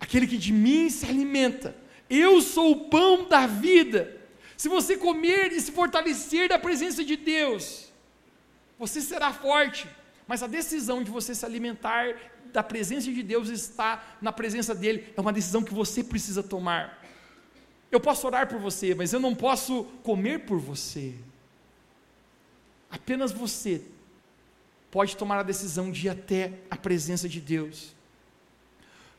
Aquele 0.00 0.26
que 0.26 0.38
de 0.38 0.52
mim 0.52 0.88
se 0.90 1.06
alimenta, 1.06 1.76
eu 2.08 2.40
sou 2.40 2.72
o 2.72 2.88
pão 2.88 3.28
da 3.28 3.46
vida. 3.46 4.20
Se 4.56 4.68
você 4.68 4.96
comer 4.96 5.52
e 5.52 5.60
se 5.60 5.72
fortalecer 5.72 6.48
da 6.48 6.58
presença 6.58 7.04
de 7.04 7.16
Deus, 7.16 7.92
você 8.78 9.00
será 9.00 9.32
forte. 9.32 9.88
Mas 10.26 10.42
a 10.42 10.46
decisão 10.46 11.02
de 11.02 11.10
você 11.10 11.34
se 11.34 11.44
alimentar 11.44 12.14
da 12.52 12.62
presença 12.62 13.10
de 13.10 13.22
Deus 13.22 13.48
está 13.48 14.16
na 14.20 14.32
presença 14.32 14.74
dele, 14.74 15.12
é 15.16 15.20
uma 15.20 15.32
decisão 15.32 15.62
que 15.62 15.74
você 15.74 16.04
precisa 16.04 16.42
tomar. 16.42 17.01
Eu 17.92 18.00
posso 18.00 18.26
orar 18.26 18.48
por 18.48 18.58
você, 18.58 18.94
mas 18.94 19.12
eu 19.12 19.20
não 19.20 19.34
posso 19.34 19.84
comer 20.02 20.40
por 20.40 20.58
você. 20.58 21.14
Apenas 22.90 23.30
você 23.30 23.82
pode 24.90 25.16
tomar 25.16 25.40
a 25.40 25.42
decisão 25.42 25.92
de 25.92 26.06
ir 26.06 26.10
até 26.10 26.54
a 26.70 26.76
presença 26.76 27.28
de 27.28 27.38
Deus. 27.38 27.94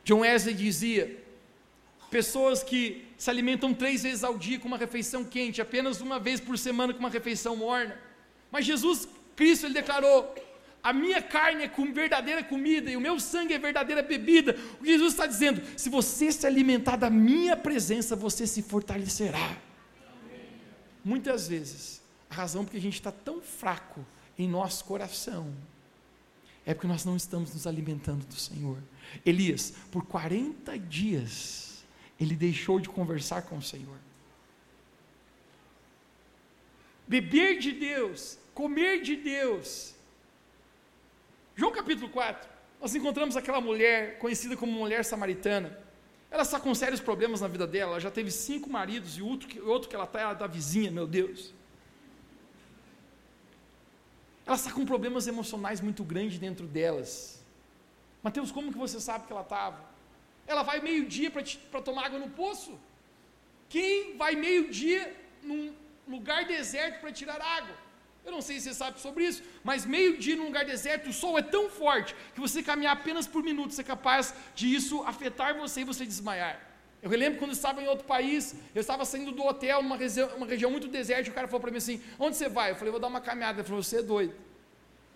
John 0.03 0.21
Wesley 0.21 0.55
dizia: 0.55 1.23
pessoas 2.09 2.63
que 2.63 3.07
se 3.15 3.29
alimentam 3.29 3.75
três 3.75 4.01
vezes 4.01 4.23
ao 4.23 4.37
dia 4.37 4.59
com 4.59 4.67
uma 4.67 4.77
refeição 4.77 5.23
quente, 5.23 5.61
apenas 5.61 6.01
uma 6.01 6.19
vez 6.19 6.39
por 6.39 6.57
semana 6.57 6.93
com 6.93 6.99
uma 6.99 7.09
refeição 7.09 7.55
morna. 7.55 7.95
Mas 8.51 8.65
Jesus 8.65 9.07
Cristo 9.35 9.67
ele 9.67 9.75
declarou: 9.75 10.33
a 10.83 10.91
minha 10.91 11.21
carne 11.21 11.63
é 11.63 11.67
com 11.69 11.93
verdadeira 11.93 12.43
comida 12.43 12.91
e 12.91 12.97
o 12.97 13.01
meu 13.01 13.17
sangue 13.17 13.53
é 13.53 13.57
verdadeira 13.57 14.03
bebida. 14.03 14.57
O 14.79 14.83
que 14.83 14.91
Jesus 14.91 15.13
está 15.13 15.25
dizendo? 15.25 15.61
Se 15.77 15.89
você 15.89 16.29
se 16.29 16.45
alimentar 16.45 16.97
da 16.97 17.09
minha 17.09 17.55
presença, 17.55 18.17
você 18.17 18.45
se 18.45 18.61
fortalecerá. 18.61 19.57
Muitas 21.03 21.47
vezes, 21.47 22.01
a 22.29 22.35
razão 22.35 22.65
porque 22.65 22.77
a 22.77 22.81
gente 22.81 22.95
está 22.95 23.11
tão 23.11 23.41
fraco 23.41 24.05
em 24.37 24.47
nosso 24.47 24.83
coração 24.83 25.53
é 26.65 26.73
porque 26.73 26.87
nós 26.87 27.05
não 27.05 27.15
estamos 27.15 27.53
nos 27.53 27.65
alimentando 27.65 28.25
do 28.25 28.35
Senhor. 28.35 28.77
Elias, 29.25 29.73
por 29.89 30.05
40 30.05 30.77
dias, 30.79 31.83
ele 32.19 32.35
deixou 32.35 32.79
de 32.79 32.89
conversar 32.89 33.43
com 33.43 33.57
o 33.57 33.61
Senhor. 33.61 33.97
Beber 37.07 37.59
de 37.59 37.71
Deus, 37.71 38.37
comer 38.53 39.01
de 39.01 39.15
Deus. 39.15 39.93
João 41.55 41.71
capítulo 41.71 42.09
4, 42.09 42.49
nós 42.81 42.95
encontramos 42.95 43.37
aquela 43.37 43.61
mulher 43.61 44.17
conhecida 44.17 44.57
como 44.57 44.71
mulher 44.71 45.05
samaritana. 45.05 45.77
Ela 46.31 46.41
está 46.41 46.59
com 46.59 46.73
sérios 46.73 46.99
problemas 46.99 47.41
na 47.41 47.47
vida 47.47 47.67
dela, 47.67 47.91
ela 47.91 47.99
já 47.99 48.09
teve 48.09 48.31
cinco 48.31 48.69
maridos 48.69 49.17
e 49.17 49.21
outro 49.21 49.47
que, 49.47 49.59
outro 49.61 49.87
que 49.87 49.95
ela 49.95 50.05
está, 50.05 50.31
é 50.31 50.35
da 50.35 50.47
vizinha, 50.47 50.89
meu 50.89 51.05
Deus. 51.05 51.53
Ela 54.45 54.55
está 54.55 54.71
com 54.71 54.83
problemas 54.83 55.27
emocionais 55.27 55.79
muito 55.79 56.03
grandes 56.03 56.39
dentro 56.39 56.65
delas. 56.65 57.41
Mateus, 58.23 58.51
como 58.51 58.71
que 58.71 58.77
você 58.77 58.99
sabe 58.99 59.27
que 59.27 59.31
ela 59.31 59.43
estava? 59.43 59.79
Ela 60.47 60.63
vai 60.63 60.81
meio-dia 60.81 61.29
para 61.29 61.81
tomar 61.81 62.07
água 62.07 62.19
no 62.19 62.29
poço. 62.31 62.79
Quem 63.69 64.17
vai 64.17 64.35
meio-dia 64.35 65.15
num 65.43 65.73
lugar 66.07 66.45
deserto 66.45 66.99
para 66.99 67.11
tirar 67.11 67.39
água? 67.39 67.82
Eu 68.25 68.31
não 68.31 68.41
sei 68.41 68.59
se 68.59 68.69
você 68.69 68.73
sabe 68.73 69.01
sobre 69.01 69.25
isso, 69.25 69.43
mas 69.63 69.85
meio-dia 69.85 70.35
num 70.35 70.45
lugar 70.45 70.63
deserto, 70.63 71.09
o 71.09 71.13
sol 71.13 71.37
é 71.37 71.41
tão 71.41 71.69
forte 71.69 72.15
que 72.33 72.39
você 72.39 72.63
caminhar 72.63 72.93
apenas 72.93 73.27
por 73.27 73.43
minutos 73.43 73.77
é 73.79 73.83
capaz 73.83 74.33
de 74.55 74.73
isso 74.73 75.03
afetar 75.03 75.55
você 75.57 75.81
e 75.81 75.83
você 75.83 76.05
desmaiar. 76.05 76.59
Eu 77.01 77.09
lembro 77.09 77.37
quando 77.37 77.51
eu 77.51 77.55
estava 77.55 77.81
em 77.81 77.87
outro 77.87 78.05
país, 78.05 78.55
eu 78.73 78.79
estava 78.79 79.03
saindo 79.03 79.33
do 79.33 79.43
hotel, 79.45 79.83
numa 79.83 79.97
região, 79.97 80.29
uma 80.37 80.45
região 80.45 80.71
muito 80.71 80.87
desértica, 80.87 81.31
o 81.31 81.35
cara 81.35 81.47
falou 81.49 81.59
para 81.59 81.71
mim 81.71 81.77
assim: 81.77 82.01
onde 82.17 82.37
você 82.37 82.47
vai? 82.47 82.71
Eu 82.71 82.75
falei, 82.77 82.91
vou 82.91 82.99
dar 82.99 83.07
uma 83.07 83.19
caminhada. 83.19 83.59
Ele 83.59 83.67
falou, 83.67 83.83
você 83.83 83.97
é 83.97 84.01
doido. 84.01 84.33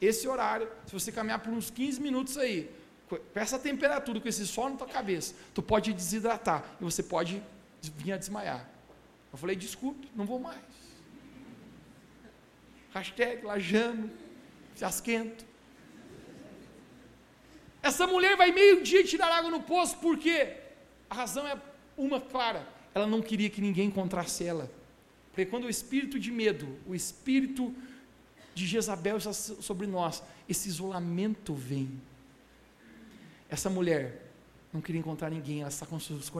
Esse 0.01 0.27
horário, 0.27 0.69
se 0.85 0.91
você 0.91 1.09
caminhar 1.13 1.39
por 1.39 1.53
uns 1.53 1.71
15 1.71 2.01
minutos 2.01 2.37
aí, 2.37 2.69
com 3.07 3.17
essa 3.33 3.57
temperatura, 3.57 4.19
com 4.19 4.27
esse 4.27 4.45
sol 4.45 4.69
na 4.69 4.75
tua 4.75 4.87
cabeça, 4.87 5.33
tu 5.53 5.61
pode 5.61 5.93
desidratar 5.93 6.75
e 6.79 6.83
você 6.83 7.01
pode 7.01 7.41
vir 7.81 8.11
a 8.11 8.17
desmaiar. 8.17 8.67
Eu 9.31 9.37
falei, 9.37 9.55
desculpe, 9.55 10.09
não 10.13 10.25
vou 10.25 10.39
mais 10.39 10.76
hashtag 12.97 13.45
lajano, 13.45 14.09
fiasquento. 14.75 15.45
Essa 17.81 18.07
mulher 18.07 18.35
vai 18.35 18.51
meio-dia 18.51 19.03
tirar 19.03 19.31
água 19.31 19.49
no 19.49 19.61
poço, 19.61 19.97
por 19.97 20.17
quê? 20.17 20.57
A 21.09 21.15
razão 21.15 21.47
é 21.47 21.57
uma 21.95 22.19
clara, 22.19 22.67
ela 22.93 23.07
não 23.07 23.21
queria 23.21 23.49
que 23.49 23.61
ninguém 23.61 23.87
encontrasse 23.87 24.43
ela. 24.43 24.69
Porque 25.31 25.45
quando 25.45 25.65
o 25.65 25.69
espírito 25.69 26.19
de 26.19 26.31
medo, 26.31 26.77
o 26.85 26.95
espírito 26.95 27.73
de 28.53 28.65
Jezabel 28.65 29.17
está 29.17 29.31
sobre 29.31 29.85
nós, 29.85 30.23
esse 30.49 30.67
isolamento 30.67 31.53
vem. 31.53 32.01
Essa 33.49 33.69
mulher 33.69 34.27
não 34.73 34.81
queria 34.81 34.99
encontrar 34.99 35.29
ninguém, 35.29 35.61
ela 35.61 35.69
está 35.69 35.85
com 35.85 35.99
seus 35.99 36.31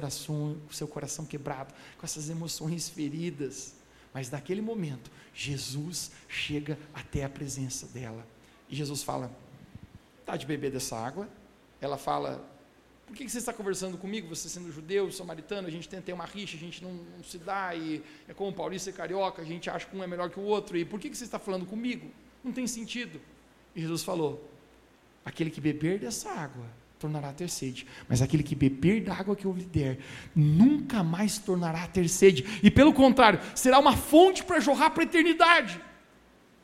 seu 0.71 0.87
coração 0.87 1.25
quebrado, 1.25 1.73
com 1.97 2.05
essas 2.05 2.29
emoções 2.29 2.89
feridas. 2.89 3.76
Mas 4.17 4.31
naquele 4.31 4.61
momento, 4.61 5.11
Jesus 5.31 6.11
chega 6.27 6.75
até 6.91 7.23
a 7.23 7.29
presença 7.29 7.85
dela. 7.85 8.25
E 8.67 8.75
Jesus 8.75 9.03
fala: 9.03 9.31
Dá 10.25 10.35
de 10.35 10.43
beber 10.43 10.71
dessa 10.71 10.97
água. 10.97 11.29
Ela 11.79 11.99
fala: 11.99 12.43
Por 13.05 13.15
que 13.15 13.29
você 13.29 13.37
está 13.37 13.53
conversando 13.53 13.95
comigo? 13.95 14.27
Você 14.29 14.49
sendo 14.49 14.71
judeu, 14.71 15.11
samaritano, 15.11 15.67
a 15.67 15.69
gente 15.69 15.87
tem, 15.87 16.15
uma 16.15 16.25
rixa, 16.25 16.57
a 16.57 16.59
gente 16.59 16.83
não, 16.83 16.93
não, 16.93 17.23
se 17.23 17.37
dá, 17.37 17.75
e 17.75 18.03
é 18.27 18.33
como 18.33 18.51
paulista 18.51 18.89
e 18.89 18.93
carioca, 18.93 19.43
a 19.43 19.45
gente 19.45 19.69
acha 19.69 19.85
que 19.85 19.95
um 19.95 20.03
é 20.03 20.07
melhor 20.07 20.31
que 20.31 20.39
o 20.39 20.43
outro. 20.43 20.75
E 20.75 20.83
por 20.83 20.99
que 20.99 21.13
você 21.13 21.23
está 21.23 21.37
falando 21.37 21.67
comigo? 21.67 22.09
Não 22.43 22.51
tem 22.51 22.65
sentido. 22.65 23.21
E 23.75 23.81
Jesus 23.81 24.01
falou: 24.01 24.49
Aquele 25.23 25.51
que 25.51 25.61
beber 25.61 25.99
dessa 25.99 26.31
água 26.31 26.65
tornará 26.99 27.29
a 27.29 27.33
ter 27.33 27.49
sede. 27.49 27.85
Mas 28.07 28.21
aquele 28.21 28.43
que 28.43 28.55
beber 28.55 29.03
da 29.03 29.13
água 29.13 29.35
que 29.35 29.45
eu 29.45 29.53
lhe 29.53 29.65
der, 29.65 29.99
nunca 30.35 31.03
mais 31.03 31.37
tornará 31.37 31.83
a 31.83 31.87
ter 31.87 32.07
sede. 32.09 32.45
E 32.63 32.71
pelo 32.71 32.93
contrário, 32.93 33.39
será 33.55 33.79
uma 33.79 33.95
fonte 33.95 34.43
para 34.43 34.59
jorrar 34.59 34.91
para 34.91 35.03
a 35.03 35.05
eternidade. 35.05 35.81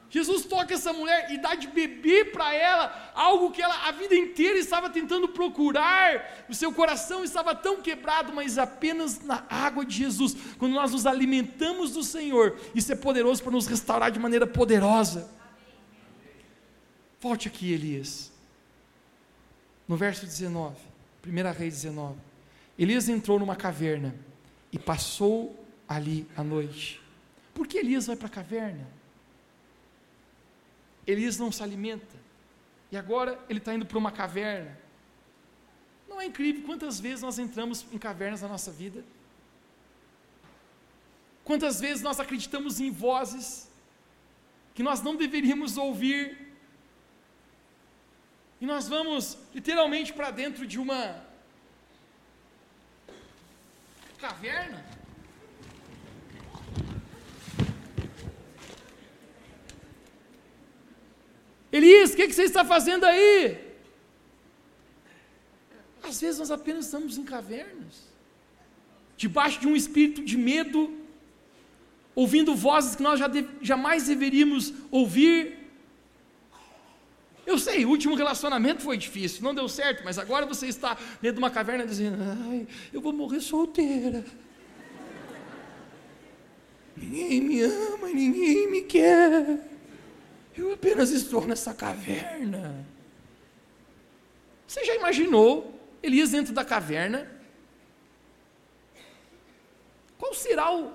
Jesus 0.09 0.45
toca 0.45 0.75
essa 0.75 0.93
mulher 0.93 1.31
e 1.31 1.39
dá 1.39 1.55
de 1.55 1.67
beber 1.67 2.31
para 2.31 2.53
ela 2.53 3.11
algo 3.15 3.49
que 3.49 3.59
ela 3.59 3.87
a 3.87 3.91
vida 3.91 4.13
inteira 4.13 4.59
estava 4.59 4.87
tentando 4.87 5.27
procurar. 5.27 6.45
O 6.47 6.53
seu 6.53 6.71
coração 6.71 7.23
estava 7.23 7.55
tão 7.55 7.81
quebrado, 7.81 8.31
mas 8.31 8.59
apenas 8.59 9.21
na 9.21 9.43
água 9.49 9.83
de 9.83 9.95
Jesus. 9.95 10.37
Quando 10.59 10.73
nós 10.73 10.91
nos 10.91 11.07
alimentamos 11.07 11.93
do 11.93 12.03
Senhor, 12.03 12.59
isso 12.75 12.91
é 12.91 12.95
poderoso 12.95 13.41
para 13.41 13.53
nos 13.53 13.65
restaurar 13.65 14.11
de 14.11 14.19
maneira 14.19 14.45
poderosa. 14.45 15.31
Volte 17.19 17.47
aqui, 17.47 17.73
Elias 17.73 18.32
no 19.87 19.97
verso 19.97 20.25
19, 20.25 20.75
1 21.25 21.57
Reis 21.57 21.73
19. 21.81 22.17
Elias 22.77 23.07
entrou 23.09 23.39
numa 23.39 23.55
caverna 23.55 24.15
e 24.71 24.79
passou 24.79 25.63
ali 25.87 26.27
a 26.35 26.43
noite. 26.43 27.01
Por 27.53 27.67
que 27.67 27.77
Elias 27.77 28.07
vai 28.07 28.15
para 28.15 28.27
a 28.27 28.31
caverna? 28.31 28.87
Elias 31.05 31.37
não 31.37 31.51
se 31.51 31.61
alimenta. 31.61 32.23
E 32.91 32.97
agora 32.97 33.39
ele 33.49 33.59
está 33.59 33.73
indo 33.73 33.85
para 33.85 33.97
uma 33.97 34.11
caverna. 34.11 34.77
Não 36.07 36.19
é 36.19 36.25
incrível 36.25 36.63
quantas 36.63 36.99
vezes 36.99 37.21
nós 37.21 37.37
entramos 37.39 37.85
em 37.91 37.97
cavernas 37.97 38.41
na 38.41 38.47
nossa 38.47 38.71
vida? 38.71 39.03
Quantas 41.43 41.79
vezes 41.79 42.01
nós 42.01 42.19
acreditamos 42.19 42.79
em 42.79 42.89
vozes 42.89 43.69
que 44.73 44.81
nós 44.81 45.01
não 45.01 45.15
deveríamos 45.15 45.77
ouvir 45.77 46.42
e 48.63 48.65
nós 48.65 48.87
vamos 48.87 49.37
literalmente 49.53 50.13
para 50.13 50.31
dentro 50.31 50.65
de 50.65 50.79
uma 50.79 51.21
caverna. 54.17 54.81
Elias, 61.69 62.11
o 62.11 62.15
que, 62.15 62.27
que 62.27 62.33
você 62.33 62.43
está 62.43 62.63
fazendo 62.63 63.03
aí? 63.03 63.75
Às 66.01 66.21
vezes 66.21 66.39
nós 66.39 66.49
apenas 66.49 66.85
estamos 66.85 67.17
em 67.17 67.25
cavernas, 67.25 68.13
debaixo 69.17 69.59
de 69.59 69.67
um 69.67 69.75
espírito 69.75 70.23
de 70.23 70.37
medo, 70.37 70.97
ouvindo 72.15 72.55
vozes 72.55 72.95
que 72.95 73.03
nós 73.03 73.19
já 73.19 73.27
de, 73.27 73.45
jamais 73.61 74.07
deveríamos 74.07 74.73
ouvir, 74.89 75.62
eu 77.45 77.57
sei, 77.57 77.85
o 77.85 77.89
último 77.89 78.15
relacionamento 78.15 78.81
foi 78.81 78.97
difícil, 78.97 79.43
não 79.43 79.53
deu 79.53 79.67
certo, 79.67 80.03
mas 80.03 80.17
agora 80.17 80.45
você 80.45 80.67
está 80.67 80.97
dentro 81.21 81.33
de 81.33 81.39
uma 81.39 81.51
caverna 81.51 81.85
dizendo: 81.85 82.17
Ai, 82.49 82.67
eu 82.91 83.01
vou 83.01 83.11
morrer 83.11 83.41
solteira. 83.41 84.23
Ninguém 86.95 87.41
me 87.41 87.61
ama, 87.61 88.07
ninguém 88.07 88.69
me 88.69 88.81
quer. 88.83 89.59
Eu 90.55 90.73
apenas 90.73 91.09
estou 91.09 91.45
nessa 91.45 91.73
caverna. 91.73 92.85
Você 94.67 94.85
já 94.85 94.95
imaginou 94.95 95.79
Elias 96.01 96.31
dentro 96.31 96.53
da 96.53 96.63
caverna? 96.63 97.29
Qual 100.17 100.33
será 100.33 100.73
o, 100.73 100.93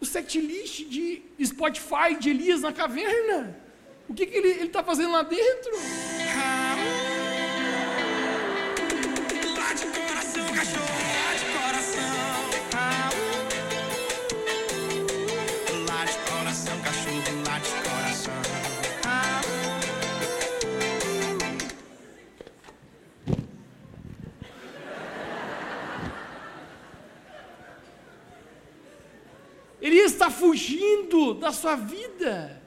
o 0.00 0.06
setlist 0.06 0.88
de 0.88 1.22
Spotify 1.44 2.16
de 2.18 2.30
Elias 2.30 2.62
na 2.62 2.72
caverna? 2.72 3.69
O 4.10 4.12
que, 4.12 4.26
que 4.26 4.36
ele 4.36 4.64
está 4.64 4.82
fazendo 4.82 5.12
lá 5.12 5.22
dentro? 5.22 5.70
Ele 29.80 29.96
está 29.98 30.28
fugindo 30.30 31.34
da 31.34 31.52
sua 31.52 31.76
vida. 31.76 32.59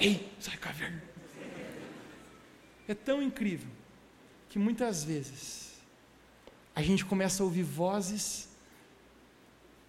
Ei, 0.00 0.32
sai 0.38 0.56
caverna. 0.56 1.02
é 2.86 2.94
tão 2.94 3.20
incrível 3.20 3.68
que 4.48 4.58
muitas 4.58 5.04
vezes 5.04 5.72
a 6.74 6.82
gente 6.82 7.04
começa 7.04 7.42
a 7.42 7.46
ouvir 7.46 7.64
vozes 7.64 8.48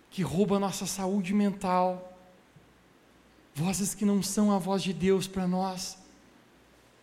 que 0.10 0.24
roubam 0.24 0.57
a 0.57 0.60
nossa 0.60 0.88
saúde 0.88 1.34
mental, 1.34 2.18
vozes 3.53 3.93
que 3.93 4.03
não 4.03 4.24
são 4.24 4.51
a 4.51 4.57
voz 4.57 4.82
de 4.82 4.91
Deus 4.91 5.28
para 5.28 5.47
nós, 5.47 5.97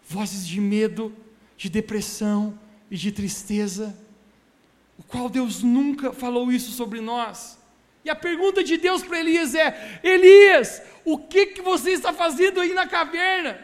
vozes 0.08 0.46
de 0.46 0.60
medo, 0.60 1.14
de 1.56 1.68
depressão 1.68 2.58
e 2.90 2.96
de 2.96 3.12
tristeza, 3.12 3.96
o 4.98 5.02
qual 5.04 5.28
Deus 5.28 5.62
nunca 5.62 6.12
falou 6.12 6.50
isso 6.50 6.72
sobre 6.72 7.00
nós. 7.00 7.58
E 8.06 8.10
a 8.10 8.14
pergunta 8.14 8.62
de 8.62 8.76
Deus 8.76 9.02
para 9.02 9.18
Elias 9.18 9.52
é: 9.52 10.00
Elias, 10.00 10.80
o 11.04 11.18
que, 11.18 11.46
que 11.46 11.60
você 11.60 11.90
está 11.90 12.12
fazendo 12.12 12.60
aí 12.60 12.72
na 12.72 12.86
caverna? 12.86 13.58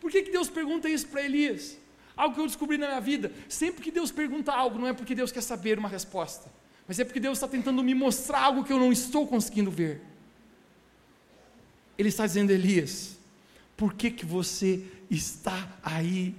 Por 0.00 0.10
que, 0.10 0.22
que 0.22 0.32
Deus 0.32 0.48
pergunta 0.50 0.88
isso 0.88 1.06
para 1.06 1.22
Elias? 1.22 1.78
Algo 2.16 2.34
que 2.34 2.40
eu 2.40 2.46
descobri 2.48 2.76
na 2.76 2.88
minha 2.88 3.00
vida: 3.00 3.30
sempre 3.48 3.80
que 3.80 3.92
Deus 3.92 4.10
pergunta 4.10 4.52
algo, 4.52 4.80
não 4.80 4.88
é 4.88 4.92
porque 4.92 5.14
Deus 5.14 5.30
quer 5.30 5.42
saber 5.42 5.78
uma 5.78 5.88
resposta, 5.88 6.50
mas 6.88 6.98
é 6.98 7.04
porque 7.04 7.20
Deus 7.20 7.38
está 7.38 7.46
tentando 7.46 7.80
me 7.80 7.94
mostrar 7.94 8.40
algo 8.40 8.64
que 8.64 8.72
eu 8.72 8.80
não 8.80 8.90
estou 8.90 9.28
conseguindo 9.28 9.70
ver. 9.70 10.02
Ele 11.96 12.08
está 12.08 12.26
dizendo, 12.26 12.50
Elias, 12.50 13.16
por 13.76 13.94
que, 13.94 14.10
que 14.10 14.26
você 14.26 14.82
está 15.08 15.68
aí 15.84 16.34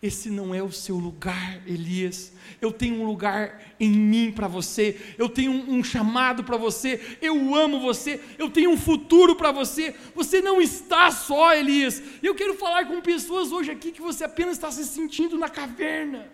esse 0.00 0.30
não 0.30 0.54
é 0.54 0.62
o 0.62 0.70
seu 0.70 0.96
lugar, 0.96 1.60
Elias. 1.66 2.32
Eu 2.60 2.70
tenho 2.70 3.02
um 3.02 3.04
lugar 3.04 3.60
em 3.80 3.90
mim 3.90 4.30
para 4.30 4.46
você. 4.46 4.96
Eu 5.18 5.28
tenho 5.28 5.50
um, 5.50 5.78
um 5.78 5.84
chamado 5.84 6.44
para 6.44 6.56
você. 6.56 7.18
Eu 7.20 7.52
amo 7.52 7.80
você. 7.80 8.22
Eu 8.38 8.48
tenho 8.48 8.70
um 8.70 8.76
futuro 8.76 9.34
para 9.34 9.50
você. 9.50 9.92
Você 10.14 10.40
não 10.40 10.60
está 10.62 11.10
só, 11.10 11.52
Elias. 11.52 12.00
Eu 12.22 12.32
quero 12.36 12.54
falar 12.54 12.86
com 12.86 13.00
pessoas 13.00 13.50
hoje 13.50 13.72
aqui 13.72 13.90
que 13.90 14.00
você 14.00 14.22
apenas 14.22 14.56
está 14.56 14.70
se 14.70 14.84
sentindo 14.84 15.36
na 15.36 15.48
caverna. 15.48 16.30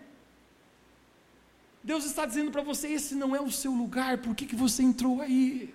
Deus 1.83 2.05
está 2.05 2.27
dizendo 2.27 2.51
para 2.51 2.63
você: 2.63 2.89
esse 2.89 3.15
não 3.15 3.35
é 3.35 3.41
o 3.41 3.51
seu 3.51 3.73
lugar. 3.73 4.19
Por 4.19 4.35
que, 4.35 4.45
que 4.45 4.57
você 4.57 4.83
entrou 4.83 5.23
aí? 5.23 5.75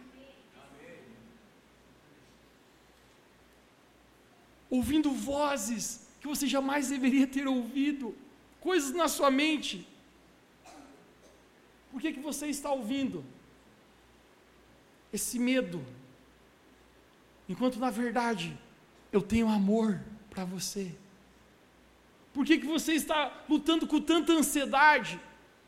Ouvindo 4.70 5.10
vozes 5.12 6.08
que 6.20 6.28
você 6.28 6.48
jamais 6.48 6.90
deveria 6.90 7.26
ter 7.26 7.48
ouvido, 7.48 8.16
coisas 8.60 8.92
na 8.94 9.08
sua 9.08 9.32
mente. 9.32 9.88
Por 11.92 12.02
que, 12.02 12.14
que 12.14 12.20
você 12.20 12.48
está 12.48 12.72
ouvindo? 12.72 13.24
Esse 15.12 15.40
medo, 15.40 15.84
enquanto 17.48 17.80
na 17.80 17.90
verdade 17.90 18.56
eu 19.12 19.22
tenho 19.22 19.48
amor 19.48 20.00
para 20.30 20.46
você. 20.46 20.96
Por 22.34 22.46
que, 22.46 22.60
que 22.60 22.68
você 22.68 22.94
está 22.94 23.44
lutando 23.50 23.88
com 23.88 24.00
tanta 24.00 24.34
ansiedade? 24.34 25.20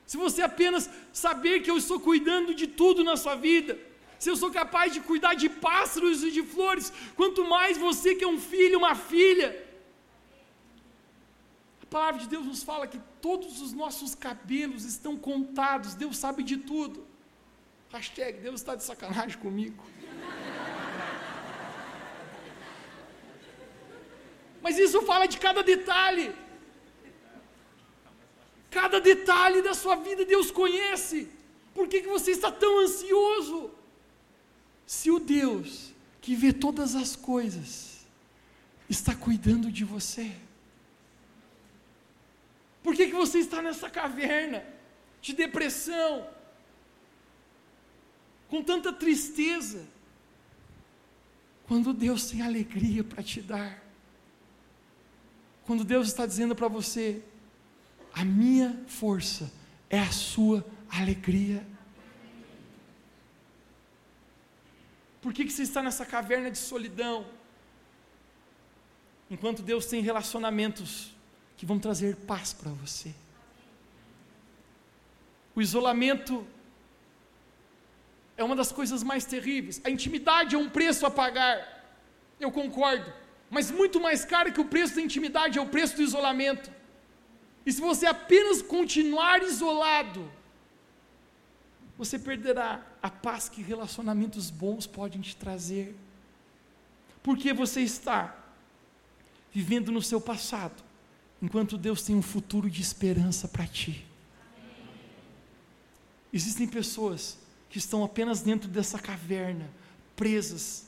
Se 0.06 0.16
você 0.18 0.42
apenas 0.42 0.90
saber 1.12 1.62
que 1.62 1.72
eu 1.72 1.78
estou 1.78 2.00
cuidando 2.00 2.54
de 2.54 2.68
tudo 2.68 3.04
na 3.04 3.18
sua 3.18 3.36
vida, 3.36 3.80
se 4.20 4.30
eu 4.30 4.36
sou 4.36 4.52
capaz 4.52 4.94
de 4.94 5.00
cuidar 5.00 5.34
de 5.34 5.50
pássaros 5.50 6.24
e 6.24 6.30
de 6.30 6.44
flores, 6.44 6.94
quanto 7.16 7.44
mais 7.44 7.78
você 7.78 8.14
que 8.14 8.24
é 8.24 8.28
um 8.28 8.40
filho, 8.40 8.78
uma 8.78 8.94
filha, 8.94 9.71
palavra 11.92 12.22
de 12.22 12.30
Deus 12.34 12.46
nos 12.46 12.64
fala 12.64 12.88
que 12.88 13.00
todos 13.22 13.62
os 13.62 13.74
nossos 13.74 14.16
cabelos 14.16 14.86
estão 14.86 15.18
contados, 15.18 15.94
Deus 15.94 16.16
sabe 16.18 16.42
de 16.42 16.56
tudo. 16.56 17.06
Hashtag, 17.92 18.40
Deus 18.40 18.62
está 18.62 18.76
de 18.76 18.84
sacanagem 18.84 19.38
comigo. 19.38 19.84
Mas 24.62 24.78
isso 24.78 25.02
fala 25.02 25.26
de 25.28 25.38
cada 25.38 25.62
detalhe. 25.62 26.34
Cada 28.70 29.02
detalhe 29.02 29.62
da 29.62 29.74
sua 29.74 29.98
vida 29.98 30.24
Deus 30.24 30.50
conhece. 30.50 31.30
Por 31.76 31.90
que, 31.90 32.02
que 32.02 32.08
você 32.08 32.32
está 32.32 32.50
tão 32.50 32.80
ansioso? 32.80 33.72
Se 34.86 35.12
o 35.12 35.20
Deus 35.20 35.92
que 36.22 36.36
vê 36.36 36.54
todas 36.54 36.96
as 36.96 37.18
coisas 37.18 38.06
está 38.88 39.14
cuidando 39.14 39.70
de 39.70 39.84
você, 39.84 40.32
por 42.84 42.96
que, 42.96 43.08
que 43.08 43.14
você 43.14 43.40
está 43.40 43.62
nessa 43.62 43.90
caverna 43.90 44.64
de 45.22 45.34
depressão? 45.34 46.28
Com 48.50 48.64
tanta 48.64 48.92
tristeza? 48.92 49.88
Quando 51.68 51.94
Deus 51.94 52.30
tem 52.30 52.42
alegria 52.42 53.04
para 53.04 53.24
te 53.24 53.42
dar. 53.42 53.82
Quando 55.66 55.84
Deus 55.84 56.08
está 56.08 56.26
dizendo 56.26 56.56
para 56.56 56.68
você: 56.68 57.24
a 58.14 58.26
minha 58.26 58.84
força 58.88 59.52
é 59.90 60.00
a 60.00 60.12
sua 60.12 60.66
alegria. 60.90 61.66
Por 65.22 65.32
que, 65.34 65.46
que 65.46 65.54
você 65.54 65.62
está 65.62 65.84
nessa 65.84 66.06
caverna 66.06 66.50
de 66.50 66.58
solidão? 66.58 67.28
Enquanto 69.30 69.62
Deus 69.62 69.86
tem 69.86 70.02
relacionamentos 70.02 71.14
que 71.62 71.66
vão 71.68 71.78
trazer 71.78 72.16
paz 72.16 72.54
para 72.54 72.72
você. 72.72 73.14
O 75.54 75.62
isolamento 75.62 76.44
é 78.36 78.44
uma 78.44 78.56
das 78.56 78.72
coisas 78.72 79.04
mais 79.04 79.26
terríveis. 79.26 79.80
A 79.84 79.92
intimidade 79.92 80.56
é 80.56 80.58
um 80.58 80.68
preço 80.68 81.06
a 81.06 81.12
pagar, 81.12 81.56
eu 82.40 82.52
concordo, 82.52 83.14
mas 83.48 83.70
muito 83.70 84.02
mais 84.02 84.26
caro 84.26 84.52
que 84.52 84.60
o 84.60 84.66
preço 84.66 84.96
da 84.96 85.04
intimidade 85.04 85.60
é 85.60 85.62
o 85.62 85.68
preço 85.68 85.98
do 85.98 86.02
isolamento. 86.02 86.72
E 87.64 87.72
se 87.72 87.80
você 87.80 88.08
apenas 88.08 88.64
continuar 88.64 89.44
isolado, 89.44 90.32
você 91.96 92.18
perderá 92.18 92.84
a 93.04 93.12
paz 93.12 93.50
que 93.50 93.62
relacionamentos 93.62 94.50
bons 94.50 94.88
podem 94.88 95.22
te 95.22 95.36
trazer. 95.36 95.96
Porque 97.22 97.54
você 97.54 97.82
está 97.82 98.36
vivendo 99.54 99.92
no 99.92 100.02
seu 100.02 100.20
passado, 100.20 100.90
enquanto 101.42 101.78
Deus 101.78 102.04
tem 102.04 102.16
um 102.16 102.22
futuro 102.22 102.70
de 102.70 102.82
esperança 102.82 103.48
para 103.48 103.66
ti. 103.66 104.06
Existem 106.32 106.68
pessoas 106.68 107.38
que 107.70 107.78
estão 107.78 108.04
apenas 108.04 108.42
dentro 108.42 108.70
dessa 108.70 109.00
caverna, 109.00 109.70
presas, 110.16 110.86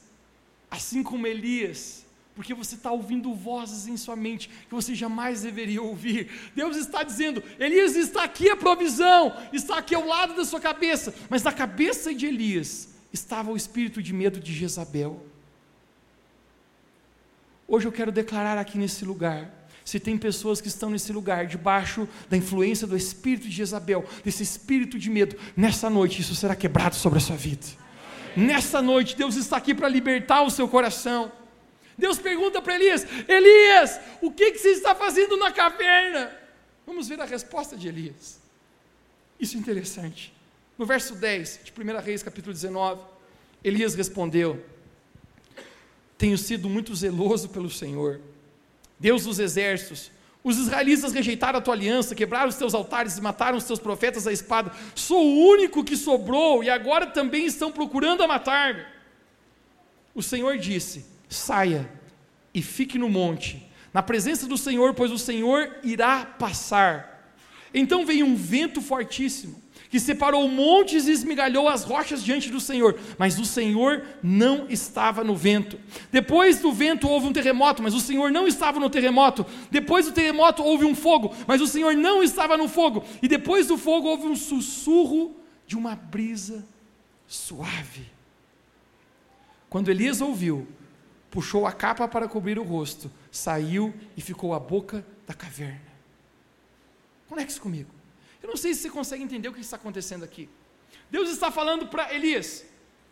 assim 0.69 1.01
como 1.01 1.25
Elias, 1.25 2.05
porque 2.35 2.53
você 2.53 2.75
está 2.75 2.91
ouvindo 2.91 3.33
vozes 3.33 3.87
em 3.87 3.95
sua 3.95 4.15
mente 4.15 4.49
que 4.49 4.73
você 4.73 4.95
jamais 4.95 5.41
deveria 5.41 5.81
ouvir. 5.81 6.51
Deus 6.55 6.77
está 6.77 7.03
dizendo: 7.03 7.43
Elias 7.59 7.95
está 7.95 8.23
aqui 8.23 8.49
a 8.49 8.55
provisão, 8.55 9.35
está 9.51 9.77
aqui 9.77 9.93
ao 9.93 10.05
lado 10.05 10.35
da 10.35 10.45
sua 10.45 10.59
cabeça, 10.59 11.13
mas 11.29 11.43
na 11.43 11.51
cabeça 11.51 12.13
de 12.13 12.25
Elias 12.25 12.89
estava 13.11 13.51
o 13.51 13.57
espírito 13.57 14.01
de 14.01 14.13
medo 14.13 14.39
de 14.39 14.53
Jezabel. 14.53 15.23
Hoje 17.67 17.87
eu 17.87 17.91
quero 17.91 18.11
declarar 18.11 18.57
aqui 18.57 18.77
nesse 18.77 19.05
lugar 19.05 19.62
se 19.83 19.99
tem 19.99 20.17
pessoas 20.17 20.61
que 20.61 20.67
estão 20.67 20.89
nesse 20.89 21.11
lugar, 21.11 21.45
debaixo 21.45 22.07
da 22.29 22.37
influência 22.37 22.87
do 22.87 22.95
espírito 22.95 23.47
de 23.47 23.55
Jezabel, 23.55 24.05
desse 24.23 24.43
espírito 24.43 24.97
de 24.97 25.09
medo, 25.09 25.35
nessa 25.55 25.89
noite 25.89 26.21
isso 26.21 26.35
será 26.35 26.55
quebrado 26.55 26.95
sobre 26.95 27.19
a 27.19 27.21
sua 27.21 27.35
vida. 27.35 27.65
Nessa 28.35 28.81
noite, 28.81 29.15
Deus 29.15 29.35
está 29.35 29.57
aqui 29.57 29.75
para 29.75 29.87
libertar 29.87 30.41
o 30.41 30.49
seu 30.49 30.67
coração. 30.67 31.31
Deus 31.97 32.17
pergunta 32.17 32.61
para 32.61 32.75
Elias: 32.75 33.05
Elias, 33.27 33.99
o 34.21 34.31
que, 34.31 34.51
que 34.51 34.57
você 34.57 34.69
está 34.69 34.95
fazendo 34.95 35.37
na 35.37 35.51
caverna? 35.51 36.31
Vamos 36.85 37.07
ver 37.07 37.21
a 37.21 37.25
resposta 37.25 37.77
de 37.77 37.87
Elias. 37.87 38.41
Isso 39.39 39.55
é 39.55 39.59
interessante. 39.59 40.33
No 40.77 40.85
verso 40.85 41.15
10 41.15 41.59
de 41.63 41.71
1 41.71 42.01
Reis, 42.01 42.23
capítulo 42.23 42.53
19, 42.53 43.01
Elias 43.63 43.93
respondeu: 43.93 44.63
Tenho 46.17 46.37
sido 46.37 46.67
muito 46.67 46.95
zeloso 46.95 47.49
pelo 47.49 47.69
Senhor 47.69 48.19
Deus 49.03 49.25
dos 49.25 49.37
exércitos. 49.37 50.09
Os 50.41 50.57
israelitas 50.57 51.11
rejeitaram 51.11 51.59
a 51.59 51.61
tua 51.61 51.73
aliança, 51.73 52.15
quebraram 52.15 52.47
os 52.47 52.55
teus 52.55 52.73
altares 52.73 53.17
e 53.17 53.21
mataram 53.21 53.57
os 53.57 53.65
teus 53.65 53.77
profetas 53.77 54.25
à 54.25 54.31
espada. 54.31 54.71
Sou 54.95 55.25
o 55.25 55.49
único 55.49 55.83
que 55.83 55.97
sobrou 55.97 56.63
e 56.63 56.69
agora 56.69 57.07
também 57.07 57.45
estão 57.45 57.69
procurando 57.69 58.25
matar-me. 58.25 58.85
O 60.15 60.23
Senhor 60.23 60.57
disse: 60.57 61.05
Saia 61.27 61.89
e 62.53 62.61
fique 62.61 62.97
no 62.97 63.09
monte, 63.09 63.69
na 63.93 64.01
presença 64.01 64.47
do 64.47 64.57
Senhor, 64.57 64.93
pois 64.93 65.11
o 65.11 65.19
Senhor 65.19 65.79
irá 65.83 66.25
passar. 66.25 67.35
Então 67.73 68.05
veio 68.05 68.25
um 68.25 68.37
vento 68.37 68.81
fortíssimo 68.81 69.61
que 69.93 69.99
separou 69.99 70.47
montes 70.47 71.05
e 71.05 71.11
esmigalhou 71.11 71.69
as 71.69 71.83
rochas 71.83 72.23
diante 72.23 72.49
do 72.49 72.59
Senhor, 72.59 72.97
mas 73.15 73.37
o 73.37 73.45
Senhor 73.45 74.03
não 74.23 74.67
estava 74.67 75.23
no 75.23 75.35
vento. 75.35 75.79
Depois 76.11 76.57
do 76.57 76.73
vento 76.73 77.07
houve 77.07 77.27
um 77.27 77.31
terremoto, 77.31 77.83
mas 77.83 77.93
o 77.93 77.99
Senhor 77.99 78.31
não 78.31 78.47
estava 78.47 78.79
no 78.79 78.89
terremoto. 78.89 79.45
Depois 79.69 80.07
do 80.07 80.11
terremoto 80.11 80.63
houve 80.63 80.83
um 80.83 80.95
fogo, 80.95 81.35
mas 81.45 81.61
o 81.61 81.67
Senhor 81.67 81.93
não 81.93 82.23
estava 82.23 82.57
no 82.57 82.67
fogo. 82.67 83.05
E 83.21 83.27
depois 83.27 83.67
do 83.67 83.77
fogo 83.77 84.07
houve 84.07 84.25
um 84.25 84.35
sussurro 84.35 85.35
de 85.67 85.77
uma 85.77 85.95
brisa 85.95 86.65
suave. 87.27 88.07
Quando 89.69 89.91
Elias 89.91 90.21
ouviu, 90.21 90.67
puxou 91.29 91.67
a 91.67 91.71
capa 91.71 92.07
para 92.07 92.27
cobrir 92.27 92.57
o 92.57 92.63
rosto, 92.63 93.11
saiu 93.31 93.93
e 94.17 94.21
ficou 94.21 94.55
à 94.55 94.59
boca 94.59 95.05
da 95.27 95.35
caverna. 95.35 95.93
Conecte 97.29 97.61
comigo. 97.61 97.91
Eu 98.43 98.49
não 98.49 98.57
sei 98.57 98.73
se 98.73 98.81
você 98.81 98.89
consegue 98.89 99.23
entender 99.23 99.47
o 99.47 99.53
que 99.53 99.61
está 99.61 99.77
acontecendo 99.77 100.23
aqui. 100.23 100.49
Deus 101.09 101.29
está 101.29 101.49
falando 101.49 101.87
para 101.87 102.13
Elias: 102.13 102.65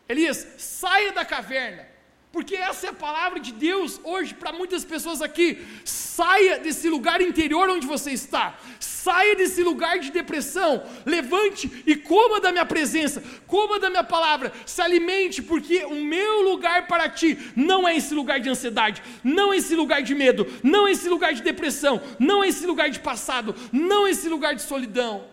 Elias, 0.07 0.45
saia 0.57 1.13
da 1.13 1.23
caverna. 1.23 1.87
Porque 2.31 2.55
essa 2.55 2.87
é 2.87 2.89
a 2.91 2.93
palavra 2.93 3.41
de 3.41 3.51
Deus 3.51 3.99
hoje 4.05 4.33
para 4.33 4.53
muitas 4.53 4.85
pessoas 4.85 5.21
aqui. 5.21 5.65
Saia 5.83 6.59
desse 6.59 6.87
lugar 6.89 7.19
interior 7.19 7.69
onde 7.69 7.85
você 7.85 8.11
está. 8.11 8.57
Saia 8.79 9.35
desse 9.35 9.61
lugar 9.61 9.99
de 9.99 10.11
depressão. 10.11 10.81
Levante 11.05 11.83
e 11.85 11.93
coma 11.93 12.39
da 12.39 12.49
minha 12.53 12.65
presença. 12.65 13.21
Coma 13.45 13.77
da 13.79 13.89
minha 13.89 14.03
palavra. 14.03 14.53
Se 14.65 14.81
alimente, 14.81 15.41
porque 15.41 15.83
o 15.83 15.95
meu 15.95 16.41
lugar 16.43 16.87
para 16.87 17.09
ti 17.09 17.37
não 17.53 17.85
é 17.85 17.97
esse 17.97 18.13
lugar 18.13 18.39
de 18.39 18.49
ansiedade, 18.49 19.03
não 19.21 19.51
é 19.51 19.57
esse 19.57 19.75
lugar 19.75 20.01
de 20.01 20.15
medo, 20.15 20.47
não 20.63 20.87
é 20.87 20.91
esse 20.91 21.09
lugar 21.09 21.33
de 21.33 21.41
depressão, 21.41 22.01
não 22.17 22.41
é 22.41 22.47
esse 22.47 22.65
lugar 22.65 22.89
de 22.89 22.99
passado, 22.99 23.53
não 23.73 24.07
é 24.07 24.11
esse 24.11 24.29
lugar 24.29 24.55
de 24.55 24.61
solidão. 24.61 25.25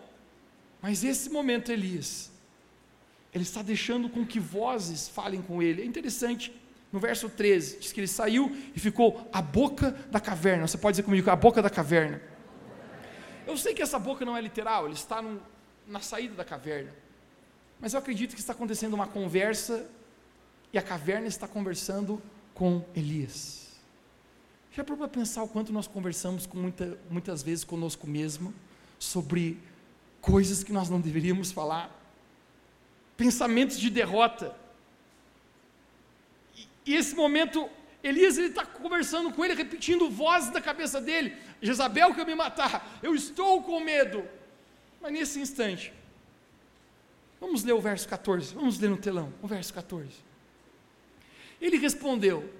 Mas 0.81 1.05
esse 1.05 1.29
momento, 1.29 1.71
Elias, 1.71 2.29
ele 3.33 3.43
está 3.43 3.61
deixando 3.61 4.09
com 4.09 4.25
que 4.25 4.39
vozes 4.39 5.07
falem 5.07 5.41
com 5.41 5.61
ele. 5.61 5.81
É 5.81 5.85
interessante 5.85 6.51
no 6.91 6.99
verso 6.99 7.29
13, 7.29 7.79
diz 7.79 7.91
que 7.91 7.99
ele 7.99 8.07
saiu 8.07 8.55
e 8.75 8.79
ficou 8.79 9.27
à 9.31 9.41
boca 9.41 9.91
da 10.09 10.19
caverna. 10.19 10.67
Você 10.67 10.77
pode 10.77 10.93
dizer 10.93 11.03
comigo, 11.03 11.29
a 11.29 11.35
boca 11.35 11.61
da 11.61 11.69
caverna. 11.69 12.21
Eu 13.45 13.57
sei 13.57 13.73
que 13.73 13.81
essa 13.81 13.99
boca 13.99 14.25
não 14.25 14.35
é 14.35 14.41
literal, 14.41 14.85
ele 14.85 14.95
está 14.95 15.21
no, 15.21 15.41
na 15.87 15.99
saída 15.99 16.35
da 16.35 16.45
caverna. 16.45 16.91
Mas 17.79 17.93
eu 17.93 17.99
acredito 17.99 18.33
que 18.33 18.39
está 18.39 18.53
acontecendo 18.53 18.93
uma 18.93 19.07
conversa 19.07 19.87
e 20.73 20.77
a 20.77 20.81
caverna 20.81 21.27
está 21.27 21.47
conversando 21.47 22.21
com 22.53 22.83
Elias. 22.95 23.69
Já 24.71 24.83
parou 24.83 24.97
para 24.97 25.07
pensar 25.07 25.43
o 25.43 25.47
quanto 25.47 25.71
nós 25.71 25.87
conversamos 25.87 26.45
com 26.45 26.57
muita, 26.57 26.97
muitas 27.09 27.41
vezes 27.41 27.63
conosco 27.63 28.05
mesmo 28.05 28.53
sobre 28.99 29.57
coisas 30.21 30.63
que 30.63 30.73
nós 30.73 30.89
não 30.89 30.99
deveríamos 30.99 31.51
falar, 31.51 31.95
pensamentos 33.15 33.79
de 33.79 33.89
derrota 33.89 34.55
e 36.89 36.95
esse 36.95 37.13
momento, 37.13 37.69
Elias 38.03 38.39
está 38.39 38.65
conversando 38.65 39.31
com 39.31 39.45
ele, 39.45 39.53
repetindo 39.53 40.09
vozes 40.09 40.49
da 40.49 40.59
cabeça 40.59 40.99
dele: 40.99 41.37
Jezabel 41.61 42.15
quer 42.15 42.25
me 42.25 42.33
matar, 42.33 42.97
eu 43.03 43.13
estou 43.13 43.61
com 43.61 43.79
medo. 43.79 44.23
Mas 44.99 45.13
nesse 45.13 45.39
instante, 45.39 45.93
vamos 47.39 47.63
ler 47.63 47.73
o 47.73 47.79
verso 47.79 48.09
14, 48.09 48.55
vamos 48.55 48.79
ler 48.79 48.89
no 48.89 48.97
telão, 48.97 49.31
o 49.39 49.47
verso 49.47 49.71
14. 49.71 50.07
Ele 51.61 51.77
respondeu: 51.77 52.51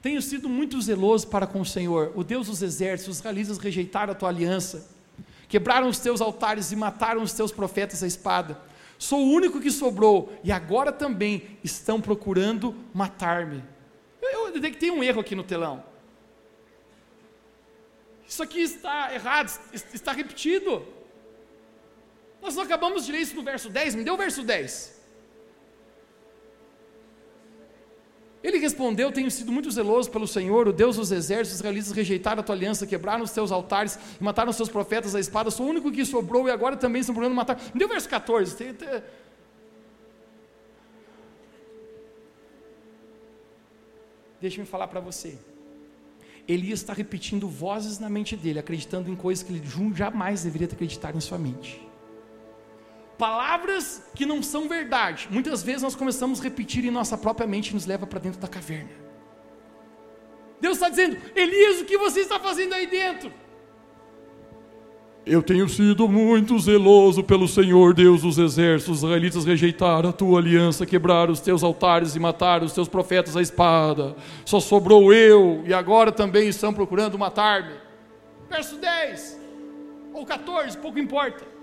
Tenho 0.00 0.22
sido 0.22 0.48
muito 0.48 0.80
zeloso 0.80 1.28
para 1.28 1.46
com 1.46 1.60
o 1.60 1.66
Senhor, 1.66 2.14
o 2.16 2.24
Deus 2.24 2.46
dos 2.46 2.62
exércitos, 2.62 3.12
os 3.12 3.18
israelitas 3.18 3.58
rejeitaram 3.58 4.12
a 4.12 4.16
tua 4.16 4.30
aliança, 4.30 4.88
quebraram 5.50 5.86
os 5.86 5.98
teus 5.98 6.22
altares 6.22 6.72
e 6.72 6.76
mataram 6.76 7.20
os 7.20 7.34
teus 7.34 7.52
profetas 7.52 8.02
à 8.02 8.06
espada. 8.06 8.58
Sou 9.00 9.20
o 9.20 9.30
único 9.30 9.58
que 9.58 9.70
sobrou 9.70 10.30
e 10.44 10.52
agora 10.52 10.92
também 10.92 11.58
estão 11.64 12.02
procurando 12.02 12.76
matar-me. 12.92 13.64
Eu, 14.20 14.52
que 14.52 14.72
tem 14.72 14.90
um 14.90 15.02
erro 15.02 15.22
aqui 15.22 15.34
no 15.34 15.42
telão. 15.42 15.82
Isso 18.28 18.42
aqui 18.42 18.60
está 18.60 19.12
errado, 19.14 19.50
está 19.94 20.12
repetido. 20.12 20.86
Nós 22.42 22.54
não 22.54 22.62
acabamos 22.62 23.06
de 23.06 23.12
ler 23.12 23.20
isso 23.20 23.34
no 23.34 23.42
verso 23.42 23.70
10, 23.70 23.94
me 23.94 24.04
deu 24.04 24.12
o 24.12 24.18
verso 24.18 24.42
10. 24.42 24.99
Ele 28.42 28.58
respondeu: 28.58 29.12
Tenho 29.12 29.30
sido 29.30 29.52
muito 29.52 29.70
zeloso 29.70 30.10
pelo 30.10 30.26
Senhor, 30.26 30.66
o 30.66 30.72
Deus 30.72 30.96
dos 30.96 31.12
exércitos. 31.12 31.52
Os 31.52 31.60
israelitas 31.60 31.92
rejeitaram 31.92 32.40
a 32.40 32.42
tua 32.42 32.54
aliança, 32.54 32.86
quebraram 32.86 33.22
os 33.22 33.30
teus 33.30 33.52
altares 33.52 33.98
e 34.18 34.24
mataram 34.24 34.50
os 34.50 34.56
teus 34.56 34.68
profetas 34.68 35.14
à 35.14 35.20
espada. 35.20 35.50
Sou 35.50 35.66
o 35.66 35.68
único 35.68 35.92
que 35.92 36.04
sobrou 36.04 36.48
e 36.48 36.50
agora 36.50 36.76
também 36.76 37.00
estão 37.00 37.14
procurando 37.14 37.36
matar. 37.36 37.60
Deu 37.74 37.88
verso 37.88 38.08
14. 38.08 38.56
Deixa-me 44.40 44.66
falar 44.66 44.88
para 44.88 45.00
você. 45.00 45.38
Elias 46.48 46.80
está 46.80 46.94
repetindo 46.94 47.46
vozes 47.46 47.98
na 47.98 48.08
mente 48.08 48.34
dele, 48.34 48.58
acreditando 48.58 49.10
em 49.10 49.14
coisas 49.14 49.44
que 49.44 49.52
ele 49.52 49.62
jamais 49.94 50.42
deveria 50.42 50.66
ter 50.66 50.74
acreditado 50.74 51.16
em 51.16 51.20
sua 51.20 51.38
mente 51.38 51.89
palavras 53.20 54.02
que 54.14 54.24
não 54.24 54.42
são 54.42 54.66
verdade, 54.66 55.28
muitas 55.30 55.62
vezes 55.62 55.82
nós 55.82 55.94
começamos 55.94 56.40
a 56.40 56.42
repetir 56.42 56.86
em 56.86 56.90
nossa 56.90 57.18
própria 57.18 57.46
mente 57.46 57.68
e 57.68 57.74
nos 57.74 57.84
leva 57.84 58.06
para 58.06 58.18
dentro 58.18 58.40
da 58.40 58.48
caverna. 58.48 58.88
Deus 60.58 60.76
está 60.78 60.88
dizendo, 60.88 61.18
Elias, 61.36 61.82
o 61.82 61.84
que 61.84 61.98
você 61.98 62.20
está 62.20 62.40
fazendo 62.40 62.72
aí 62.72 62.86
dentro? 62.86 63.30
Eu 65.26 65.42
tenho 65.42 65.68
sido 65.68 66.08
muito 66.08 66.58
zeloso 66.58 67.22
pelo 67.22 67.46
Senhor 67.46 67.92
Deus 67.92 68.22
dos 68.22 68.38
exércitos. 68.38 68.96
Os 68.96 69.02
israelitas 69.04 69.44
rejeitaram 69.44 70.08
a 70.08 70.12
tua 70.12 70.40
aliança, 70.40 70.86
quebraram 70.86 71.32
os 71.32 71.40
teus 71.40 71.62
altares 71.62 72.16
e 72.16 72.18
mataram 72.18 72.64
os 72.64 72.72
teus 72.72 72.88
profetas 72.88 73.36
à 73.36 73.42
espada. 73.42 74.16
Só 74.46 74.60
sobrou 74.60 75.12
eu, 75.12 75.62
e 75.66 75.74
agora 75.74 76.10
também 76.10 76.48
estão 76.48 76.72
procurando 76.72 77.18
matar-me. 77.18 77.74
Verso 78.48 78.76
10 78.76 79.38
ou 80.14 80.24
14, 80.24 80.78
pouco 80.78 80.98
importa. 80.98 81.59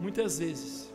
Muitas 0.00 0.38
vezes, 0.38 0.92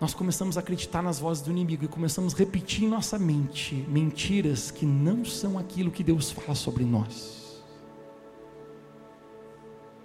nós 0.00 0.14
começamos 0.14 0.56
a 0.56 0.60
acreditar 0.60 1.02
nas 1.02 1.18
vozes 1.18 1.42
do 1.42 1.50
inimigo 1.50 1.84
e 1.84 1.88
começamos 1.88 2.34
a 2.34 2.36
repetir 2.36 2.84
em 2.84 2.88
nossa 2.88 3.18
mente 3.18 3.74
mentiras 3.88 4.70
que 4.70 4.84
não 4.84 5.24
são 5.24 5.58
aquilo 5.58 5.90
que 5.90 6.04
Deus 6.04 6.30
fala 6.30 6.54
sobre 6.54 6.84
nós. 6.84 7.64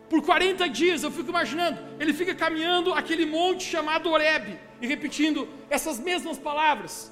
Por 0.09 0.21
40 0.21 0.67
dias 0.69 1.03
eu 1.03 1.11
fico 1.11 1.29
imaginando, 1.29 1.79
ele 1.99 2.13
fica 2.13 2.33
caminhando 2.33 2.93
aquele 2.93 3.25
monte 3.25 3.63
chamado 3.63 4.09
Oreb 4.09 4.59
e 4.81 4.87
repetindo 4.87 5.47
essas 5.69 5.99
mesmas 5.99 6.37
palavras. 6.37 7.11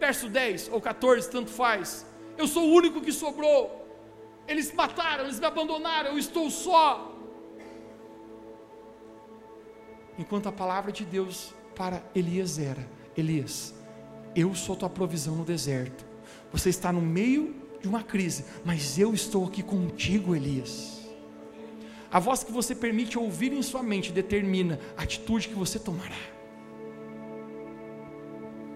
Verso 0.00 0.28
10 0.28 0.70
ou 0.72 0.80
14, 0.80 1.30
tanto 1.30 1.50
faz. 1.50 2.06
Eu 2.36 2.48
sou 2.48 2.64
o 2.64 2.72
único 2.72 3.00
que 3.00 3.12
sobrou. 3.12 3.86
Eles 4.48 4.72
mataram, 4.72 5.24
eles 5.24 5.38
me 5.38 5.46
abandonaram, 5.46 6.10
eu 6.10 6.18
estou 6.18 6.50
só. 6.50 7.13
Enquanto 10.18 10.48
a 10.48 10.52
palavra 10.52 10.92
de 10.92 11.04
Deus 11.04 11.54
para 11.74 12.02
Elias 12.14 12.58
era: 12.58 12.86
Elias, 13.16 13.74
eu 14.34 14.54
sou 14.54 14.76
tua 14.76 14.90
provisão 14.90 15.34
no 15.34 15.44
deserto. 15.44 16.04
Você 16.52 16.68
está 16.68 16.92
no 16.92 17.00
meio 17.00 17.54
de 17.80 17.88
uma 17.88 18.02
crise, 18.02 18.44
mas 18.64 18.98
eu 18.98 19.12
estou 19.12 19.44
aqui 19.44 19.62
contigo, 19.62 20.34
Elias. 20.34 21.02
A 22.10 22.20
voz 22.20 22.44
que 22.44 22.52
você 22.52 22.74
permite 22.74 23.18
ouvir 23.18 23.52
em 23.52 23.60
sua 23.60 23.82
mente 23.82 24.12
determina 24.12 24.78
a 24.96 25.02
atitude 25.02 25.48
que 25.48 25.54
você 25.54 25.80
tomará. 25.80 26.14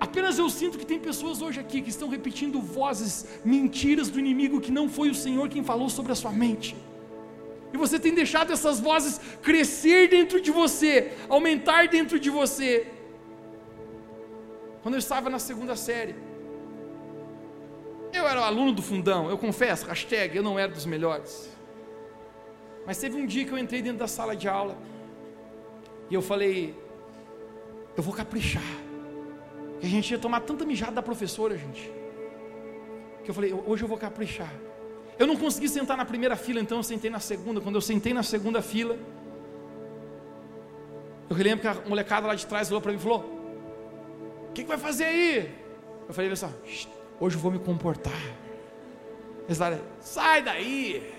Apenas 0.01 0.39
eu 0.39 0.51
sinto 0.51 0.79
que 0.79 0.87
tem 0.87 0.99
pessoas 0.99 1.41
hoje 1.41 1.61
aqui 1.61 1.81
que 1.81 1.91
estão 1.91 2.09
repetindo 2.09 2.61
vozes, 2.61 3.27
mentiras 3.45 4.09
do 4.09 4.19
inimigo 4.19 4.61
que 4.61 4.73
não 4.73 4.89
foi 4.89 5.11
o 5.11 5.15
Senhor 5.15 5.49
quem 5.49 5.63
falou 5.63 5.89
sobre 5.89 6.13
a 6.13 6.15
sua 6.15 6.33
mente. 6.33 6.77
E 7.73 7.77
você 7.77 7.99
tem 7.99 8.15
deixado 8.15 8.53
essas 8.53 8.81
vozes 8.81 9.21
crescer 9.43 10.09
dentro 10.09 10.41
de 10.41 10.51
você, 10.51 11.13
aumentar 11.29 11.89
dentro 11.89 12.19
de 12.19 12.31
você. 12.31 12.87
Quando 14.83 14.95
eu 14.95 14.99
estava 14.99 15.29
na 15.29 15.39
segunda 15.39 15.77
série, 15.77 16.15
eu 18.13 18.27
era 18.27 18.41
aluno 18.41 18.73
do 18.73 18.83
fundão, 18.83 19.29
eu 19.29 19.37
confesso, 19.37 19.87
hashtag, 19.87 20.37
eu 20.37 20.43
não 20.43 20.59
era 20.59 20.73
dos 20.73 20.87
melhores. 20.87 21.51
Mas 22.87 22.99
teve 22.99 23.17
um 23.17 23.27
dia 23.27 23.45
que 23.45 23.53
eu 23.53 23.59
entrei 23.59 23.83
dentro 23.83 23.99
da 23.99 24.09
sala 24.09 24.35
de 24.35 24.49
aula 24.49 24.77
e 26.09 26.15
eu 26.15 26.23
falei, 26.23 26.75
eu 27.97 28.03
vou 28.03 28.15
caprichar. 28.15 28.63
Que 29.79 29.87
a 29.87 29.91
gente 29.91 30.11
ia 30.11 30.19
tomar 30.19 30.41
tanta 30.41 30.65
mijada 30.65 30.93
da 30.93 31.03
professora, 31.03 31.57
gente. 31.57 31.93
Que 33.23 33.31
eu 33.31 33.35
falei, 33.35 33.53
hoje 33.53 33.85
eu 33.85 33.89
vou 33.89 33.99
caprichar. 33.99 34.53
Eu 35.19 35.27
não 35.27 35.37
consegui 35.37 35.69
sentar 35.69 35.97
na 35.97 36.05
primeira 36.05 36.37
fila, 36.37 36.61
então 36.61 36.79
eu 36.79 36.83
sentei 36.83 37.11
na 37.11 37.19
segunda. 37.19 37.61
Quando 37.61 37.75
eu 37.75 37.81
sentei 37.81 38.15
na 38.15 38.23
segunda 38.23 38.63
fila, 38.63 38.97
eu 41.29 41.37
lembro 41.37 41.61
que 41.61 41.67
a 41.67 41.75
molecada 41.87 42.27
lá 42.27 42.35
de 42.35 42.47
trás 42.47 42.71
olhou 42.71 42.81
para 42.81 42.93
mim 42.93 42.99
e 42.99 43.01
falou: 43.01 43.21
O 44.49 44.53
que, 44.53 44.63
que, 44.63 44.69
vai 44.69 44.79
fazer 44.79 45.05
aí? 45.05 45.55
Eu 46.07 46.15
falei 46.15 46.31
assim: 46.31 46.47
Hoje 47.19 47.37
eu 47.37 47.41
vou 47.41 47.51
me 47.51 47.59
comportar. 47.59 48.21
Eles 49.47 49.59
falaram: 49.59 49.83
Sai 50.01 50.41
daí! 50.43 51.13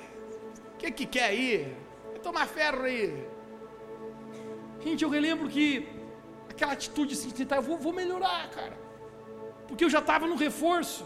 O 0.74 0.78
que, 0.78 0.92
que 0.92 1.06
quer 1.06 1.26
aí? 1.26 1.76
Vai 2.12 2.20
tomar 2.20 2.48
ferro 2.48 2.84
aí. 2.84 3.28
Gente, 4.82 5.04
eu 5.04 5.10
relembro 5.10 5.50
que 5.50 5.86
aquela 6.50 6.72
atitude 6.72 7.16
assim, 7.16 7.28
de 7.28 7.34
tentar, 7.34 7.58
eu 7.58 7.62
vou, 7.62 7.78
vou 7.78 7.92
melhorar, 7.92 8.50
cara. 8.50 8.78
Porque 9.68 9.84
eu 9.84 9.90
já 9.90 10.00
estava 10.00 10.26
no 10.26 10.36
reforço. 10.36 11.06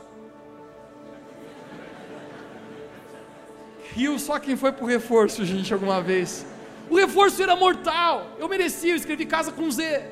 Riu 3.96 4.18
só 4.18 4.40
quem 4.40 4.56
foi 4.56 4.72
para 4.72 4.84
o 4.84 4.88
reforço, 4.88 5.46
gente, 5.46 5.74
alguma 5.74 6.02
vez. 6.02 6.46
O 6.90 6.96
reforço 6.96 7.42
era 7.42 7.56
mortal. 7.56 8.36
Eu 8.40 8.50
merecia, 8.50 8.92
eu 8.92 8.96
escrevi 8.96 9.26
casa 9.26 9.52
com 9.52 9.70
Z. 9.70 10.04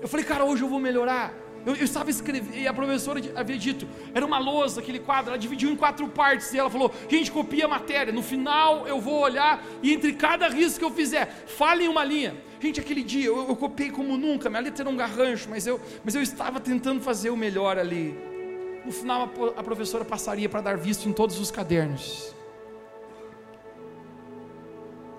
Eu 0.00 0.08
falei, 0.08 0.24
cara, 0.24 0.44
hoje 0.44 0.62
eu 0.62 0.68
vou 0.68 0.80
melhorar. 0.80 1.32
Eu, 1.66 1.74
eu 1.74 1.84
estava 1.84 2.08
escrevendo, 2.08 2.56
e 2.56 2.68
a 2.68 2.72
professora 2.72 3.20
havia 3.34 3.58
dito, 3.58 3.86
era 4.14 4.24
uma 4.24 4.38
lousa, 4.38 4.80
aquele 4.80 5.00
quadro, 5.00 5.30
ela 5.30 5.38
dividiu 5.38 5.70
em 5.70 5.76
quatro 5.76 6.06
partes, 6.08 6.54
e 6.54 6.58
ela 6.58 6.70
falou: 6.70 6.94
gente, 7.08 7.32
copia 7.32 7.64
a 7.64 7.68
matéria, 7.68 8.12
no 8.12 8.22
final 8.22 8.86
eu 8.86 9.00
vou 9.00 9.20
olhar, 9.20 9.62
e 9.82 9.92
entre 9.92 10.12
cada 10.12 10.48
risco 10.48 10.78
que 10.78 10.84
eu 10.84 10.90
fizer, 10.90 11.26
fale 11.46 11.84
em 11.84 11.88
uma 11.88 12.04
linha. 12.04 12.36
Gente, 12.60 12.78
aquele 12.80 13.02
dia 13.02 13.26
eu, 13.26 13.48
eu 13.48 13.56
copiei 13.56 13.90
como 13.90 14.16
nunca, 14.16 14.48
minha 14.48 14.62
letra 14.62 14.84
era 14.84 14.90
um 14.90 14.96
garrancho, 14.96 15.48
mas 15.50 15.66
eu, 15.66 15.80
mas 16.04 16.14
eu 16.14 16.22
estava 16.22 16.60
tentando 16.60 17.02
fazer 17.02 17.30
o 17.30 17.36
melhor 17.36 17.76
ali. 17.76 18.37
No 18.84 18.92
final, 18.92 19.30
a, 19.56 19.62
professora 19.62 20.04
passaria 20.04 20.48
para 20.48 20.60
dar 20.60 20.76
visto 20.76 21.08
em 21.08 21.12
todos 21.12 21.38
os 21.38 21.50
cadernos. 21.50 22.34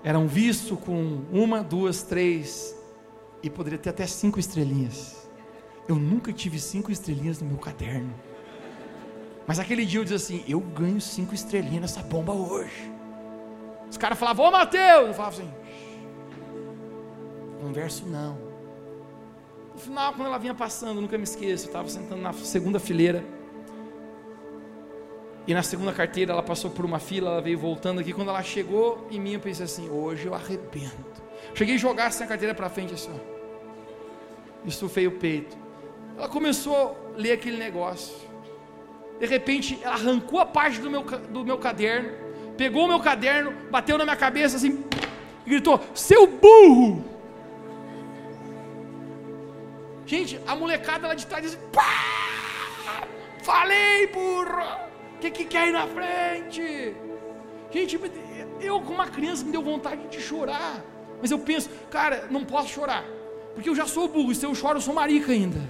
Era 0.02 0.18
um 0.18 0.26
visto 0.26 0.76
com 0.76 1.22
uma, 1.30 1.62
duas, 1.62 2.02
três, 2.02 2.74
e 3.42 3.50
poderia 3.50 3.78
ter 3.78 3.90
até 3.90 4.06
cinco 4.06 4.40
estrelinhas. 4.40 5.28
Eu 5.86 5.96
nunca 5.96 6.32
tive 6.32 6.58
cinco 6.58 6.90
estrelinhas 6.90 7.40
no 7.40 7.48
meu 7.48 7.58
caderno. 7.58 8.14
Mas 9.46 9.58
aquele 9.58 9.84
dia 9.84 10.00
eu 10.00 10.04
disse 10.04 10.14
assim: 10.14 10.44
eu 10.48 10.60
ganho 10.60 11.00
cinco 11.00 11.34
estrelinhas 11.34 11.82
nessa 11.82 12.02
bomba 12.02 12.32
hoje. 12.32 12.92
Os 13.90 13.96
caras 13.96 14.18
falavam, 14.18 14.46
ô 14.46 14.50
Mateus! 14.50 15.08
Eu 15.08 15.14
falava 15.14 15.36
assim: 15.36 15.50
Converso 17.60 18.06
não. 18.06 18.38
No 19.74 19.78
final, 19.78 20.12
quando 20.14 20.28
ela 20.28 20.38
vinha 20.38 20.54
passando, 20.54 21.00
nunca 21.00 21.16
me 21.16 21.24
esqueço, 21.24 21.66
eu 21.66 21.68
estava 21.68 21.88
sentando 21.88 22.22
na 22.22 22.32
segunda 22.32 22.80
fileira. 22.80 23.24
E 25.46 25.54
na 25.54 25.62
segunda 25.62 25.92
carteira 25.92 26.32
ela 26.32 26.42
passou 26.42 26.70
por 26.70 26.84
uma 26.84 26.98
fila, 26.98 27.30
ela 27.30 27.42
veio 27.42 27.58
voltando 27.58 28.00
aqui. 28.00 28.12
Quando 28.12 28.28
ela 28.28 28.42
chegou 28.42 29.06
em 29.10 29.18
mim, 29.18 29.32
eu 29.34 29.40
pensei 29.40 29.64
assim: 29.64 29.88
hoje 29.88 30.26
eu 30.26 30.34
arrebento. 30.34 31.22
Cheguei 31.54 31.74
a 31.74 31.78
jogar 31.78 32.06
assim 32.06 32.24
a 32.24 32.26
carteira 32.26 32.54
para 32.54 32.68
frente 32.68 32.94
assim, 32.94 33.10
ó. 33.12 33.40
Estufei 34.66 35.06
o 35.06 35.12
peito. 35.12 35.56
Ela 36.16 36.28
começou 36.28 36.76
a 36.76 37.18
ler 37.18 37.32
aquele 37.32 37.56
negócio. 37.56 38.14
De 39.18 39.26
repente, 39.26 39.78
ela 39.82 39.94
arrancou 39.94 40.38
a 40.38 40.46
parte 40.46 40.80
do 40.80 40.90
meu, 40.90 41.02
do 41.02 41.44
meu 41.44 41.58
caderno, 41.58 42.10
pegou 42.56 42.84
o 42.84 42.88
meu 42.88 43.00
caderno, 43.00 43.52
bateu 43.70 43.98
na 43.98 44.04
minha 44.04 44.16
cabeça 44.16 44.56
assim, 44.56 44.84
e 45.46 45.50
gritou: 45.50 45.80
Seu 45.94 46.26
burro! 46.26 47.04
Gente, 50.06 50.40
a 50.46 50.56
molecada 50.56 51.06
lá 51.06 51.14
de 51.14 51.26
trás 51.26 51.42
diz: 51.42 51.58
Pá! 51.72 53.04
Falei, 53.42 54.06
burro! 54.08 54.89
Que, 55.20 55.30
que 55.30 55.44
quer 55.44 55.68
ir 55.68 55.72
na 55.72 55.86
frente? 55.86 56.94
Gente, 57.70 58.00
eu 58.60 58.80
com 58.80 58.92
uma 58.92 59.06
criança 59.06 59.44
me 59.44 59.52
deu 59.52 59.62
vontade 59.62 60.08
de 60.08 60.20
chorar. 60.20 60.82
Mas 61.20 61.30
eu 61.30 61.38
penso, 61.38 61.68
cara, 61.90 62.26
não 62.30 62.44
posso 62.44 62.68
chorar. 62.68 63.04
Porque 63.54 63.68
eu 63.68 63.74
já 63.74 63.86
sou 63.86 64.08
burro, 64.08 64.32
e 64.32 64.34
se 64.34 64.46
eu 64.46 64.54
choro, 64.54 64.78
eu 64.78 64.80
sou 64.80 64.94
marica 64.94 65.32
ainda. 65.32 65.60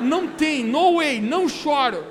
Não 0.00 0.28
tem, 0.28 0.64
no 0.64 0.96
way, 0.96 1.20
não 1.20 1.48
choro. 1.48 2.04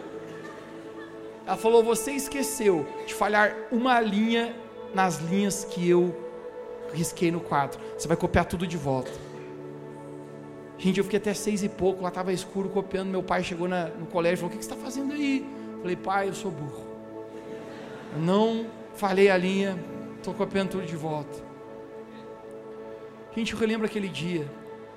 Ela 1.45 1.57
falou: 1.57 1.83
Você 1.83 2.11
esqueceu 2.11 2.85
de 3.05 3.13
falhar 3.13 3.55
uma 3.71 3.99
linha 4.01 4.55
nas 4.93 5.19
linhas 5.19 5.63
que 5.63 5.87
eu 5.89 6.15
risquei 6.93 7.31
no 7.31 7.39
quadro. 7.39 7.79
Você 7.97 8.07
vai 8.07 8.17
copiar 8.17 8.45
tudo 8.45 8.67
de 8.67 8.77
volta. 8.77 9.11
Gente, 10.77 10.97
eu 10.97 11.03
fiquei 11.03 11.19
até 11.19 11.33
seis 11.33 11.63
e 11.63 11.69
pouco, 11.69 12.01
lá 12.01 12.09
estava 12.09 12.33
escuro 12.33 12.67
copiando. 12.69 13.09
Meu 13.09 13.23
pai 13.23 13.43
chegou 13.43 13.67
na, 13.67 13.87
no 13.87 14.05
colégio 14.07 14.35
e 14.35 14.37
falou: 14.37 14.49
O 14.49 14.51
que, 14.51 14.59
que 14.59 14.65
você 14.65 14.73
está 14.73 14.83
fazendo 14.83 15.13
aí? 15.13 15.62
Falei: 15.83 15.97
Pai, 15.97 16.29
eu 16.29 16.33
sou 16.33 16.49
burro. 16.49 16.87
Não 18.17 18.67
falei 18.95 19.29
a 19.29 19.35
linha, 19.35 19.77
estou 20.15 20.33
copiando 20.33 20.69
tudo 20.69 20.85
de 20.85 20.95
volta. 20.95 21.43
Gente, 23.35 23.51
eu 23.51 23.59
relembro 23.59 23.85
aquele 23.85 24.07
dia, 24.07 24.49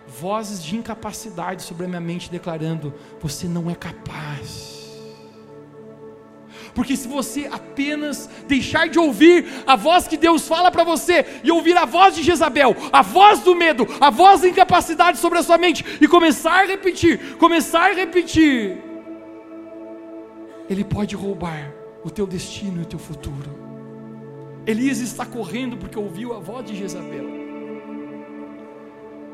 vozes 0.07 0.63
de 0.63 0.77
incapacidade 0.77 1.63
sobre 1.63 1.87
a 1.87 1.89
minha 1.89 2.01
mente 2.01 2.31
declarando: 2.31 2.95
Você 3.21 3.49
não 3.49 3.69
é 3.69 3.75
capaz 3.75 4.77
porque 6.77 6.95
se 6.95 7.09
você 7.09 7.49
apenas 7.51 8.29
deixar 8.47 8.87
de 8.87 8.99
ouvir 8.99 9.47
a 9.67 9.77
voz 9.77 10.07
que 10.07 10.19
Deus 10.19 10.47
fala 10.47 10.71
para 10.71 10.85
você 10.85 11.25
e 11.43 11.51
ouvir 11.51 11.75
a 11.75 11.87
voz 11.87 12.15
de 12.15 12.23
Jezabel, 12.23 12.77
a 12.93 13.01
voz 13.01 13.41
do 13.41 13.55
medo, 13.55 13.89
a 13.99 14.11
voz 14.11 14.43
da 14.43 14.49
incapacidade 14.49 15.17
sobre 15.17 15.39
a 15.39 15.43
sua 15.43 15.57
mente 15.57 15.83
e 15.99 16.07
começar 16.07 16.65
a 16.65 16.67
repetir, 16.67 17.39
começar 17.39 17.93
a 17.93 17.95
repetir, 17.95 18.77
ele 20.69 20.85
pode 20.85 21.15
roubar 21.15 21.73
o 22.05 22.11
teu 22.11 22.27
destino 22.27 22.81
e 22.81 22.83
o 22.83 22.87
teu 22.87 22.99
futuro. 22.99 23.51
Elias 24.67 24.99
está 24.99 25.25
correndo 25.25 25.77
porque 25.77 25.99
ouviu 25.99 26.35
a 26.35 26.39
voz 26.39 26.67
de 26.67 26.77
Jezabel. 26.77 27.25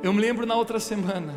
Eu 0.02 0.12
me 0.12 0.20
lembro 0.20 0.44
na 0.44 0.54
outra 0.54 0.78
semana, 0.78 1.32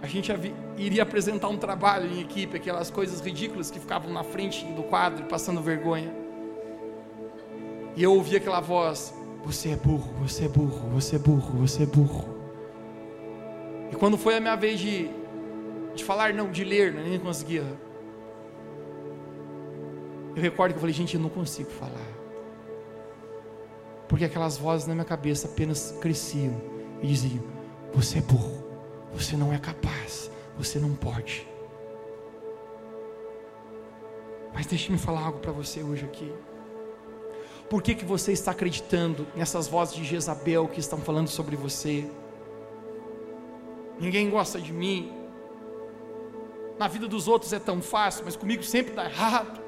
a 0.00 0.06
gente 0.06 0.30
iria 0.76 1.02
apresentar 1.02 1.48
um 1.48 1.56
trabalho 1.56 2.10
em 2.10 2.20
equipe, 2.20 2.56
aquelas 2.56 2.90
coisas 2.90 3.20
ridículas 3.20 3.70
que 3.70 3.80
ficavam 3.80 4.12
na 4.12 4.22
frente 4.22 4.64
do 4.66 4.82
quadro, 4.82 5.24
passando 5.24 5.60
vergonha. 5.60 6.12
E 7.96 8.02
eu 8.02 8.12
ouvi 8.12 8.36
aquela 8.36 8.60
voz: 8.60 9.14
Você 9.44 9.70
é 9.70 9.76
burro, 9.76 10.12
você 10.20 10.44
é 10.44 10.48
burro, 10.48 10.90
você 10.90 11.16
é 11.16 11.18
burro, 11.18 11.58
você 11.58 11.82
é 11.82 11.86
burro. 11.86 12.28
E 13.90 13.96
quando 13.96 14.16
foi 14.16 14.36
a 14.36 14.40
minha 14.40 14.56
vez 14.56 14.80
de, 14.80 15.10
de 15.94 16.04
falar, 16.04 16.32
não, 16.32 16.50
de 16.50 16.64
ler, 16.64 16.92
né, 16.92 17.04
nem 17.08 17.18
conseguia. 17.18 17.64
Eu 20.34 20.42
recordo 20.42 20.72
que 20.72 20.76
eu 20.76 20.80
falei: 20.80 20.94
Gente, 20.94 21.14
eu 21.14 21.20
não 21.20 21.28
consigo 21.28 21.70
falar. 21.70 22.08
Porque 24.08 24.24
aquelas 24.24 24.58
vozes 24.58 24.86
na 24.86 24.94
minha 24.94 25.04
cabeça 25.04 25.48
apenas 25.48 25.96
cresciam 26.00 26.60
e 27.02 27.06
diziam: 27.06 27.42
Você 27.94 28.18
é 28.18 28.22
burro. 28.22 28.62
Você 29.12 29.36
não 29.36 29.52
é 29.52 29.58
capaz, 29.58 30.30
você 30.56 30.78
não 30.78 30.94
pode. 30.94 31.46
Mas 34.54 34.66
deixe-me 34.66 34.98
falar 34.98 35.20
algo 35.20 35.38
para 35.38 35.52
você 35.52 35.82
hoje 35.82 36.04
aqui. 36.04 36.32
Por 37.68 37.82
que, 37.82 37.94
que 37.94 38.04
você 38.04 38.32
está 38.32 38.50
acreditando 38.50 39.26
nessas 39.34 39.66
vozes 39.66 39.94
de 39.94 40.04
Jezabel 40.04 40.68
que 40.68 40.80
estão 40.80 40.98
falando 40.98 41.28
sobre 41.28 41.56
você? 41.56 42.10
Ninguém 43.98 44.28
gosta 44.28 44.60
de 44.60 44.72
mim. 44.72 45.12
Na 46.78 46.88
vida 46.88 47.06
dos 47.06 47.28
outros 47.28 47.52
é 47.52 47.58
tão 47.58 47.80
fácil, 47.80 48.24
mas 48.24 48.36
comigo 48.36 48.62
sempre 48.62 48.94
dá 48.94 49.04
errado. 49.04 49.61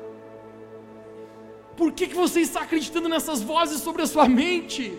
Por 1.76 1.92
que, 1.92 2.06
que 2.06 2.14
você 2.14 2.40
está 2.40 2.60
acreditando 2.60 3.08
nessas 3.08 3.42
vozes 3.42 3.80
sobre 3.80 4.02
a 4.02 4.06
sua 4.06 4.28
mente? 4.28 4.98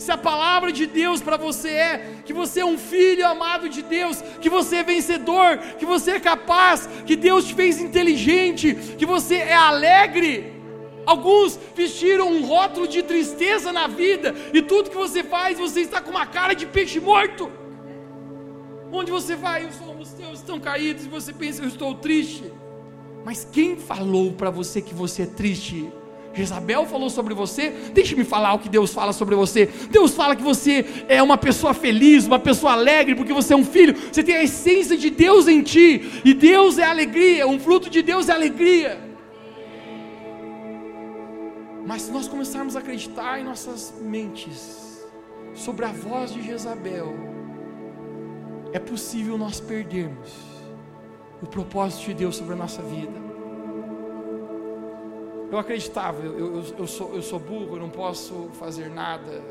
se 0.00 0.10
a 0.10 0.16
palavra 0.16 0.72
de 0.72 0.86
Deus 0.86 1.20
para 1.20 1.36
você 1.36 1.68
é 1.68 2.22
que 2.24 2.32
você 2.32 2.60
é 2.60 2.64
um 2.64 2.78
filho 2.78 3.26
amado 3.26 3.68
de 3.68 3.82
Deus, 3.82 4.22
que 4.40 4.48
você 4.48 4.76
é 4.76 4.82
vencedor, 4.82 5.58
que 5.78 5.84
você 5.84 6.12
é 6.12 6.20
capaz, 6.20 6.88
que 7.04 7.14
Deus 7.14 7.44
te 7.44 7.54
fez 7.54 7.78
inteligente, 7.78 8.74
que 8.96 9.04
você 9.04 9.34
é 9.34 9.54
alegre. 9.54 10.54
Alguns 11.04 11.58
vestiram 11.76 12.32
um 12.32 12.46
rótulo 12.46 12.88
de 12.88 13.02
tristeza 13.02 13.72
na 13.72 13.86
vida, 13.86 14.34
e 14.54 14.62
tudo 14.62 14.88
que 14.88 14.96
você 14.96 15.22
faz, 15.22 15.58
você 15.58 15.80
está 15.80 16.00
com 16.00 16.10
uma 16.10 16.24
cara 16.24 16.54
de 16.54 16.64
peixe 16.64 16.98
morto. 16.98 17.52
Onde 18.90 19.10
você 19.10 19.36
vai, 19.36 19.66
os 19.66 20.12
teus 20.12 20.38
estão 20.38 20.58
caídos, 20.58 21.04
e 21.04 21.08
você 21.08 21.30
pensa, 21.30 21.62
eu 21.62 21.68
estou 21.68 21.94
triste. 21.94 22.50
Mas 23.24 23.46
quem 23.50 23.76
falou 23.76 24.32
para 24.32 24.50
você 24.50 24.80
que 24.80 24.94
você 24.94 25.22
é 25.22 25.26
triste? 25.26 25.90
Jezabel 26.32 26.86
falou 26.86 27.10
sobre 27.10 27.34
você, 27.34 27.70
deixe-me 27.92 28.24
falar 28.24 28.54
o 28.54 28.58
que 28.60 28.68
Deus 28.68 28.92
fala 28.92 29.12
sobre 29.12 29.34
você. 29.34 29.66
Deus 29.90 30.14
fala 30.14 30.36
que 30.36 30.42
você 30.42 30.84
é 31.08 31.22
uma 31.22 31.36
pessoa 31.36 31.74
feliz, 31.74 32.26
uma 32.26 32.38
pessoa 32.38 32.72
alegre, 32.72 33.16
porque 33.16 33.32
você 33.32 33.52
é 33.52 33.56
um 33.56 33.64
filho, 33.64 33.94
você 33.94 34.22
tem 34.22 34.36
a 34.36 34.42
essência 34.42 34.96
de 34.96 35.10
Deus 35.10 35.48
em 35.48 35.60
ti, 35.62 36.22
e 36.24 36.32
Deus 36.32 36.78
é 36.78 36.84
alegria, 36.84 37.46
um 37.46 37.58
fruto 37.58 37.90
de 37.90 38.00
Deus 38.00 38.28
é 38.28 38.32
alegria. 38.32 39.10
Mas 41.84 42.02
se 42.02 42.12
nós 42.12 42.28
começarmos 42.28 42.76
a 42.76 42.78
acreditar 42.78 43.40
em 43.40 43.44
nossas 43.44 43.92
mentes 44.00 45.04
sobre 45.52 45.84
a 45.84 45.88
voz 45.88 46.32
de 46.32 46.40
Jezabel, 46.40 47.12
é 48.72 48.78
possível 48.78 49.36
nós 49.36 49.58
perdermos 49.58 50.49
o 51.42 51.46
propósito 51.46 52.06
de 52.06 52.14
Deus 52.14 52.36
sobre 52.36 52.54
a 52.54 52.56
nossa 52.56 52.82
vida. 52.82 53.30
Eu 55.50 55.58
acreditava, 55.58 56.22
eu, 56.22 56.38
eu, 56.38 56.64
eu, 56.78 56.86
sou, 56.86 57.14
eu 57.14 57.22
sou 57.22 57.38
burro, 57.38 57.76
eu 57.76 57.80
não 57.80 57.90
posso 57.90 58.50
fazer 58.52 58.88
nada. 58.88 59.42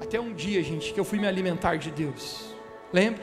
Até 0.00 0.20
um 0.20 0.32
dia, 0.32 0.62
gente, 0.62 0.92
que 0.92 0.98
eu 0.98 1.04
fui 1.04 1.18
me 1.18 1.28
alimentar 1.28 1.76
de 1.76 1.90
Deus. 1.90 2.52
Lembra? 2.92 3.22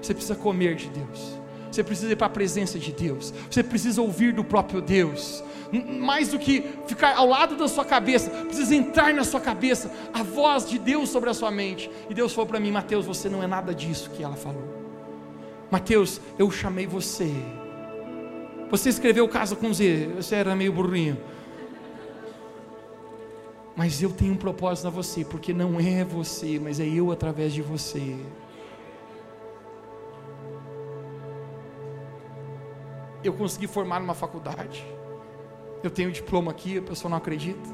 Você 0.00 0.14
precisa 0.14 0.34
comer 0.34 0.74
de 0.74 0.88
Deus. 0.88 1.38
Você 1.70 1.84
precisa 1.84 2.12
ir 2.12 2.16
para 2.16 2.28
a 2.28 2.30
presença 2.30 2.78
de 2.78 2.92
Deus. 2.92 3.34
Você 3.50 3.62
precisa 3.62 4.00
ouvir 4.00 4.32
do 4.32 4.44
próprio 4.44 4.80
Deus. 4.80 5.44
Mais 5.72 6.28
do 6.28 6.38
que 6.38 6.64
ficar 6.86 7.16
ao 7.16 7.26
lado 7.26 7.56
da 7.56 7.66
sua 7.66 7.84
cabeça, 7.84 8.30
precisa 8.30 8.74
entrar 8.74 9.12
na 9.12 9.24
sua 9.24 9.40
cabeça 9.40 9.90
a 10.12 10.22
voz 10.22 10.68
de 10.68 10.78
Deus 10.78 11.08
sobre 11.08 11.28
a 11.28 11.34
sua 11.34 11.50
mente. 11.50 11.90
E 12.08 12.14
Deus 12.14 12.32
falou 12.32 12.46
para 12.46 12.60
mim: 12.60 12.70
Mateus, 12.70 13.04
você 13.04 13.28
não 13.28 13.42
é 13.42 13.46
nada 13.46 13.74
disso 13.74 14.10
que 14.10 14.22
ela 14.22 14.36
falou. 14.36 14.83
Mateus, 15.70 16.20
eu 16.38 16.50
chamei 16.50 16.86
você. 16.86 17.30
Você 18.70 18.88
escreveu 18.88 19.28
casa 19.28 19.54
com 19.54 19.72
Z, 19.72 20.10
você 20.16 20.36
era 20.36 20.54
meio 20.54 20.72
burrinho. 20.72 21.18
Mas 23.76 24.02
eu 24.02 24.10
tenho 24.10 24.34
um 24.34 24.36
propósito 24.36 24.86
a 24.86 24.90
você, 24.90 25.24
porque 25.24 25.52
não 25.52 25.80
é 25.80 26.04
você, 26.04 26.58
mas 26.58 26.78
é 26.78 26.86
eu 26.86 27.10
através 27.10 27.52
de 27.52 27.62
você. 27.62 28.16
eu 33.28 33.32
consegui 33.32 33.66
formar 33.66 34.00
numa 34.00 34.14
faculdade. 34.14 34.84
Eu 35.82 35.90
tenho 35.90 36.12
diploma 36.12 36.50
aqui, 36.50 36.78
a 36.78 36.82
pessoa 36.82 37.10
não 37.10 37.18
acredita. 37.18 37.68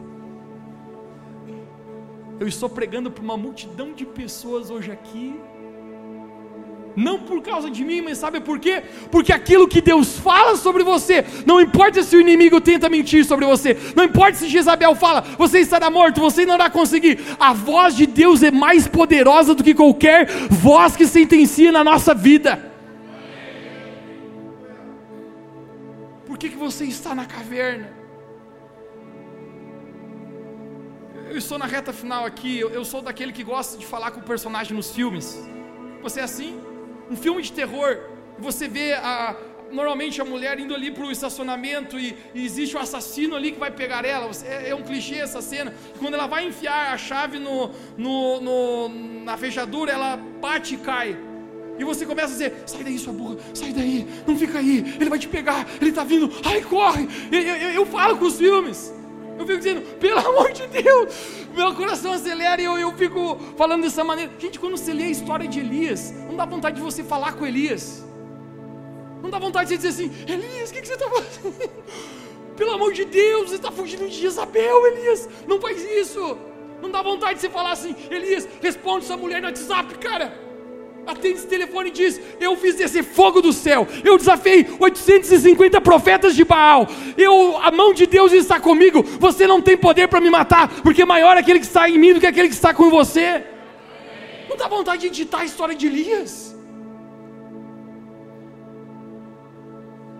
Eu 2.38 2.46
estou 2.46 2.68
pregando 2.68 3.10
para 3.10 3.22
uma 3.22 3.36
multidão 3.36 3.92
de 3.92 4.06
pessoas 4.06 4.70
hoje 4.70 4.90
aqui 4.90 5.38
não 6.96 7.18
por 7.18 7.42
causa 7.42 7.70
de 7.70 7.84
mim, 7.84 8.00
mas 8.00 8.18
sabe 8.18 8.40
por 8.40 8.58
quê? 8.58 8.82
Porque 9.10 9.32
aquilo 9.32 9.68
que 9.68 9.80
Deus 9.80 10.18
fala 10.18 10.56
sobre 10.56 10.82
você, 10.82 11.24
não 11.46 11.60
importa 11.60 12.02
se 12.02 12.16
o 12.16 12.20
inimigo 12.20 12.60
tenta 12.60 12.88
mentir 12.88 13.24
sobre 13.24 13.46
você, 13.46 13.76
não 13.94 14.04
importa 14.04 14.38
se 14.38 14.48
Jezabel 14.48 14.94
fala, 14.94 15.22
você 15.38 15.60
estará 15.60 15.90
morto, 15.90 16.20
você 16.20 16.44
não 16.44 16.54
irá 16.54 16.68
conseguir. 16.68 17.18
A 17.38 17.52
voz 17.52 17.94
de 17.96 18.06
Deus 18.06 18.42
é 18.42 18.50
mais 18.50 18.86
poderosa 18.86 19.54
do 19.54 19.64
que 19.64 19.74
qualquer 19.74 20.26
voz 20.48 20.96
que 20.96 21.06
sentencia 21.06 21.72
na 21.72 21.84
nossa 21.84 22.14
vida. 22.14 22.70
Por 26.26 26.38
que, 26.38 26.48
que 26.48 26.56
você 26.56 26.84
está 26.84 27.14
na 27.14 27.26
caverna? 27.26 28.00
Eu 31.28 31.36
estou 31.36 31.58
na 31.58 31.66
reta 31.66 31.92
final 31.92 32.24
aqui, 32.24 32.58
eu, 32.58 32.70
eu 32.70 32.84
sou 32.84 33.00
daquele 33.00 33.32
que 33.32 33.44
gosta 33.44 33.78
de 33.78 33.86
falar 33.86 34.10
com 34.10 34.18
o 34.18 34.24
personagem 34.24 34.76
nos 34.76 34.90
filmes. 34.90 35.38
Você 36.02 36.18
é 36.18 36.24
assim? 36.24 36.69
Um 37.10 37.16
filme 37.16 37.42
de 37.42 37.52
terror, 37.52 37.98
você 38.38 38.68
vê 38.68 38.92
a, 38.94 39.36
normalmente 39.72 40.20
a 40.20 40.24
mulher 40.24 40.58
indo 40.58 40.74
ali 40.74 40.90
para 40.90 41.04
o 41.04 41.10
estacionamento 41.10 41.98
e, 41.98 42.16
e, 42.34 42.44
existe 42.44 42.76
um 42.76 42.80
assassino 42.80 43.34
ali 43.34 43.50
que 43.52 43.58
vai 43.58 43.70
pegar 43.70 44.04
ela. 44.04 44.30
É, 44.44 44.70
é, 44.70 44.74
um 44.74 44.82
clichê 44.82 45.16
essa 45.16 45.42
cena. 45.42 45.74
Quando 45.98 46.14
ela 46.14 46.26
vai 46.26 46.46
enfiar 46.46 46.92
a 46.92 46.96
chave 46.98 47.38
no, 47.38 47.70
no, 47.98 48.40
no, 48.40 48.88
na 49.24 49.36
fechadura, 49.36 49.92
ela 49.92 50.16
bate 50.16 50.74
e 50.74 50.78
cai. 50.78 51.18
E 51.78 51.84
você 51.84 52.06
começa 52.06 52.28
a 52.28 52.32
dizer: 52.32 52.62
sai 52.66 52.84
daí, 52.84 52.98
sua 52.98 53.12
burra, 53.12 53.36
sai 53.54 53.72
daí, 53.72 54.06
não 54.26 54.36
fica 54.36 54.58
aí, 54.58 54.96
ele 55.00 55.10
vai 55.10 55.18
te 55.18 55.28
pegar, 55.28 55.66
ele 55.80 55.90
está 55.90 56.04
vindo, 56.04 56.30
ai, 56.44 56.60
corre. 56.60 57.08
Eu, 57.32 57.40
eu, 57.40 57.70
eu 57.70 57.86
falo 57.86 58.18
com 58.18 58.26
os 58.26 58.36
filmes. 58.38 58.99
Eu 59.40 59.46
fico 59.46 59.58
dizendo, 59.58 59.80
pelo 59.96 60.18
amor 60.18 60.52
de 60.52 60.66
Deus, 60.66 61.14
meu 61.54 61.74
coração 61.74 62.12
acelera 62.12 62.60
e 62.60 62.66
eu, 62.66 62.78
eu 62.78 62.92
fico 62.92 63.38
falando 63.56 63.84
dessa 63.84 64.04
maneira. 64.04 64.30
Gente, 64.38 64.60
quando 64.60 64.76
você 64.76 64.92
lê 64.92 65.04
a 65.04 65.08
história 65.08 65.48
de 65.48 65.60
Elias, 65.60 66.12
não 66.28 66.36
dá 66.36 66.44
vontade 66.44 66.76
de 66.76 66.82
você 66.82 67.02
falar 67.02 67.32
com 67.32 67.46
Elias. 67.46 68.04
Não 69.22 69.30
dá 69.30 69.38
vontade 69.38 69.70
de 69.70 69.80
você 69.80 69.88
dizer 69.88 70.04
assim, 70.04 70.30
Elias, 70.30 70.68
o 70.68 70.72
que, 70.74 70.82
que 70.82 70.88
você 70.88 70.92
está 70.92 71.08
fazendo? 71.08 71.70
Pelo 72.54 72.72
amor 72.72 72.92
de 72.92 73.06
Deus, 73.06 73.48
você 73.48 73.56
está 73.56 73.72
fugindo 73.72 74.06
de 74.10 74.26
Isabel, 74.26 74.86
Elias. 74.88 75.26
Não 75.48 75.58
faz 75.58 75.82
isso. 75.82 76.36
Não 76.82 76.90
dá 76.90 77.00
vontade 77.00 77.36
de 77.36 77.40
você 77.40 77.48
falar 77.48 77.72
assim, 77.72 77.96
Elias, 78.10 78.46
responde 78.60 79.06
essa 79.06 79.16
mulher 79.16 79.40
no 79.40 79.48
WhatsApp, 79.48 79.94
cara 79.98 80.49
atende 81.10 81.38
esse 81.38 81.46
telefone 81.46 81.88
e 81.88 81.92
diz: 81.92 82.20
Eu 82.40 82.56
fiz 82.56 82.76
descer 82.76 83.02
fogo 83.02 83.40
do 83.40 83.52
céu, 83.52 83.86
eu 84.04 84.16
desafiei 84.16 84.66
850 84.78 85.80
profetas 85.80 86.34
de 86.34 86.44
Baal, 86.44 86.88
eu, 87.16 87.58
a 87.58 87.70
mão 87.70 87.92
de 87.92 88.06
Deus 88.06 88.32
está 88.32 88.58
comigo, 88.60 89.02
você 89.18 89.46
não 89.46 89.60
tem 89.60 89.76
poder 89.76 90.08
para 90.08 90.20
me 90.20 90.30
matar, 90.30 90.68
porque 90.82 91.04
maior 91.04 91.36
é 91.36 91.40
aquele 91.40 91.58
que 91.58 91.66
está 91.66 91.88
em 91.88 91.98
mim 91.98 92.14
do 92.14 92.20
que 92.20 92.26
aquele 92.26 92.48
que 92.48 92.54
está 92.54 92.72
com 92.72 92.90
você. 92.90 93.44
Não 94.48 94.56
dá 94.56 94.68
vontade 94.68 95.02
de 95.02 95.06
editar 95.08 95.40
a 95.40 95.44
história 95.44 95.74
de 95.74 95.86
Elias. 95.86 96.56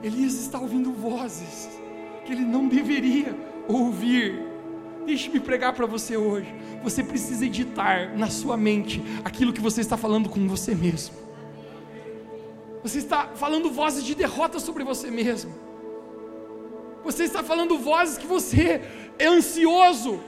Elias 0.02 0.34
está 0.34 0.58
ouvindo 0.58 0.92
vozes 0.92 1.68
que 2.24 2.32
ele 2.32 2.42
não 2.42 2.68
deveria 2.68 3.36
ouvir. 3.68 4.49
Deixe-me 5.06 5.40
pregar 5.40 5.72
para 5.72 5.86
você 5.86 6.16
hoje 6.16 6.52
você 6.82 7.02
precisa 7.02 7.44
editar 7.44 8.16
na 8.16 8.28
sua 8.30 8.56
mente 8.56 9.02
aquilo 9.24 9.52
que 9.52 9.60
você 9.60 9.80
está 9.80 9.96
falando 9.96 10.28
com 10.28 10.46
você 10.48 10.74
mesmo. 10.74 11.14
Você 12.82 12.98
está 12.98 13.28
falando 13.34 13.70
vozes 13.70 14.04
de 14.04 14.14
derrota 14.14 14.58
sobre 14.58 14.82
você 14.82 15.10
mesmo. 15.10 15.52
Você 17.04 17.24
está 17.24 17.42
falando 17.42 17.78
vozes 17.78 18.16
que 18.16 18.26
você 18.26 18.80
é 19.18 19.26
ansioso, 19.26 20.20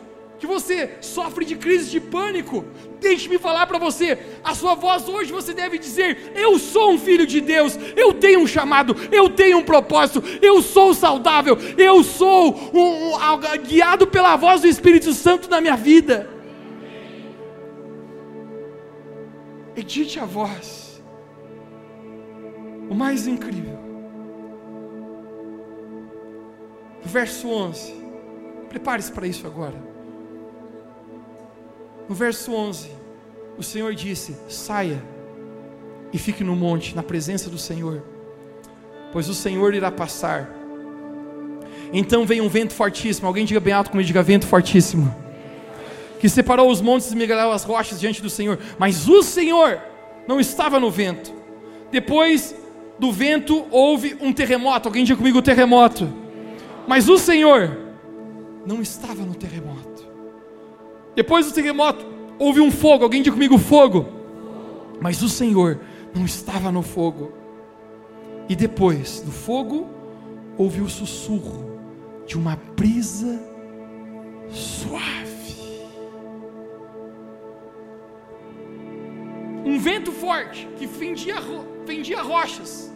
que 0.42 0.46
você 0.48 0.96
sofre 1.00 1.44
de 1.44 1.54
crise 1.54 1.88
de 1.88 2.00
pânico. 2.00 2.64
Deixe-me 3.00 3.38
falar 3.38 3.64
para 3.64 3.78
você, 3.78 4.18
a 4.42 4.56
sua 4.56 4.74
voz 4.74 5.08
hoje 5.08 5.30
você 5.30 5.54
deve 5.54 5.78
dizer: 5.78 6.32
Eu 6.34 6.58
sou 6.58 6.94
um 6.94 6.98
filho 6.98 7.24
de 7.24 7.40
Deus, 7.40 7.78
eu 7.96 8.12
tenho 8.12 8.40
um 8.40 8.46
chamado, 8.46 8.96
eu 9.12 9.30
tenho 9.30 9.58
um 9.58 9.62
propósito, 9.62 10.20
eu 10.42 10.60
sou 10.60 10.94
saudável, 10.94 11.56
eu 11.78 12.02
sou 12.02 12.52
um, 12.74 13.14
um, 13.14 13.62
guiado 13.64 14.04
pela 14.08 14.34
voz 14.34 14.62
do 14.62 14.66
Espírito 14.66 15.12
Santo 15.12 15.48
na 15.48 15.60
minha 15.60 15.76
vida. 15.76 16.28
Edite 19.76 20.18
a 20.18 20.24
voz. 20.24 21.00
O 22.90 22.94
mais 22.96 23.28
incrível. 23.28 23.78
verso 27.04 27.48
11. 27.48 27.94
Prepare-se 28.68 29.12
para 29.12 29.26
isso 29.26 29.46
agora. 29.46 29.91
No 32.08 32.14
verso 32.14 32.52
11, 32.52 32.90
o 33.56 33.62
Senhor 33.62 33.94
disse: 33.94 34.36
Saia 34.48 35.02
e 36.12 36.18
fique 36.18 36.44
no 36.44 36.54
monte, 36.54 36.94
na 36.94 37.02
presença 37.02 37.48
do 37.48 37.58
Senhor, 37.58 38.02
pois 39.12 39.28
o 39.28 39.34
Senhor 39.34 39.74
irá 39.74 39.90
passar. 39.90 40.50
Então 41.92 42.24
veio 42.24 42.44
um 42.44 42.48
vento 42.48 42.72
fortíssimo. 42.72 43.26
Alguém 43.26 43.44
diga 43.44 43.60
bem 43.60 43.74
alto 43.74 43.90
comigo, 43.90 44.06
diga 44.06 44.22
vento 44.22 44.46
fortíssimo. 44.46 45.14
Que 46.18 46.28
separou 46.28 46.70
os 46.70 46.80
montes 46.80 47.10
e 47.12 47.16
migalhou 47.16 47.52
as 47.52 47.64
rochas 47.64 48.00
diante 48.00 48.22
do 48.22 48.30
Senhor. 48.30 48.58
Mas 48.78 49.08
o 49.08 49.22
Senhor 49.22 49.80
não 50.26 50.40
estava 50.40 50.80
no 50.80 50.90
vento. 50.90 51.32
Depois 51.90 52.54
do 52.98 53.12
vento 53.12 53.66
houve 53.70 54.16
um 54.20 54.32
terremoto. 54.32 54.88
Alguém 54.88 55.04
diga 55.04 55.18
comigo 55.18 55.42
terremoto. 55.42 56.08
Mas 56.86 57.08
o 57.08 57.18
Senhor 57.18 57.76
não 58.64 58.80
estava 58.80 59.22
no 59.22 59.34
terremoto. 59.34 59.91
Depois 61.14 61.46
do 61.46 61.52
terremoto, 61.52 62.04
houve 62.38 62.60
um 62.60 62.70
fogo. 62.70 63.04
Alguém 63.04 63.22
diga 63.22 63.34
comigo 63.34 63.58
fogo. 63.58 64.06
Mas 65.00 65.22
o 65.22 65.28
Senhor 65.28 65.80
não 66.14 66.24
estava 66.24 66.72
no 66.72 66.82
fogo. 66.82 67.32
E 68.48 68.56
depois 68.56 69.20
do 69.20 69.30
fogo, 69.30 69.88
houve 70.56 70.80
o 70.80 70.88
sussurro 70.88 71.80
de 72.26 72.36
uma 72.36 72.56
brisa 72.56 73.40
suave. 74.50 75.32
Um 79.64 79.78
vento 79.78 80.10
forte 80.12 80.68
que 80.76 80.86
fendia, 80.86 81.36
fendia 81.86 82.22
rochas. 82.22 82.92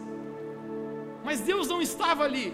Mas 1.23 1.39
Deus 1.41 1.67
não 1.67 1.81
estava 1.81 2.23
ali. 2.23 2.53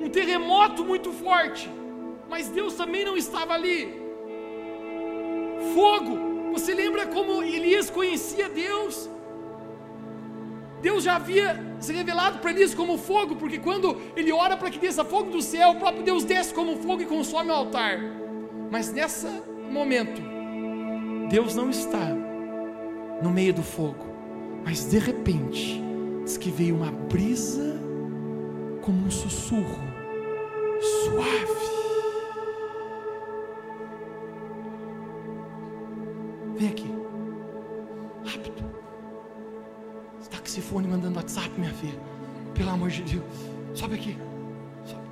Um 0.00 0.08
terremoto 0.08 0.84
muito 0.84 1.12
forte 1.12 1.70
mas 2.32 2.48
Deus 2.48 2.72
também 2.72 3.04
não 3.04 3.14
estava 3.14 3.52
ali. 3.52 4.00
Fogo, 5.74 6.14
você 6.54 6.72
lembra 6.72 7.06
como 7.06 7.42
Elias 7.42 7.90
conhecia 7.90 8.48
Deus? 8.48 9.10
Deus 10.80 11.04
já 11.04 11.16
havia 11.16 11.62
se 11.78 11.92
revelado 11.92 12.38
para 12.38 12.50
Elias 12.50 12.74
como 12.74 12.96
fogo, 12.96 13.36
porque 13.36 13.58
quando 13.58 14.00
ele 14.16 14.32
ora 14.32 14.56
para 14.56 14.70
que 14.70 14.78
desça 14.78 15.04
fogo 15.04 15.30
do 15.30 15.42
céu, 15.42 15.72
o 15.72 15.76
próprio 15.76 16.02
Deus 16.02 16.24
desce 16.24 16.54
como 16.54 16.78
fogo 16.78 17.02
e 17.02 17.06
consome 17.06 17.50
o 17.50 17.54
altar. 17.54 17.98
Mas 18.70 18.90
nesse 18.90 19.28
momento, 19.70 20.22
Deus 21.28 21.54
não 21.54 21.68
está 21.68 22.08
no 23.22 23.30
meio 23.30 23.52
do 23.52 23.62
fogo, 23.62 24.06
mas 24.64 24.86
de 24.86 24.98
repente, 24.98 25.82
diz 26.24 26.38
que 26.38 26.50
veio 26.50 26.76
uma 26.76 26.90
brisa 26.90 27.78
como 28.80 29.06
um 29.06 29.10
sussurro 29.10 29.82
suave. 30.80 31.81
Vem 36.62 36.70
aqui. 36.70 36.94
Rápido. 38.24 38.62
Esse 40.46 40.60
fone 40.60 40.86
mandando 40.86 41.16
WhatsApp, 41.16 41.50
minha 41.58 41.72
filha. 41.72 41.98
Pelo 42.54 42.70
amor 42.70 42.88
de 42.88 43.02
Deus. 43.02 43.24
Sobe 43.74 43.96
aqui. 43.96 44.16
Sobe. 44.84 45.02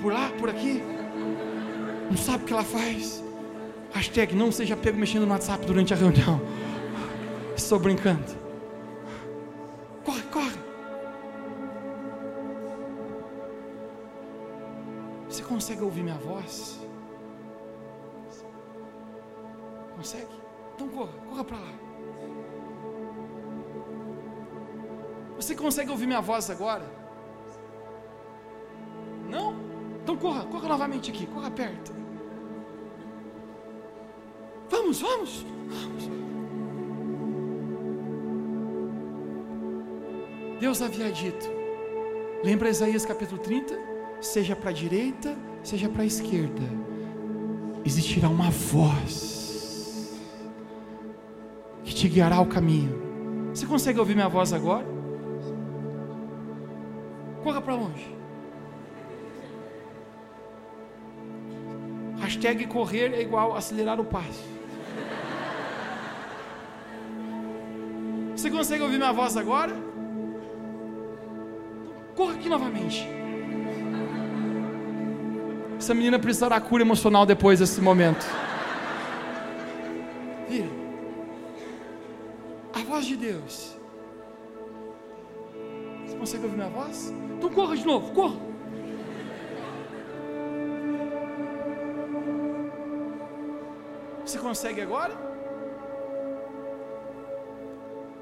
Por 0.00 0.10
lá, 0.10 0.30
por 0.38 0.48
aqui. 0.48 0.80
Não 2.08 2.16
sabe 2.16 2.44
o 2.44 2.46
que 2.46 2.52
ela 2.54 2.64
faz. 2.64 3.22
Hashtag 3.92 4.34
não 4.34 4.50
seja 4.50 4.74
pego 4.74 4.96
mexendo 4.96 5.26
no 5.26 5.32
WhatsApp 5.32 5.66
durante 5.66 5.92
a 5.92 5.96
reunião. 5.96 6.40
Estou 7.54 7.78
brincando. 7.78 8.24
Corre, 10.02 10.22
corre. 10.30 10.58
Você 15.28 15.42
consegue 15.42 15.82
ouvir 15.82 16.02
minha 16.02 16.16
voz? 16.16 16.81
Consegue? 20.02 20.26
Então 20.74 20.88
corra, 20.88 21.12
corra 21.28 21.44
para 21.44 21.58
lá. 21.58 21.72
Você 25.36 25.54
consegue 25.54 25.92
ouvir 25.92 26.06
minha 26.06 26.20
voz 26.20 26.50
agora? 26.50 26.84
Não? 29.30 29.54
Então 30.02 30.16
corra, 30.16 30.44
corra 30.46 30.68
novamente 30.68 31.12
aqui, 31.12 31.24
corra 31.24 31.52
perto. 31.52 31.92
Vamos, 34.68 35.00
vamos, 35.00 35.46
vamos. 35.68 36.10
Deus 40.58 40.82
havia 40.82 41.12
dito. 41.12 41.46
Lembra 42.42 42.70
Isaías 42.70 43.06
capítulo 43.06 43.40
30? 43.40 43.78
Seja 44.20 44.56
para 44.56 44.70
a 44.70 44.72
direita, 44.72 45.38
seja 45.62 45.88
para 45.88 46.02
a 46.02 46.06
esquerda, 46.06 46.62
existirá 47.84 48.28
uma 48.28 48.50
voz 48.50 49.41
te 52.02 52.08
guiará 52.08 52.40
o 52.40 52.46
caminho. 52.46 53.50
Você 53.54 53.64
consegue 53.64 54.00
ouvir 54.00 54.16
minha 54.16 54.28
voz 54.28 54.52
agora? 54.52 54.84
Corra 57.44 57.60
para 57.60 57.74
longe. 57.76 58.16
Hashtag 62.18 62.66
correr 62.66 63.14
é 63.14 63.22
igual 63.22 63.54
acelerar 63.54 64.00
o 64.00 64.04
passo. 64.04 64.42
Você 68.34 68.50
consegue 68.50 68.82
ouvir 68.82 68.96
minha 68.96 69.12
voz 69.12 69.36
agora? 69.36 69.72
Corra 72.16 72.34
aqui 72.34 72.48
novamente. 72.48 73.08
Essa 75.78 75.94
menina 75.94 76.18
precisará 76.18 76.60
cura 76.60 76.82
emocional 76.82 77.24
depois 77.24 77.60
desse 77.60 77.80
momento. 77.80 78.41
Deus. 83.32 83.78
Você 86.06 86.16
consegue 86.16 86.44
ouvir 86.44 86.56
minha 86.56 86.68
voz? 86.68 87.12
Então 87.36 87.50
corra 87.50 87.76
de 87.76 87.86
novo, 87.86 88.12
corra. 88.12 88.36
Você 94.24 94.38
consegue 94.38 94.80
agora? 94.80 95.14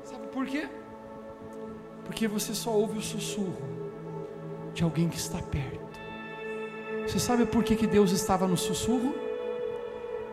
Sabe 0.05 0.27
por 0.29 0.47
quê? 0.47 0.69
Porque 2.05 2.29
você 2.29 2.55
só 2.55 2.71
ouve 2.71 2.99
o 2.99 3.03
sussurro 3.03 3.57
de 4.73 4.83
alguém 4.85 5.09
que 5.09 5.19
está 5.19 5.43
perto. 5.43 5.91
Você 7.07 7.19
sabe 7.19 7.45
por 7.47 7.65
que, 7.65 7.75
que 7.75 7.87
Deus 7.87 8.13
estava 8.13 8.47
no 8.47 8.57
sussurro? 8.57 9.13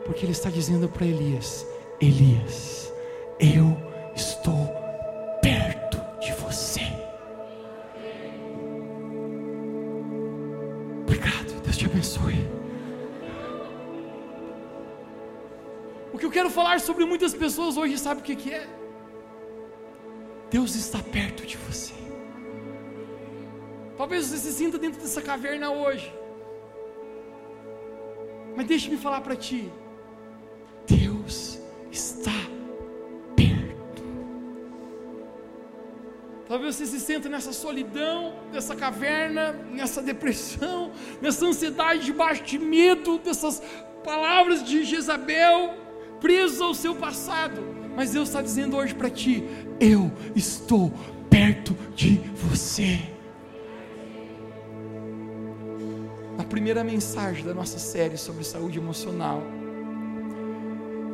Porque 0.06 0.24
Ele 0.24 0.32
está 0.32 0.50
dizendo 0.50 0.88
para 0.88 1.06
Elias: 1.06 1.66
Elias, 2.00 2.94
eu 3.40 3.67
O 16.18 16.20
que 16.20 16.26
eu 16.26 16.32
quero 16.32 16.50
falar 16.50 16.80
sobre 16.80 17.06
muitas 17.06 17.32
pessoas 17.32 17.78
hoje, 17.78 17.96
sabe 17.96 18.22
o 18.22 18.24
que, 18.24 18.36
que 18.36 18.52
é? 18.52 18.68
Deus 20.50 20.74
está 20.74 20.98
perto 20.98 21.46
de 21.46 21.56
você. 21.58 21.94
Talvez 23.96 24.26
você 24.26 24.38
se 24.38 24.52
sinta 24.52 24.80
dentro 24.80 25.00
dessa 25.00 25.22
caverna 25.22 25.70
hoje. 25.70 26.12
Mas 28.56 28.66
deixe-me 28.66 28.98
falar 28.98 29.22
para 29.22 29.36
ti. 29.36 29.72
Deus 30.88 31.60
está 31.92 32.40
perto. 33.36 34.02
Talvez 36.48 36.78
você 36.78 36.88
se 36.88 37.00
sinta 37.00 37.30
nessa 37.30 37.54
solidão, 37.54 38.34
nessa 38.52 38.76
caverna, 38.76 39.52
nessa 39.70 40.02
depressão, 40.02 40.92
nessa 41.22 41.46
ansiedade 41.46 42.06
debaixo 42.06 42.44
de 42.44 42.58
medo, 42.58 43.20
dessas 43.20 43.62
palavras 44.04 44.64
de 44.64 44.84
Jezabel, 44.84 45.86
preso 46.20 46.64
ao 46.64 46.74
seu 46.74 46.96
passado. 46.96 47.62
Mas 47.96 48.12
Deus 48.12 48.30
está 48.30 48.42
dizendo 48.42 48.78
hoje 48.78 48.94
para 48.94 49.10
ti: 49.10 49.44
Eu 49.80 50.12
estou 50.36 50.92
perto 51.30 51.76
de 51.96 52.22
você. 52.36 53.00
Na 56.38 56.44
primeira 56.44 56.84
mensagem 56.84 57.44
da 57.44 57.54
nossa 57.54 57.80
série 57.80 58.18
sobre 58.18 58.44
saúde 58.44 58.78
emocional, 58.78 59.42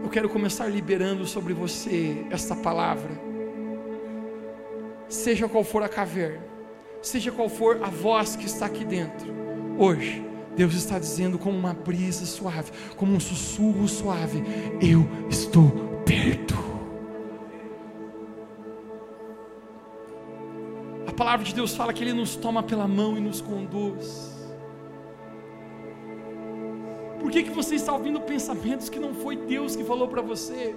eu 0.03 0.09
quero 0.09 0.27
começar 0.27 0.67
liberando 0.67 1.25
sobre 1.25 1.53
você 1.53 2.25
esta 2.29 2.55
palavra. 2.55 3.09
Seja 5.07 5.47
qual 5.47 5.63
for 5.63 5.83
a 5.83 5.87
caverna, 5.87 6.43
seja 7.01 7.31
qual 7.31 7.47
for 7.47 7.79
a 7.81 7.89
voz 7.89 8.35
que 8.35 8.45
está 8.45 8.65
aqui 8.65 8.83
dentro, 8.83 9.31
hoje, 9.77 10.32
Deus 10.55 10.73
está 10.75 10.99
dizendo 10.99 11.39
como 11.39 11.57
uma 11.57 11.73
brisa 11.73 12.25
suave, 12.25 12.71
como 12.95 13.13
um 13.13 13.19
sussurro 13.19 13.87
suave: 13.87 14.43
Eu 14.81 15.07
estou 15.29 15.69
perto. 16.05 16.55
A 21.07 21.11
palavra 21.11 21.45
de 21.45 21.53
Deus 21.53 21.75
fala 21.75 21.93
que 21.93 22.03
Ele 22.03 22.13
nos 22.13 22.35
toma 22.35 22.63
pela 22.63 22.87
mão 22.87 23.17
e 23.17 23.21
nos 23.21 23.41
conduz. 23.41 24.31
Por 27.19 27.31
que, 27.31 27.43
que 27.43 27.51
você 27.51 27.75
está 27.75 27.93
ouvindo 27.93 28.19
pensamentos 28.21 28.89
que 28.89 28.99
não 28.99 29.13
foi 29.13 29.35
Deus 29.35 29.75
que 29.75 29.83
falou 29.83 30.07
para 30.07 30.21
você? 30.21 30.75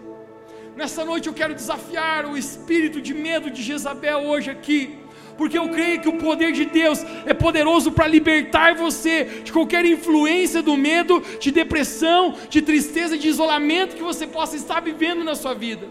Nessa 0.76 1.04
noite 1.04 1.26
eu 1.26 1.34
quero 1.34 1.54
desafiar 1.54 2.26
o 2.26 2.36
espírito 2.36 3.00
de 3.00 3.12
medo 3.12 3.50
de 3.50 3.62
Jezabel 3.62 4.20
hoje 4.20 4.50
aqui 4.50 5.05
porque 5.36 5.58
eu 5.58 5.68
creio 5.68 6.00
que 6.00 6.08
o 6.08 6.18
poder 6.18 6.52
de 6.52 6.64
Deus 6.64 7.04
é 7.24 7.34
poderoso 7.34 7.92
para 7.92 8.06
libertar 8.06 8.74
você 8.74 9.24
de 9.44 9.52
qualquer 9.52 9.84
influência 9.84 10.62
do 10.62 10.76
medo, 10.76 11.22
de 11.38 11.50
depressão, 11.50 12.34
de 12.48 12.62
tristeza, 12.62 13.18
de 13.18 13.28
isolamento 13.28 13.96
que 13.96 14.02
você 14.02 14.26
possa 14.26 14.56
estar 14.56 14.80
vivendo 14.80 15.22
na 15.22 15.34
sua 15.34 15.54
vida. 15.54 15.86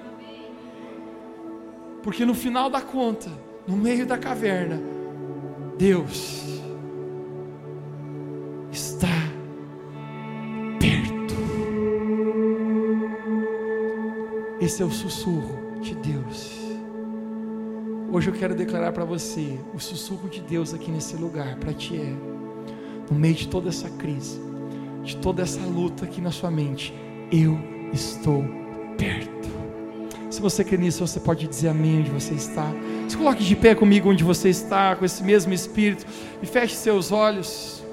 Porque 2.01 2.25
no 2.25 2.33
final 2.33 2.69
da 2.69 2.81
conta, 2.81 3.31
no 3.67 3.75
meio 3.75 4.05
da 4.05 4.17
caverna, 4.17 4.81
Deus 5.77 6.43
está 8.71 9.07
perto. 10.79 11.35
Esse 14.61 14.81
é 14.81 14.85
o 14.85 14.91
sussurro 14.91 15.79
de 15.81 15.95
Deus. 15.95 16.64
Hoje 18.11 18.29
eu 18.29 18.33
quero 18.33 18.55
declarar 18.55 18.91
para 18.91 19.03
você: 19.03 19.59
o 19.73 19.79
sussurro 19.79 20.29
de 20.29 20.41
Deus 20.41 20.73
aqui 20.73 20.91
nesse 20.91 21.15
lugar 21.15 21.55
para 21.57 21.73
ti 21.73 21.97
é, 21.97 22.13
no 23.11 23.17
meio 23.17 23.33
de 23.33 23.47
toda 23.47 23.69
essa 23.69 23.89
crise, 23.89 24.39
de 25.03 25.17
toda 25.17 25.41
essa 25.41 25.59
luta 25.61 26.05
aqui 26.05 26.21
na 26.21 26.31
sua 26.31 26.51
mente, 26.51 26.93
eu 27.31 27.57
estou 27.91 28.43
perto. 28.97 29.35
Se 30.29 30.41
você 30.41 30.63
crê 30.63 30.77
nisso, 30.77 31.05
você 31.05 31.19
pode 31.19 31.47
dizer 31.47 31.69
amém 31.69 31.99
onde 31.99 32.11
você 32.11 32.33
está. 32.33 32.69
Se 33.07 33.15
coloque 33.15 33.43
de 33.43 33.55
pé 33.55 33.73
comigo 33.73 34.09
onde 34.09 34.23
você 34.23 34.49
está, 34.49 34.95
com 34.95 35.05
esse 35.05 35.23
mesmo 35.23 35.53
espírito, 35.53 36.05
e 36.41 36.45
feche 36.45 36.75
seus 36.75 37.11
olhos. 37.11 37.83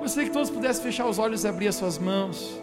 Gostaria 0.00 0.28
que 0.28 0.34
todos 0.34 0.50
pudessem 0.50 0.82
fechar 0.82 1.06
os 1.06 1.18
olhos 1.18 1.44
e 1.44 1.48
abrir 1.48 1.68
as 1.68 1.76
suas 1.76 1.98
mãos. 1.98 2.60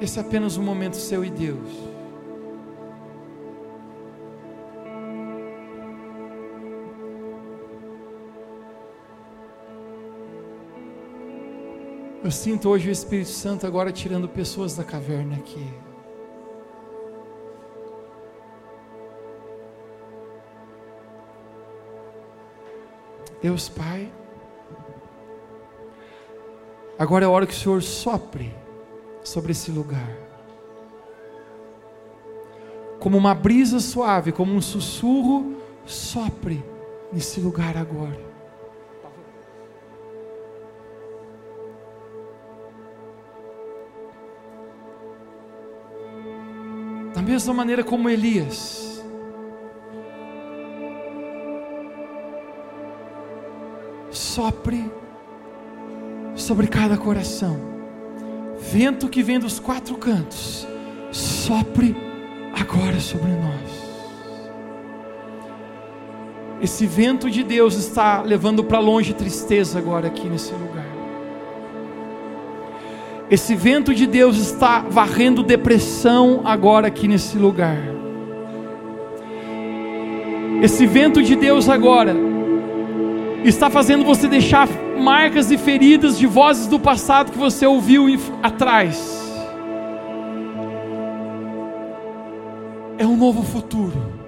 Esse 0.00 0.18
é 0.18 0.22
apenas 0.22 0.56
um 0.56 0.62
momento 0.62 0.96
seu 0.96 1.22
e 1.22 1.28
Deus. 1.28 1.68
Eu 12.24 12.30
sinto 12.30 12.70
hoje 12.70 12.88
o 12.88 12.92
Espírito 12.92 13.28
Santo 13.28 13.66
agora 13.66 13.92
tirando 13.92 14.26
pessoas 14.26 14.74
da 14.74 14.82
caverna 14.82 15.36
aqui. 15.36 15.68
Deus 23.42 23.68
Pai, 23.68 24.10
agora 26.98 27.24
é 27.24 27.26
a 27.26 27.30
hora 27.30 27.46
que 27.46 27.52
o 27.52 27.56
Senhor 27.56 27.82
sopre 27.82 28.54
sobre 29.22 29.52
esse 29.52 29.70
lugar. 29.70 30.16
Como 32.98 33.16
uma 33.16 33.34
brisa 33.34 33.80
suave, 33.80 34.32
como 34.32 34.52
um 34.52 34.60
sussurro, 34.60 35.56
sopre 35.86 36.62
nesse 37.12 37.40
lugar 37.40 37.76
agora. 37.76 38.30
Da 47.14 47.22
mesma 47.22 47.52
maneira 47.52 47.82
como 47.82 48.08
Elias, 48.08 49.02
sopre 54.10 54.90
sobre 56.34 56.66
cada 56.66 56.96
coração 56.96 57.69
vento 58.70 59.08
que 59.08 59.20
vem 59.20 59.38
dos 59.38 59.58
quatro 59.58 59.96
cantos, 59.96 60.66
sopre 61.10 61.96
agora 62.52 63.00
sobre 63.00 63.32
nós. 63.32 63.90
Esse 66.62 66.86
vento 66.86 67.28
de 67.28 67.42
Deus 67.42 67.74
está 67.74 68.22
levando 68.22 68.62
para 68.62 68.78
longe 68.78 69.12
tristeza 69.12 69.78
agora 69.78 70.06
aqui 70.06 70.28
nesse 70.28 70.52
lugar. 70.52 70.86
Esse 73.28 73.56
vento 73.56 73.92
de 73.92 74.06
Deus 74.06 74.36
está 74.36 74.84
varrendo 74.88 75.42
depressão 75.42 76.42
agora 76.44 76.86
aqui 76.86 77.08
nesse 77.08 77.38
lugar. 77.38 77.78
Esse 80.62 80.86
vento 80.86 81.22
de 81.22 81.34
Deus 81.34 81.68
agora 81.68 82.14
está 83.42 83.68
fazendo 83.68 84.04
você 84.04 84.28
deixar 84.28 84.68
marcas 85.00 85.50
e 85.50 85.58
feridas 85.58 86.18
de 86.18 86.26
vozes 86.26 86.66
do 86.66 86.78
passado 86.78 87.32
que 87.32 87.38
você 87.38 87.66
ouviu 87.66 88.06
atrás. 88.42 89.18
É 92.98 93.06
um 93.06 93.16
novo 93.16 93.42
futuro 93.42 94.19